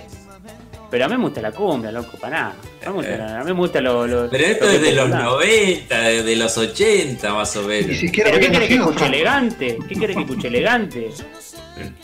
[0.92, 2.48] Pero a mí me gusta la cumbia, loco, pará.
[2.50, 4.82] A mí me gusta, la- a mí me gusta lo, lo- Pero esto lo es
[4.82, 5.24] de los popular.
[5.24, 7.86] 90, de, de los 80 más o menos.
[7.88, 9.78] Ni siquiera ¿Pero qué querés que escuche elegante?
[9.88, 11.08] ¿Qué querés que escuche elegante?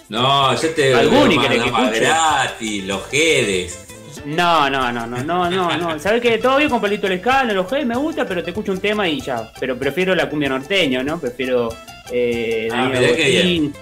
[0.08, 3.84] No, yo te Alguni veo más, que más gratis, los Jedes.
[4.24, 5.98] No, no, no, no, no, no, no.
[5.98, 8.80] ¿Sabés que Todo bien con Palito Lescano, los G me gusta, pero te escucho un
[8.80, 9.52] tema y ya.
[9.60, 11.20] Pero prefiero la cumbia norteña, ¿no?
[11.20, 11.68] Prefiero
[12.10, 13.72] eh, Ah, Daniel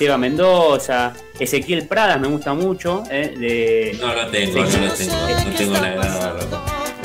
[0.00, 3.34] Seba Mendoza, Ezequiel Pradas me gusta mucho, ¿eh?
[3.38, 5.12] De, No lo tengo, no lo tengo.
[5.12, 6.36] No tengo la edad.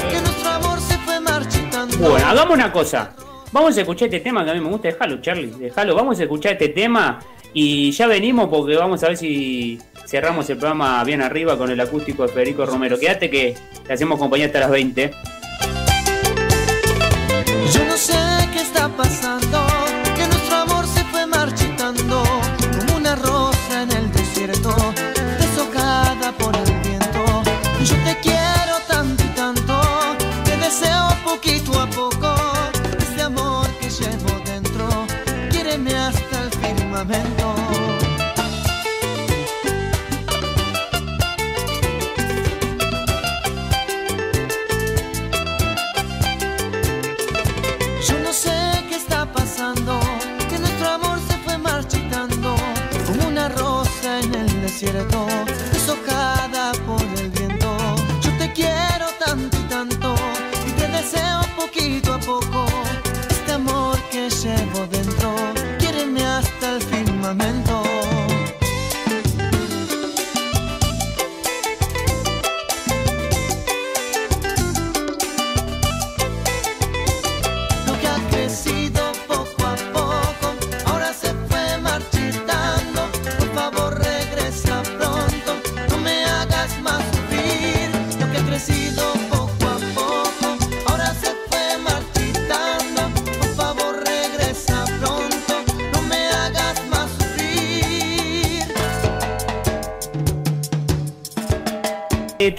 [0.10, 1.98] Que nuestro amor se fue marchitando.
[1.98, 3.14] Bueno, hagamos una cosa.
[3.52, 4.88] Vamos a escuchar este tema que a mí me gusta.
[4.88, 5.52] Déjalo, Charlie.
[5.60, 5.94] Déjalo.
[5.94, 7.20] Vamos a escuchar este tema
[7.54, 9.78] y ya venimos porque vamos a ver si
[10.08, 12.98] cerramos el programa bien arriba con el acústico de Federico Romero.
[12.98, 15.12] Quédate que te hacemos compañía hasta las 20.
[17.74, 18.25] Yo no sé
[54.84, 55.55] en el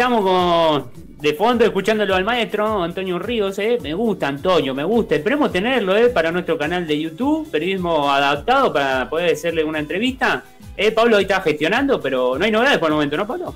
[0.06, 3.58] Estamos con, de fondo escuchándolo al maestro Antonio Ríos.
[3.58, 3.76] ¿eh?
[3.82, 5.16] Me gusta, Antonio, me gusta.
[5.16, 6.10] Esperemos tenerlo ¿eh?
[6.10, 10.44] para nuestro canal de YouTube, periodismo adaptado, para poder hacerle una entrevista.
[10.76, 13.52] Eh, Pablo hoy está gestionando, pero no hay novedades por el momento, ¿no, Pablo?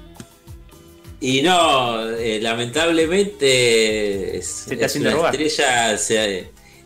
[1.20, 5.34] Y no, eh, lamentablemente es, está es haciendo una robar.
[5.36, 6.26] estrella sea,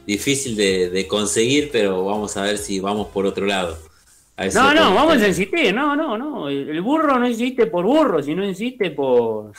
[0.06, 3.78] difícil de, de conseguir, pero vamos a ver si vamos por otro lado.
[4.36, 6.48] A No, no, vamos a insistir, no, no, no.
[6.48, 9.52] El burro no insiste por burro, sino insiste por.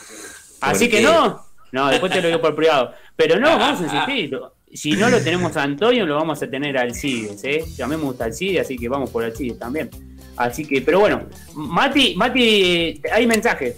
[0.60, 1.40] Así que no.
[1.72, 2.92] No, después te lo digo por privado.
[3.16, 4.38] Pero no, vamos a insistir.
[4.72, 7.64] Si no lo tenemos a Antonio, lo vamos a tener a Alcides, ¿eh?
[7.82, 9.88] A mí me gusta Alcides, así que vamos por Alcides también.
[10.36, 11.22] Así que, pero bueno,
[11.54, 13.76] Mati, Mati, hay mensajes.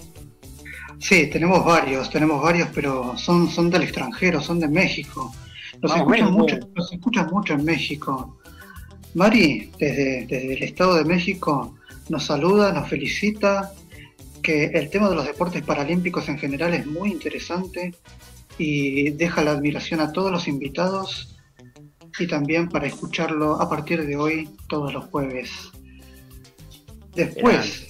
[0.99, 5.33] Sí, tenemos varios, tenemos varios, pero son, son del extranjero, son de México.
[5.81, 6.39] Los Vamos, escuchan, México.
[6.39, 8.39] mucho, los escuchan mucho en México.
[9.15, 11.75] Mari, desde, desde el Estado de México,
[12.09, 13.73] nos saluda, nos felicita,
[14.43, 17.95] que el tema de los deportes paralímpicos en general es muy interesante
[18.57, 21.37] y deja la admiración a todos los invitados
[22.19, 25.51] y también para escucharlo a partir de hoy todos los jueves.
[27.15, 27.87] Después,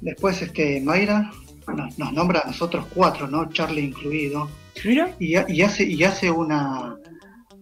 [0.00, 1.30] después este Mayra
[1.74, 3.48] nos, nos nombra a nosotros cuatro, ¿no?
[3.50, 4.48] Charlie incluido.
[4.84, 5.14] Mira.
[5.18, 6.96] Y, ha- y hace, y hace una,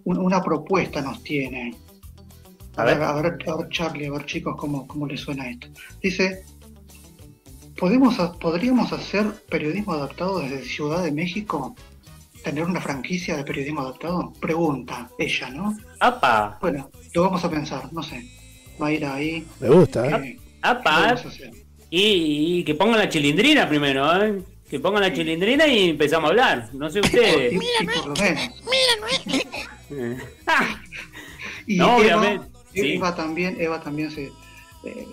[0.05, 1.74] un- una propuesta nos tiene.
[2.77, 5.69] A, ver, a ver, a ver, Charlie, a ver chicos cómo, cómo le suena esto.
[6.03, 6.44] Dice,
[7.78, 11.74] ¿podemos, ¿podríamos hacer periodismo adaptado desde Ciudad de México?
[12.44, 14.32] ¿Tener una franquicia de periodismo adaptado?
[14.40, 15.77] Pregunta ella, ¿no?
[16.01, 16.59] ¡Apa!
[16.61, 18.24] Bueno, lo vamos a pensar, no sé.
[18.81, 19.47] Va a ir ahí.
[19.59, 20.11] Me gusta, ¿eh?
[20.11, 20.90] ¿Qué- qué ¡Apa!
[21.01, 21.51] vamos a hacer?
[21.90, 24.43] Y, y que pongan la chilindrina primero, ¿eh?
[24.69, 26.70] Que pongan la chilindrina y empezamos a hablar.
[26.74, 27.53] No sé ustedes.
[28.20, 28.51] Eh.
[31.69, 32.47] Y No, Eva, obviamente,
[32.82, 32.93] sí.
[32.94, 34.32] Eva también, Eva también se,
[34.85, 35.07] eh,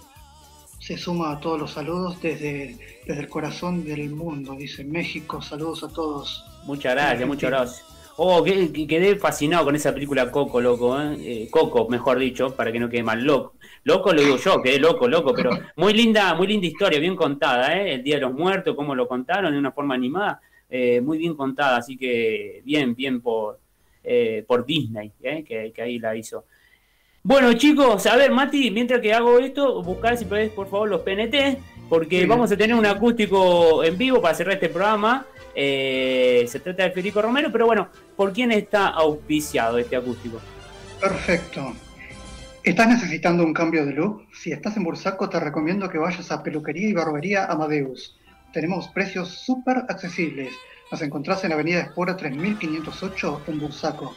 [0.80, 4.56] se suma a todos los saludos desde, desde el corazón del mundo.
[4.56, 6.45] Dice México, saludos a todos.
[6.65, 7.85] Muchas gracias, muchas gracias.
[8.15, 11.15] Oh, que- que- quedé fascinado con esa película Coco, loco, ¿eh?
[11.19, 13.23] Eh, Coco, mejor dicho, para que no quede mal.
[13.23, 13.53] Loco,
[13.85, 17.76] loco lo digo yo, quedé loco, loco, pero muy linda, muy linda historia, bien contada,
[17.76, 17.95] ¿eh?
[17.95, 20.40] El Día de los Muertos, cómo lo contaron de una forma animada,
[21.03, 23.60] muy bien contada, así que bien, bien por,
[24.03, 25.44] eh, por Disney, ¿eh?
[25.48, 26.45] que, que ahí la hizo.
[27.25, 31.01] Bueno, chicos, a ver, Mati, mientras que hago esto, buscar si podés, por favor, los
[31.01, 32.25] PNT, porque Sí.
[32.25, 35.25] vamos a tener un acústico en vivo para cerrar este programa.
[35.55, 37.87] Eh, se trata de Federico Romero, pero bueno,
[38.17, 40.41] ¿por quién está auspiciado este acústico?
[40.99, 41.73] Perfecto.
[42.61, 44.25] ¿Estás necesitando un cambio de look?
[44.33, 48.17] Si estás en Bursaco, te recomiendo que vayas a Peluquería y Barbería Amadeus.
[48.51, 50.53] Tenemos precios súper accesibles.
[50.91, 54.13] Nos encontrás en la Avenida Espora 3508 en Bursaco.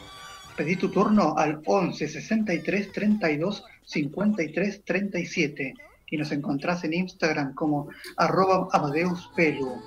[0.57, 5.73] Pedí tu turno al 11 63 32 53 37
[6.09, 9.79] y nos encontrás en Instagram como arroba Amadeus Pelu.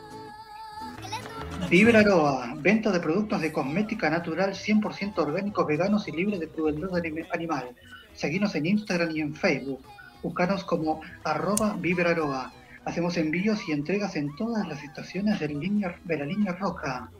[1.69, 6.91] Vibra Aroa, venta de productos de cosmética natural 100% orgánicos, veganos y libres de crueldad
[6.91, 7.71] anim- animal.
[8.15, 9.81] Seguinos en Instagram y en Facebook.
[10.23, 12.53] Búscanos como arroba Vibra Aroa.
[12.85, 17.11] Hacemos envíos y entregas en todas las estaciones de la línea roja.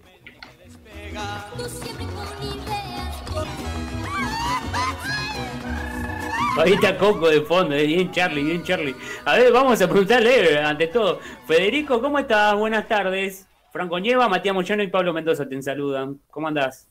[6.59, 8.95] Ahí está Coco de fondo, eh, bien Charlie, bien Charlie.
[9.25, 11.21] A ver, vamos a preguntarle, eh, ante todo.
[11.47, 12.55] Federico, ¿cómo estás?
[12.55, 13.47] Buenas tardes.
[13.73, 16.21] Franco Nieva, Matías Moyano y Pablo Mendoza te saludan.
[16.31, 16.89] ¿Cómo andás?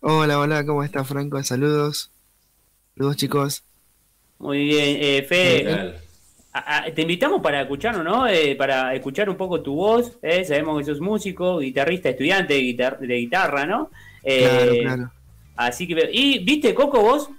[0.00, 1.42] Hola, hola, ¿cómo estás, Franco?
[1.42, 2.12] Saludos.
[2.94, 3.64] Saludos, chicos.
[4.38, 6.01] Muy bien, eh, ¿Qué Fede, tal?
[6.52, 8.26] A- a- te invitamos para escucharnos, ¿no?
[8.28, 10.18] Eh, para escuchar un poco tu voz.
[10.22, 13.90] eh, Sabemos que sos músico, guitarrista, estudiante de, guitar- de guitarra, ¿no?
[14.22, 15.12] Eh, Claro, claro.
[15.56, 17.30] Así que, ¿y viste Coco vos?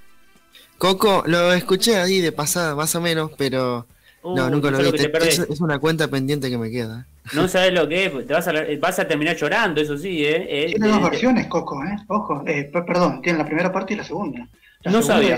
[0.77, 3.85] Coco, lo escuché ahí de pasada, más o menos, pero
[4.25, 4.99] Uh, no, nunca no lo vi.
[5.27, 7.05] Es, es una cuenta pendiente que me queda.
[7.33, 10.45] No sabes lo que es, te vas a, vas a terminar llorando, eso sí, ¿eh?
[10.49, 11.97] Eh, Tiene dos eh, versiones, Coco, ¿eh?
[12.07, 14.47] Ojo, eh, per- perdón, tiene la primera parte y la segunda.
[14.81, 15.37] La No segunda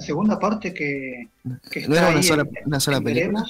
[0.00, 1.28] La segunda parte que,
[1.70, 3.44] que No está era una ahí sola, en- una sola película.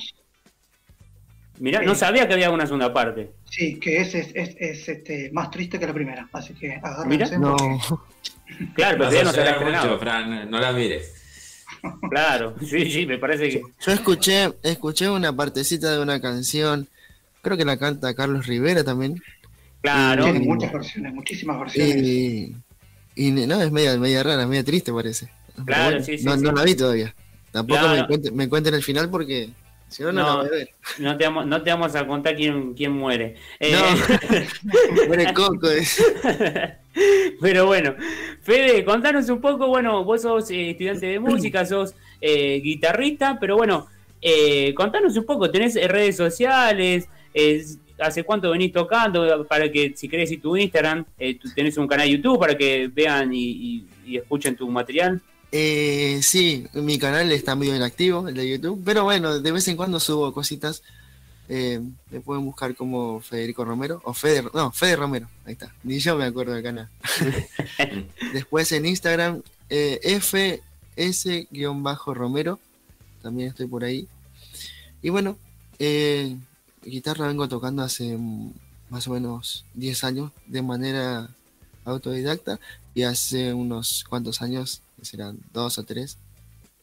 [1.61, 3.31] Mirá, no Eh, sabía que había una segunda parte.
[3.49, 7.39] Sí, que es, es, es- es, este, más triste que la primera, así que agárrense.
[7.39, 8.05] No, porque-
[8.75, 11.15] Claro, pero Vas todavía a no se mucho, Fran, no la mires.
[12.11, 13.63] Claro, sí, sí, me parece que.
[13.87, 16.89] yo escuché, escuché una partecita de una canción,
[17.43, 19.23] creo que la canta Carlos Rivera también.
[19.83, 20.25] Claro.
[20.25, 21.97] Tiene muchas versiones, muchísimas versiones.
[22.05, 22.57] Y,
[23.15, 25.31] y no, es media, media rara, media triste parece.
[25.67, 26.43] Claro, sí, sí, no, sí.
[26.43, 27.15] no la vi todavía.
[27.53, 28.01] Tampoco Claro.
[28.03, 29.51] me, cuenten, me cuenten el final porque
[29.89, 30.71] si no, no, la No, voy a ver.
[30.99, 33.35] no te, vamos, no te vamos a contar quién, quién muere.
[33.59, 33.75] Eh,
[35.09, 35.69] Muere Coco.
[37.41, 37.95] Pero bueno,
[38.43, 43.57] Fede, contanos un poco, bueno, vos sos eh, estudiante de música, sos eh, guitarrista, pero
[43.57, 43.87] bueno,
[44.21, 47.09] eh, contanos un poco, tenés eh, redes sociales,
[47.99, 52.07] hace cuánto venís tocando, para que si querés ir tu Instagram, eh, tenés un canal
[52.07, 55.21] de YouTube para que vean y, y- y escuchen tu material.
[55.53, 59.77] Eh, sí, mi canal está medio inactivo, el de YouTube, pero bueno, de vez en
[59.77, 60.83] cuando subo cositas.
[61.53, 61.81] Eh,
[62.13, 66.17] me pueden buscar como Federico Romero, o Fede, no, Fede Romero, ahí está, ni yo
[66.17, 66.89] me acuerdo del canal.
[68.33, 69.99] Después en Instagram, eh,
[70.97, 72.61] FS-Romero,
[73.21, 74.07] también estoy por ahí.
[75.03, 75.37] Y bueno,
[75.81, 76.37] eh,
[76.85, 78.17] guitarra vengo tocando hace
[78.89, 81.31] más o menos 10 años de manera
[81.85, 82.61] autodidacta
[82.95, 86.19] y hace unos cuantos años, serán dos o tres,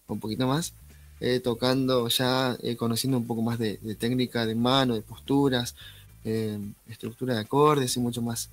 [0.07, 0.73] o un poquito más,
[1.19, 5.75] eh, tocando ya, eh, conociendo un poco más de, de técnica de mano, de posturas,
[6.23, 8.49] eh, estructura de acordes y mucho más.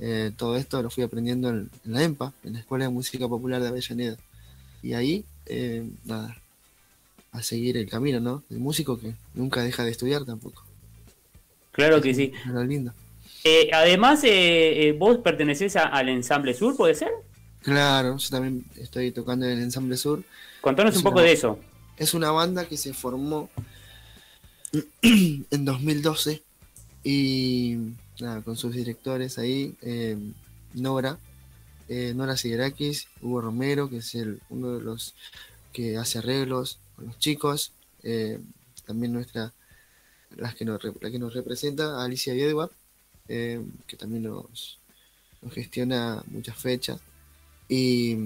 [0.00, 3.28] Eh, todo esto lo fui aprendiendo en, en la EMPA, en la Escuela de Música
[3.28, 4.16] Popular de Avellaneda.
[4.82, 6.36] Y ahí, eh, nada,
[7.32, 8.42] a seguir el camino, ¿no?
[8.48, 10.64] El músico que nunca deja de estudiar tampoco.
[11.72, 12.32] Claro que sí.
[12.46, 12.92] Lo lindo.
[13.44, 17.10] Eh, además, eh, eh, vos pertenecés a- al Ensamble Sur, ¿puede ser?
[17.62, 20.22] Claro, yo también estoy tocando en el Ensamble Sur.
[20.60, 21.58] Contanos Es un poco una- de eso.
[21.96, 23.50] Es una banda que se formó
[25.02, 26.42] en 2012
[27.04, 27.76] y
[28.20, 30.16] nada, con sus directores ahí, eh,
[30.74, 31.18] Nora,
[31.88, 35.14] eh, Nora Siderakis, Hugo Romero, que es el, uno de los
[35.72, 38.38] que hace arreglos con los chicos, eh,
[38.86, 39.52] también nuestra,
[40.36, 42.70] las que nos, la que nos representa, Alicia Viedwa,
[43.28, 44.78] eh, que también nos,
[45.52, 47.00] gestiona muchas fechas.
[47.68, 48.16] Y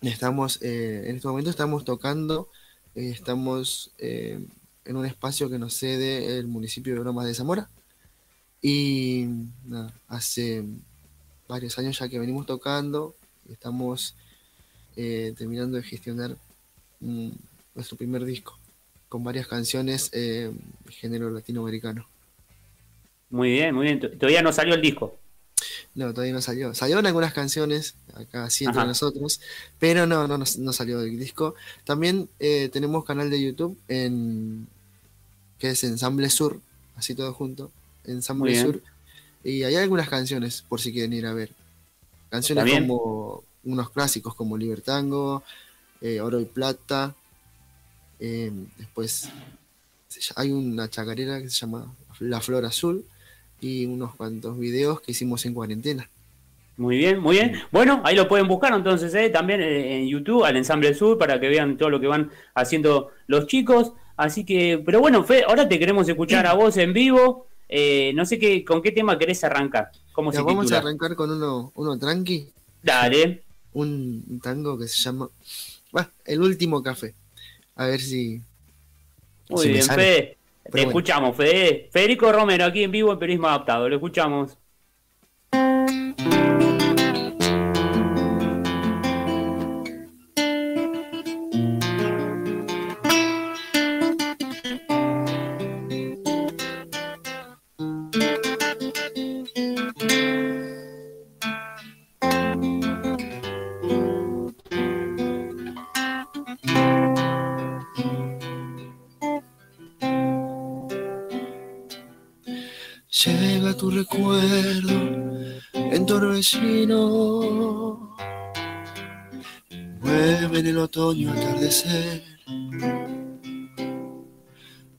[0.00, 2.48] estamos, eh, en este momento estamos tocando,
[2.94, 7.68] eh, estamos en un espacio que nos cede el municipio de Bromas de Zamora.
[8.62, 9.26] Y
[10.08, 10.64] hace
[11.46, 13.14] varios años ya que venimos tocando,
[13.50, 14.14] estamos
[14.94, 16.36] terminando de gestionar
[17.00, 17.30] mm,
[17.74, 18.58] nuestro primer disco
[19.10, 20.52] con varias canciones de
[20.88, 22.08] género latinoamericano.
[23.36, 24.00] Muy bien, muy bien.
[24.00, 25.18] Todavía no salió el disco.
[25.94, 26.74] No, todavía no salió.
[26.74, 28.88] Salieron algunas canciones, acá sí entre Ajá.
[28.88, 29.42] nosotros,
[29.78, 31.54] pero no, no, no, no salió el disco.
[31.84, 34.66] También eh, tenemos canal de YouTube en
[35.58, 36.60] que es Ensamble Sur,
[36.96, 37.70] así todo junto,
[38.04, 38.58] Ensamble.
[38.58, 38.82] Sur.
[39.44, 41.50] Y hay algunas canciones por si quieren ir a ver.
[42.30, 45.42] Canciones como unos clásicos como Libertango,
[46.00, 47.14] eh, Oro y Plata.
[48.18, 49.28] eh, después
[50.36, 53.04] hay una chacarera que se llama La Flor Azul
[53.60, 56.08] y unos cuantos videos que hicimos en cuarentena.
[56.76, 57.62] Muy bien, muy bien.
[57.72, 61.40] Bueno, ahí lo pueden buscar entonces eh, también eh, en YouTube, al Ensamble Sur, para
[61.40, 63.92] que vean todo lo que van haciendo los chicos.
[64.16, 67.46] Así que, pero bueno, Fe, ahora te queremos escuchar a vos en vivo.
[67.68, 69.90] Eh, no sé qué, con qué tema querés arrancar.
[70.12, 72.50] ¿Cómo Ya, se vamos a arrancar con uno, uno tranqui.
[72.82, 73.42] Dale.
[73.72, 75.28] Un, tango que se llama
[75.92, 77.14] bah, El último café.
[77.74, 78.40] A ver si.
[79.48, 80.35] Muy si bien, sale.
[80.70, 81.88] Te escuchamos, Fede.
[81.92, 83.88] Federico Romero, aquí en vivo en Periodismo Adaptado.
[83.88, 84.58] Lo escuchamos.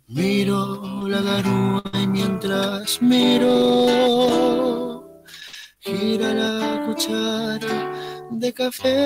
[0.07, 5.03] Miro la garúa y mientras miro,
[5.79, 7.91] gira la cuchara
[8.31, 8.97] de café.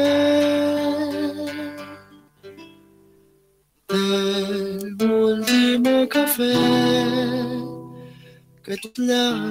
[3.87, 6.53] Del último café
[8.63, 9.50] que tus labios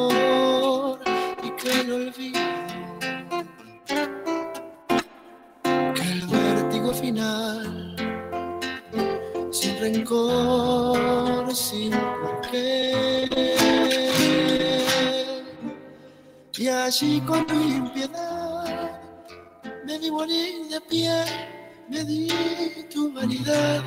[9.81, 13.27] rencor, sin porqué.
[16.57, 19.01] Y allí con tu impiedad
[19.85, 21.23] me vi morir de pie,
[21.89, 22.29] me di
[22.93, 23.81] tu vanidad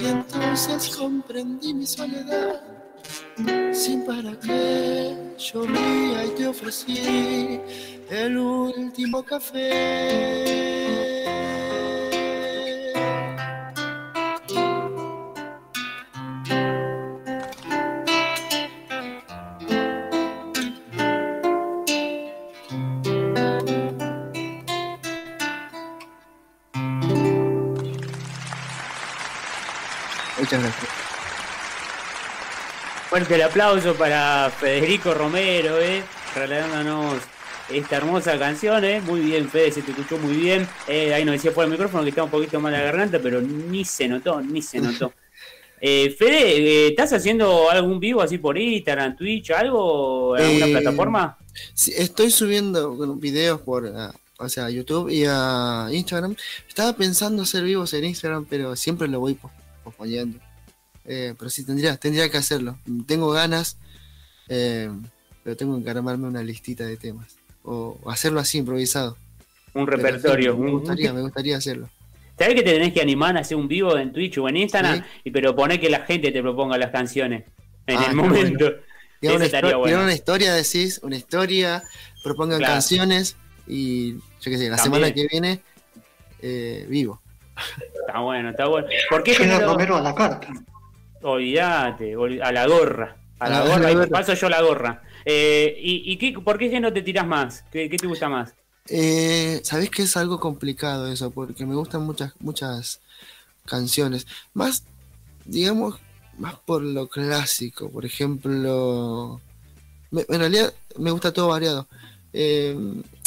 [0.00, 2.60] y entonces comprendí mi soledad
[3.72, 7.60] Sin para qué llovía y te ofrecí
[8.10, 10.67] el último café.
[30.50, 30.90] Muchas gracias.
[33.10, 36.02] Fuerte el aplauso para Federico Romero, eh,
[36.34, 37.16] regalándonos
[37.70, 39.00] esta hermosa canción, eh.
[39.00, 40.66] Muy bien, Fede, se te escuchó muy bien.
[40.86, 43.40] Eh, ahí nos decía por el micrófono que está un poquito mal la garganta, pero
[43.40, 45.12] ni se notó, ni se notó.
[45.80, 51.38] Eh, Fede, eh, ¿estás haciendo algún vivo así por Instagram, Twitch, algo, alguna Eh, plataforma?
[51.72, 56.34] Sí, estoy subiendo videos por ah, o sea, YouTube y a Instagram.
[56.66, 59.52] Estaba pensando hacer vivos en Instagram, pero siempre lo voy pos-
[59.88, 60.38] posponiendo.
[61.04, 62.78] Eh, pero sí, tendría, tendría que hacerlo.
[63.06, 63.78] Tengo ganas,
[64.48, 64.90] eh,
[65.42, 67.36] pero tengo que armarme una listita de temas.
[67.62, 69.16] O, o hacerlo así, improvisado.
[69.74, 70.56] Un sí, repertorio.
[70.56, 71.88] me gustaría, me gustaría hacerlo.
[72.38, 75.02] ¿Sabés que te tenés que animar a hacer un vivo en Twitch o en Instagram?
[75.24, 77.44] Y pero poner que la gente te proponga las canciones
[77.86, 78.64] en Ah, el momento.
[78.66, 78.82] bueno.
[79.20, 80.02] Eso una, estaría bueno.
[80.04, 81.82] una historia, decís, una historia,
[82.22, 82.74] propongan Claro.
[82.74, 83.34] canciones
[83.66, 85.02] y yo qué sé, la También.
[85.02, 85.60] semana que viene
[86.40, 87.20] eh, vivo.
[88.00, 88.88] Está bueno, está bueno.
[89.10, 89.34] ¿Por qué?
[89.60, 90.48] Romero a la carta.
[91.22, 93.16] Olvídate, a la gorra.
[93.40, 94.06] A la gorra, gorra.
[94.06, 95.02] paso yo la gorra.
[95.24, 97.64] Eh, ¿Y, y qué, por qué género te tiras más?
[97.70, 98.54] ¿Qué, qué te gusta más?
[98.88, 103.00] Eh, Sabés que es algo complicado eso, porque me gustan muchas, muchas
[103.66, 104.26] canciones.
[104.54, 104.84] Más,
[105.44, 105.96] digamos,
[106.38, 107.90] más por lo clásico.
[107.90, 109.40] Por ejemplo,
[110.10, 111.86] me- en realidad me gusta todo variado.
[112.32, 112.76] Eh,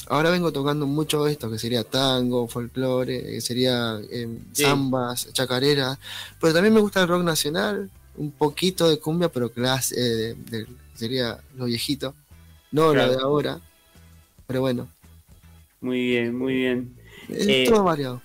[0.10, 4.64] ahora vengo tocando mucho esto, que sería tango, folclore, que sería eh, Sí.
[4.64, 5.98] zambas, chacareras.
[6.40, 10.68] Pero también me gusta el rock nacional, un poquito de cumbia, pero clas eh, de-
[10.96, 12.14] sería lo viejito,
[12.72, 13.08] no Claro.
[13.12, 13.60] lo de ahora.
[14.48, 14.88] Pero bueno,
[15.82, 16.96] Muy bien, muy bien.
[17.30, 18.22] es Eh, todo variado.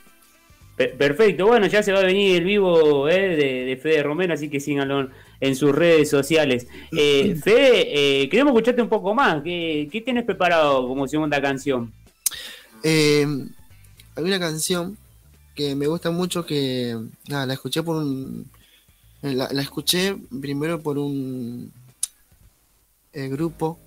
[0.77, 4.35] Per- Perfecto, bueno, ya se va a venir el vivo eh, de, de Fede Romero,
[4.35, 5.09] así que síganlo
[5.41, 6.67] en sus redes sociales.
[6.97, 9.43] Eh, Fede, eh, queremos escucharte un poco más.
[9.43, 11.93] ¿Qué, qué tienes preparado como segunda canción?
[12.83, 13.27] Eh,
[14.15, 14.97] hay una canción
[15.55, 16.97] que me gusta mucho que
[17.29, 18.51] nada, la escuché por un
[19.23, 21.73] la, la escuché primero por un
[23.13, 23.79] eh, grupo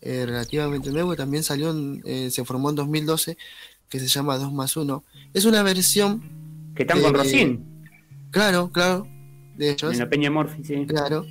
[0.00, 3.36] eh, relativamente nuevo que también salió en- eh, se formó en 2012
[3.88, 5.04] que se llama 2 más 1
[5.34, 6.22] es una versión
[6.76, 7.84] Que están con Rocín,
[8.30, 9.06] claro claro
[9.56, 10.86] de ellos en la Peña Morphy, sí.
[10.86, 11.26] Claro.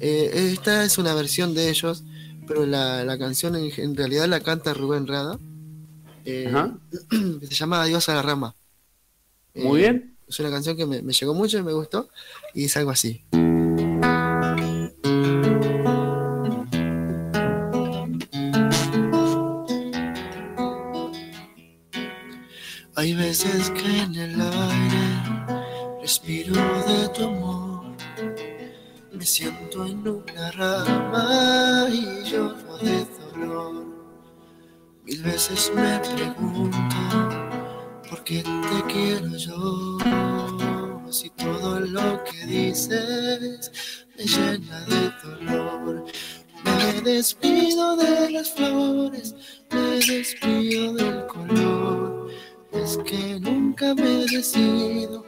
[0.00, 2.04] Eh, esta es una versión de ellos,
[2.46, 5.38] pero la, la canción en, en realidad la canta Rubén Rada.
[6.24, 6.78] eh, Ajá.
[7.40, 8.54] que se llama Adiós a la rama.
[9.54, 10.14] Muy Eh, bien.
[10.28, 12.08] Es una canción que me, me llegó mucho y me gustó.
[12.54, 13.22] Y es algo así.
[22.96, 26.54] Hay veces que en el aire respiro
[27.24, 27.96] amor.
[29.12, 33.86] Me siento en una rama y lloro de dolor.
[35.04, 36.96] Mil veces me pregunto
[38.08, 39.98] por qué te quiero yo.
[41.10, 46.04] Si todo lo que dices me llena de dolor.
[46.64, 49.34] Me despido de las flores,
[49.70, 52.30] me despido del color.
[52.72, 55.24] Es que nunca me decido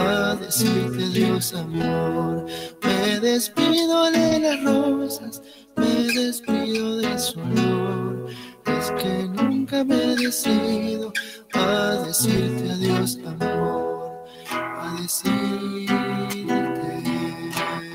[0.00, 2.46] a decirte adiós amor.
[2.82, 5.42] Me despido de las rosas,
[5.76, 8.26] me despido de su olor.
[8.66, 11.12] Es que nunca me decido
[11.54, 14.24] a decirte adiós amor.
[14.50, 17.90] A decirte adiós amor.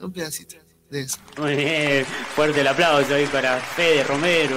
[0.00, 0.56] Un pedacito
[0.90, 1.18] de eso.
[1.38, 2.04] Muy
[2.34, 4.56] fuerte el aplauso ahí para Fede Romero.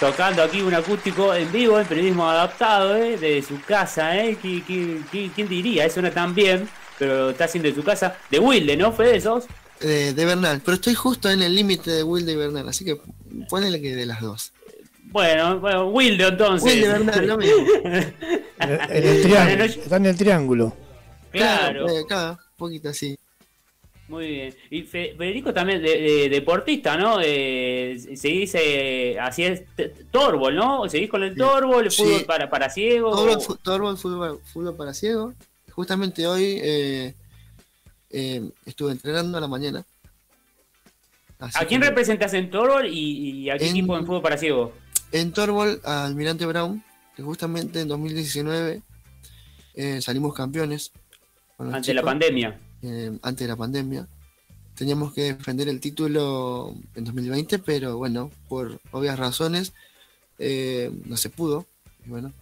[0.00, 3.18] Tocando aquí un acústico en vivo, en periodismo adaptado, ¿eh?
[3.18, 4.36] de su casa, ¿eh?
[4.42, 5.84] ¿Qui- qui- qui- ¿Quién diría?
[5.84, 6.66] Eso no tan bien,
[6.98, 8.16] pero está haciendo de su casa.
[8.30, 8.92] De Wilde, ¿no?
[8.92, 9.44] Fede, sos.
[9.82, 12.96] Eh, de Bernal, pero estoy justo en el límite de Wilde y Bernal, así que
[13.50, 14.52] ponele que de las dos.
[15.04, 16.66] Bueno, bueno, Wilde entonces.
[16.72, 17.56] Wilde Bernal, lo mismo.
[17.84, 17.92] En
[18.60, 19.64] el, en el triángulo.
[19.64, 20.76] Está en el triángulo.
[21.30, 21.88] Claro.
[21.88, 23.18] eh, claro, un poquito así.
[24.10, 24.54] Muy bien.
[24.70, 27.20] Y Fe- Federico también, de, de- deportista, ¿no?
[27.22, 29.62] Eh, se dice, así es,
[30.10, 30.88] Torbol, ¿no?
[30.88, 32.02] ¿Seguís con el Torbol, el Sí.
[32.02, 33.12] fútbol para, para ciegos?
[33.32, 35.32] El fútbol, fútbol para ciego.
[35.70, 37.14] Justamente hoy eh,
[38.10, 39.84] eh, estuve entrenando a la mañana.
[41.38, 44.36] Así ¿A quién representas en Torbol y, y a qué En- equipo en fútbol para
[44.36, 44.72] ciegos?
[45.12, 46.82] En Torbol, a Almirante Brown,
[47.16, 48.82] que justamente en 2019
[49.74, 50.90] eh, salimos campeones.
[51.58, 52.58] Ante la chicos, pandemia.
[52.82, 54.08] Eh, antes de la pandemia.
[54.74, 59.72] Teníamos que defender el título en 2020, pero bueno, por obvias razones
[60.38, 61.66] eh, no se pudo.
[62.06, 62.32] Y bueno,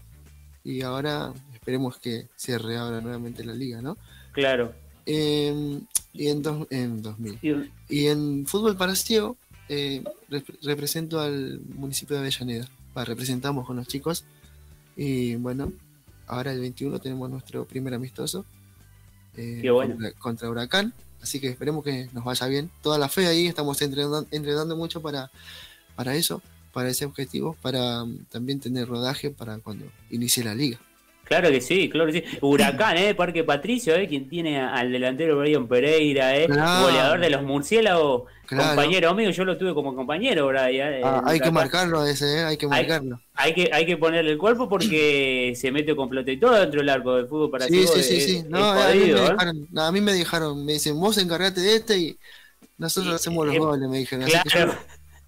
[0.63, 3.97] y ahora esperemos que se reabra nuevamente la liga, ¿no?
[4.33, 4.73] Claro.
[5.07, 5.81] Eh,
[6.13, 7.39] y en, dos- en 2000.
[7.89, 9.37] Y en fútbol para ciego,
[9.69, 12.69] eh, rep- represento al municipio de Avellaneda.
[12.97, 14.25] Va, representamos con los chicos.
[14.97, 15.73] Y bueno,
[16.27, 18.45] ahora el 21 tenemos nuestro primer amistoso.
[19.39, 19.95] Eh, bueno.
[19.95, 20.93] contra, contra Huracán.
[21.23, 22.71] Así que esperemos que nos vaya bien.
[22.83, 25.31] Toda la fe ahí, estamos entrenando, entrenando mucho para,
[25.97, 26.43] para eso,
[26.73, 30.79] para ese objetivo, para mm, también tener rodaje para cuando inicie la liga.
[31.29, 32.39] Claro que sí, claro que sí.
[32.41, 33.15] Huracán, ¿eh?
[33.15, 34.09] Parque Patricio, ¿eh?
[34.09, 36.47] Quien tiene al delantero Brian Pereira, ¿eh?
[36.47, 36.87] Claro.
[36.87, 38.23] Goleador de los murciélagos.
[38.47, 38.69] Claro.
[38.69, 40.95] Compañero mío, yo lo tuve como compañero, Brian.
[40.95, 41.01] ¿eh?
[41.05, 42.45] Ah, hay que marcarlo ese, ¿eh?
[42.45, 43.21] hay que marcarlo.
[43.35, 46.81] Hay que, hay que ponerle el cuerpo porque se mete con pelota y todo dentro
[46.81, 48.37] del arco del fútbol para Sí, sí, sí, es- sí.
[48.39, 49.15] es a, mí ¿eh?
[49.15, 52.19] dejaron, no, a mí me dejaron, me dicen, vos encargate de este y
[52.79, 54.25] nosotros hacemos los eh, goles, me dijeron.
[54.25, 54.67] Así que yo-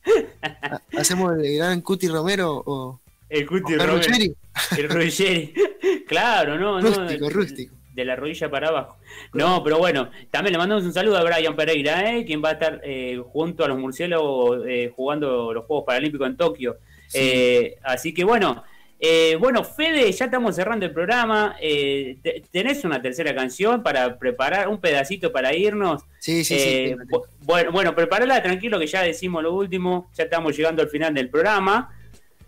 [0.99, 3.97] hacemos el gran Cuti Romero o el Cuti Romero.
[3.99, 4.35] Ruggeri.
[4.77, 5.55] El Ruggeri.
[6.09, 6.89] claro, no, no.
[6.89, 7.75] Rústico, de- rústico.
[7.93, 8.97] De la rodilla para abajo.
[9.35, 12.25] No, pero bueno, también le mandamos un saludo a Brian Pereira, ¿eh?
[12.25, 16.37] quien va a estar eh, junto a los murciélagos eh, jugando los Juegos Paralímpicos en
[16.37, 16.77] Tokio.
[17.13, 18.63] Eh, así que bueno,
[19.01, 21.57] eh, bueno, Fede, ya estamos cerrando el programa.
[21.61, 26.03] Eh, te- ¿Tenés una tercera canción para preparar un pedacito para irnos?
[26.21, 26.97] Sí, sí, sí,
[27.41, 31.29] Bueno, bueno, preparala tranquilo que ya decimos lo último, ya estamos llegando al final del
[31.29, 31.93] programa.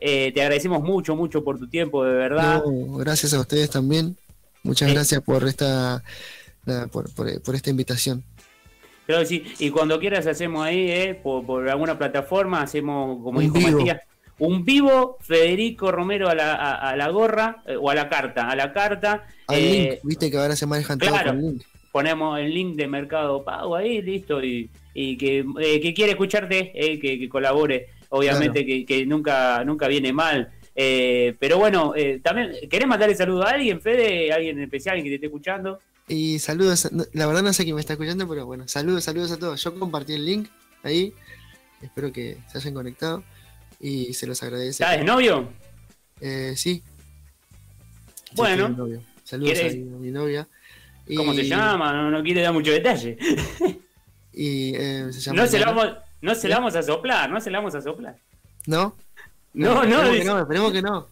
[0.05, 2.63] Eh, te agradecemos mucho, mucho por tu tiempo, de verdad.
[2.67, 4.17] No, gracias a ustedes también.
[4.65, 4.95] Muchas Eh.
[4.95, 6.03] gracias por esta
[6.67, 8.25] nada, por, por- por esta invitación.
[9.07, 13.45] Claro sí, y cuando quieras hacemos ahí, eh, por, por alguna plataforma, hacemos, como Un
[13.53, 13.79] dijo vivo.
[13.79, 14.01] Matías,
[14.39, 18.49] un vivo Federico Romero a la, a, a la gorra, eh, o a la carta,
[18.49, 19.27] a la carta.
[19.47, 21.31] Al eh, link, viste que ahora se manejan claro.
[21.31, 21.63] con link.
[21.93, 26.73] ponemos el link de Mercado Pago ahí, listo, y, y que, eh, que quiere escucharte,
[26.75, 30.51] eh, que, que colabore, obviamente que, que nunca, nunca viene mal.
[30.75, 34.33] Eh, pero bueno, eh, también, ¿querés mandarle saludo a alguien, Fede?
[34.33, 35.81] ¿Alguien en especial, alguien que te esté escuchando?
[36.09, 39.39] Y saludos, la verdad no sé quién me está escuchando, pero bueno, saludos, saludos a
[39.39, 39.63] todos.
[39.63, 40.49] Yo compartí el link
[40.83, 41.13] ahí,
[41.81, 43.23] espero que se hayan conectado
[43.81, 44.83] y se los agradece.
[44.83, 45.49] ¿Estás de novio?
[46.21, 46.83] Eh, sí.
[48.15, 48.69] Sí, Bueno.
[48.71, 49.03] novio.
[49.25, 50.49] Saludos a mi, a mi novia.
[51.07, 51.93] Y- ¿Cómo se llama?
[51.93, 53.17] No, no quiere dar mucho detalle.
[54.35, 55.73] Y eh, se llama No se, Diana.
[55.73, 58.17] vamos, no se la vamos a soplar, no se la vamos a soplar.
[58.67, 58.97] ¿No?
[59.53, 61.09] No, no, esperemos que no, esperemos que no.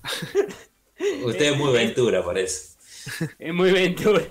[1.27, 2.71] Usted es muy ventura, por eso.
[3.39, 4.23] Es muy ventura.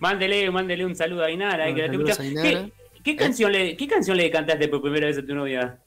[0.00, 2.64] Mándele, mándele un saludo a Inara, eh, que la te a Inara.
[2.64, 2.72] ¿Qué,
[3.04, 5.78] qué canción le, ¿Qué canción le cantaste por primera vez a tu novia?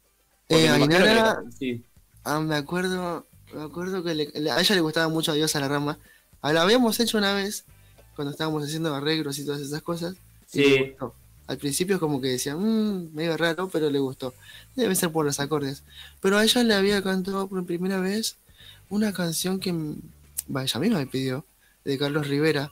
[0.50, 1.84] Eh, Ainara, que- sí.
[2.24, 5.60] ah, me acuerdo, me acuerdo que le- a ella le gustaba mucho a Dios a
[5.60, 5.98] la rama.
[6.42, 7.66] Ah, La habíamos hecho una vez
[8.16, 10.16] cuando estábamos haciendo arreglos y todas esas cosas.
[10.54, 10.70] y Sí.
[10.70, 11.16] le gustó.
[11.48, 14.34] Al principio es como que decía, mmm, medio raro, pero le gustó.
[14.76, 15.84] Debe ser por los acordes.
[16.22, 18.38] Pero a ella le había cantado por primera vez
[18.90, 19.72] una canción que,
[20.54, 21.46] va, ella misma me pidió,
[21.84, 22.72] de Carlos Rivera,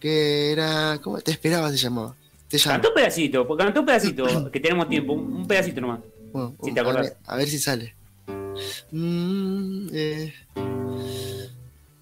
[0.00, 1.18] que era, ¿cómo?
[1.20, 2.16] Te esperaba se llamaba.
[2.48, 2.58] Te.
[2.58, 6.00] Cantó un pedacito, pues, cantó un pedacito, que tenemos tiempo, un, pedacito nomás.
[6.32, 7.02] Bueno, Si te a acordás.
[7.06, 7.94] ver, a ver si sale.
[8.90, 10.34] Mm, eh,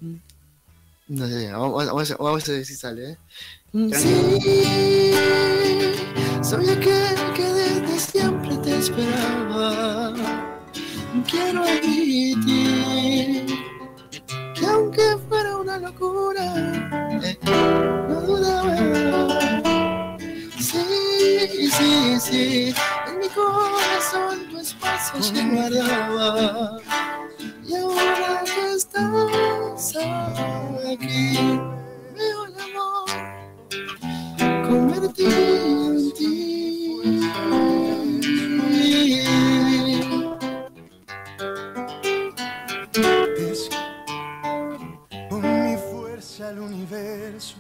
[0.01, 0.15] mm,
[1.09, 3.11] no sé, vamos, vamos a ver si sale.
[3.11, 3.19] ¿eh?
[3.73, 5.13] Mm, Sí,
[6.43, 9.75] soy aquel que desde siempre te esperaba.
[11.31, 13.47] Quiero admitir
[14.55, 16.45] que aunque fuera una locura,
[17.23, 17.39] eh,
[18.09, 18.77] no dudaba.
[20.59, 22.75] Sí, sí, sí,
[23.07, 26.79] en mi corazón tu espacio se guardaba.
[27.67, 29.97] Y ahora que estás
[30.91, 31.61] aquí,
[35.13, 37.99] convertido en ti.
[45.29, 45.41] Con
[45.71, 47.57] mi fuerza al universo.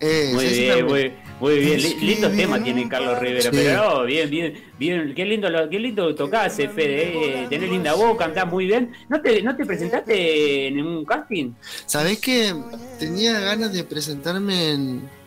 [0.00, 3.48] Muy bien, muy, Muy bien, li- lindo tema tiene Carlos Rivera, Sí.
[3.52, 7.70] pero no, bien, bien, bien, qué lindo, lo- qué lindo tocás, eh, Fede, eh, tenés
[7.70, 8.90] linda voz, cantás muy bien.
[9.08, 11.52] ¿No te, ¿No te presentaste en un casting?
[11.86, 12.52] ¿Sabés que
[12.98, 15.21] tenía ganas de presentarme en.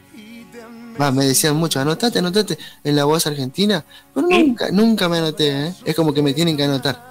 [0.97, 3.83] Me decían mucho, anotate, anotate en la voz argentina.
[4.13, 5.73] Pero nunca, nunca me anoté, ¿eh?
[5.83, 7.01] Es como que me tienen que anotar.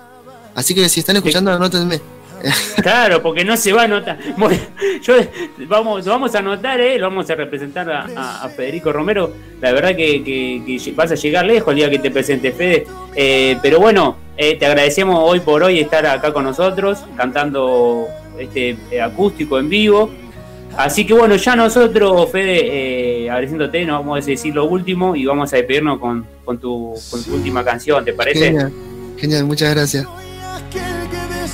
[0.55, 2.01] Así que si están escuchando, anótenme.
[2.83, 4.19] Claro, porque no se va a notar.
[4.37, 4.61] Bueno,
[5.03, 5.15] yo,
[5.67, 6.99] vamos, vamos a anotar, ¿eh?
[6.99, 9.33] lo vamos a representar a, a- a Federico Romero.
[9.61, 12.87] La verdad que, que- que vas a llegar lejos el día que te presente Fede.
[13.17, 18.07] Eh, pero bueno, eh, te agradecemos hoy por hoy estar acá con nosotros, cantando
[18.39, 20.11] este eh, acústico en vivo.
[20.77, 25.25] Así que bueno, ya nosotros, Fede, eh, agradeciéndote, nos vamos a decir lo último y
[25.25, 28.47] vamos a despedirnos con, con, tu, con tu última canción, ¿te parece?
[28.47, 28.73] Genial,
[29.17, 30.07] genial, muchas gracias.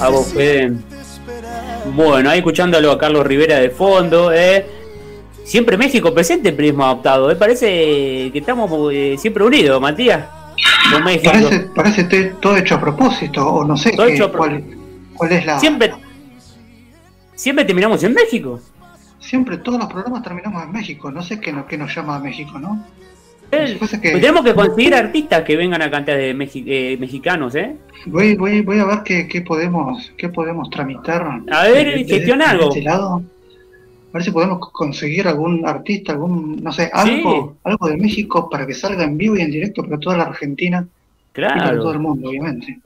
[0.00, 0.72] A vos, Fede.
[1.94, 4.64] Bueno, ahí escuchándolo a Carlos Rivera de fondo, ¿eh?
[5.44, 7.36] Siempre México presente en Prisma Adaptado, ¿eh?
[7.36, 10.24] Parece que estamos eh, siempre unidos, Matías.
[10.92, 11.30] Con México.
[11.32, 12.04] Parece, parece
[12.40, 14.64] todo hecho a propósito, o no sé Todo qué- hecho a pro- cuál,
[15.14, 15.58] cuál es la...
[15.60, 15.92] Siempre,
[17.34, 18.60] siempre terminamos en México.
[19.20, 22.18] Siempre todos los programas terminamos en México, no sé qué, no- qué nos llama a
[22.20, 22.84] México, ¿no?
[23.50, 27.76] Que- tenemos que conseguir artistas que vengan a cantar de Mexi- eh, mexicanos, ¿eh?
[28.06, 31.26] Voy, voy, voy a ver qué, qué podemos, qué podemos tramitar.
[31.50, 32.68] A ver, gestiona algo.
[32.68, 33.16] este lado.
[33.16, 38.66] A ver si podemos conseguir algún artista, algún, no sé, algo, algo de México para
[38.66, 40.86] que salga en vivo y en directo para toda la Argentina
[41.32, 41.78] y para Claro.
[41.82, 42.80] todo el mundo, obviamente.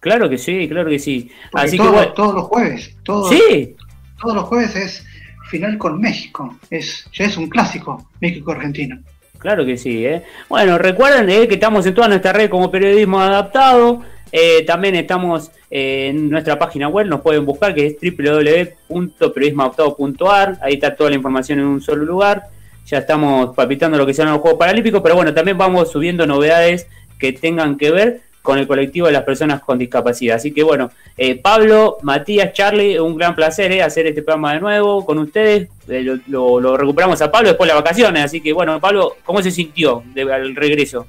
[0.00, 1.30] Claro que sí, claro que sí.
[1.50, 2.12] Porque Así que todo- bueno.
[2.12, 3.76] todos los jueves, todos, Sí,
[4.20, 5.06] todos los jueves es
[5.52, 6.56] final con México.
[6.70, 8.98] Es, ya es un clásico, México-Argentina.
[9.38, 10.22] Claro que sí, ¿eh?
[10.48, 14.00] Bueno, recuerden eh, que estamos en toda nuestra red como Periodismo Adaptado.
[14.32, 20.58] Eh, también estamos eh, en nuestra página web, nos pueden buscar, que es www.periodismoadaptado.ar.
[20.62, 22.44] Ahí está toda la información en un solo lugar.
[22.86, 26.86] Ya estamos palpitando lo que sean los Juegos Paralímpicos, pero bueno, también vamos subiendo novedades
[27.18, 30.36] que tengan que ver con el colectivo de las personas con discapacidad.
[30.36, 34.60] Así que bueno, eh, Pablo, Matías, Charlie, un gran placer eh, hacer este programa de
[34.60, 35.68] nuevo con ustedes.
[35.88, 38.24] Eh, lo, lo- lo recuperamos a Pablo después de las vacaciones.
[38.24, 41.06] Así que bueno, Pablo, ¿cómo se sintió de- al regreso?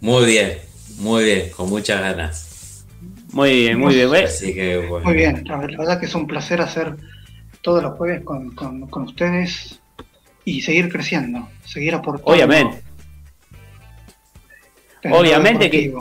[0.00, 0.58] Muy bien,
[0.98, 2.84] muy bien, con muchas ganas.
[3.32, 4.08] Muy bien, muy bien.
[4.24, 5.04] Así que bueno.
[5.04, 6.94] Muy bien, la, verdad que es un placer hacer
[7.60, 9.80] todos los jueves con, con- con ustedes
[10.44, 12.30] y seguir creciendo, seguir aportando.
[12.32, 12.82] Obviamente.
[15.10, 15.92] Obviamente que-.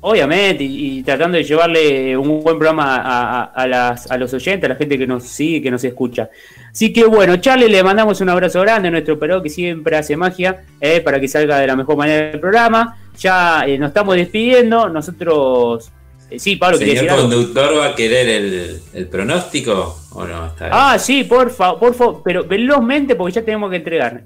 [0.00, 4.32] Obviamente, y, y tratando de llevarle un buen programa a, a- a las, a los
[4.32, 6.30] oyentes, a la gente que nos sigue, que nos escucha.
[6.70, 10.16] Así que bueno, Charlie, le mandamos un abrazo grande a nuestro perro que siempre hace
[10.16, 12.96] magia eh, para que salga de la mejor manera el programa.
[13.18, 14.88] Ya eh, nos estamos despidiendo.
[14.88, 15.90] Nosotros.
[16.30, 17.22] eh, sí, Pablo, Señor decir algo.
[17.22, 20.46] conductor, ¿va a querer el, el pronóstico o no?
[20.46, 20.68] Está.
[20.70, 24.22] Ah, sí, por favor, por favor, pero velozmente porque ya tenemos que entregar.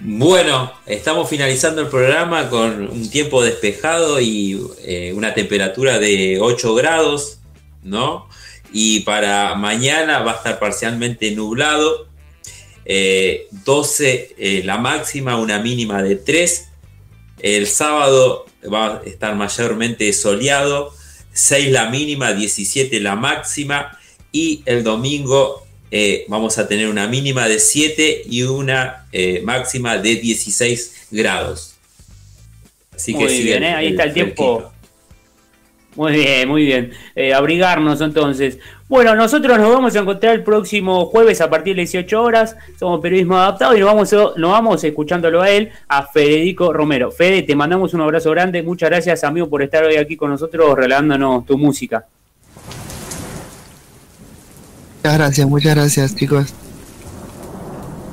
[0.00, 6.74] Bueno, estamos finalizando el programa con un tiempo despejado y eh, una temperatura de 8
[6.74, 7.38] grados,
[7.82, 8.28] ¿no?
[8.72, 12.08] Y para mañana va a estar parcialmente nublado,
[12.84, 16.68] eh, 12 eh, la máxima, una mínima de 3.
[17.40, 20.94] El sábado va a estar mayormente soleado,
[21.32, 23.98] 6 la mínima, 17 la máxima.
[24.30, 25.65] Y el domingo
[25.98, 31.74] eh, vamos a tener una mínima de 7 y una eh, máxima de 16 grados.
[32.94, 33.74] Así que Muy sigue bien, ¿eh?
[33.74, 34.70] ahí está el tiempo.
[35.94, 36.92] Muy bien, muy bien.
[37.14, 38.58] Eh, abrigarnos entonces.
[38.88, 42.56] Bueno, nosotros nos vamos a encontrar el próximo jueves a partir de 18 horas.
[42.78, 47.10] Somos Periodismo Adaptado y nos vamos, nos vamos escuchándolo a él, a Federico Romero.
[47.10, 48.62] Fede, te mandamos un abrazo grande.
[48.62, 52.04] Muchas gracias, amigo, por estar hoy aquí con nosotros regalándonos tu música.
[55.06, 56.46] Muchas gracias, muchas gracias, chicos.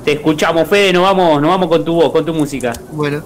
[0.04, 2.72] Te escuchamos, Fede, nos vamos, nos vamos con tu voz, con tu música.
[2.92, 3.20] Bueno.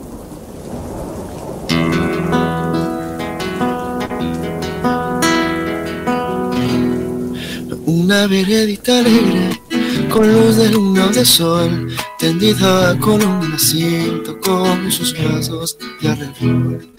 [7.85, 9.61] Una veredita alegre,
[10.09, 11.89] con luz de luna de sol,
[12.19, 16.93] tendida con un asiento con sus brazos de arrebol.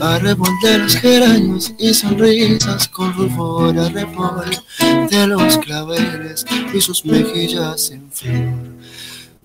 [0.00, 4.50] Arrebol de los geranios y sonrisas con rubor, arrebol
[5.10, 6.44] de los claveles
[6.74, 8.77] y sus mejillas en flor.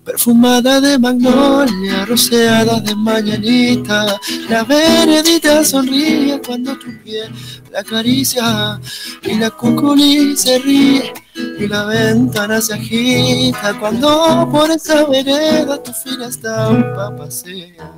[0.04, 4.20] Perfumada de magnolia, roceada de mañanita,
[4.50, 7.32] la veredita sonríe cuando tu piel
[7.74, 8.80] la acaricia
[9.22, 11.12] y la cuculi se ríe
[11.58, 17.90] y la ventana se agita cuando por esa vereda tu fina estampa pasea.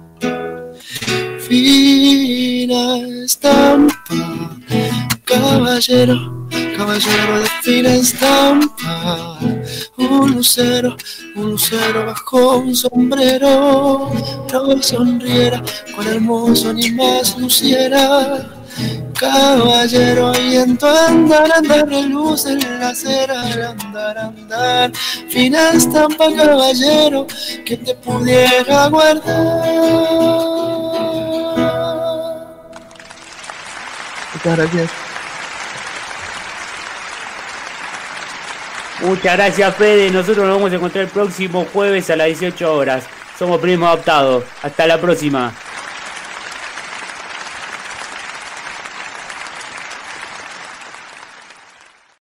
[1.41, 3.97] Fina estampa
[5.27, 6.47] Caballero,
[6.77, 9.37] caballero de fina estampa,
[9.97, 10.97] un lucero,
[11.35, 14.13] un lucero bajo un sombrero,
[14.53, 15.61] no sonriera,
[15.97, 18.47] cuán hermoso ni más luciera.
[19.19, 24.93] Caballero, viento andar, andar, luz en la acera, andar, andar,
[25.29, 27.27] fina estampa, caballero,
[27.65, 29.67] que te pudiera guardar.
[34.35, 35.06] Muchas gracias.
[39.03, 40.11] Muchas gracias, Fede.
[40.11, 43.05] Nosotros nos vamos a encontrar el próximo jueves a las 18 horas.
[43.39, 44.43] Somos Primo Adoptado.
[44.63, 45.53] Hasta la próxima.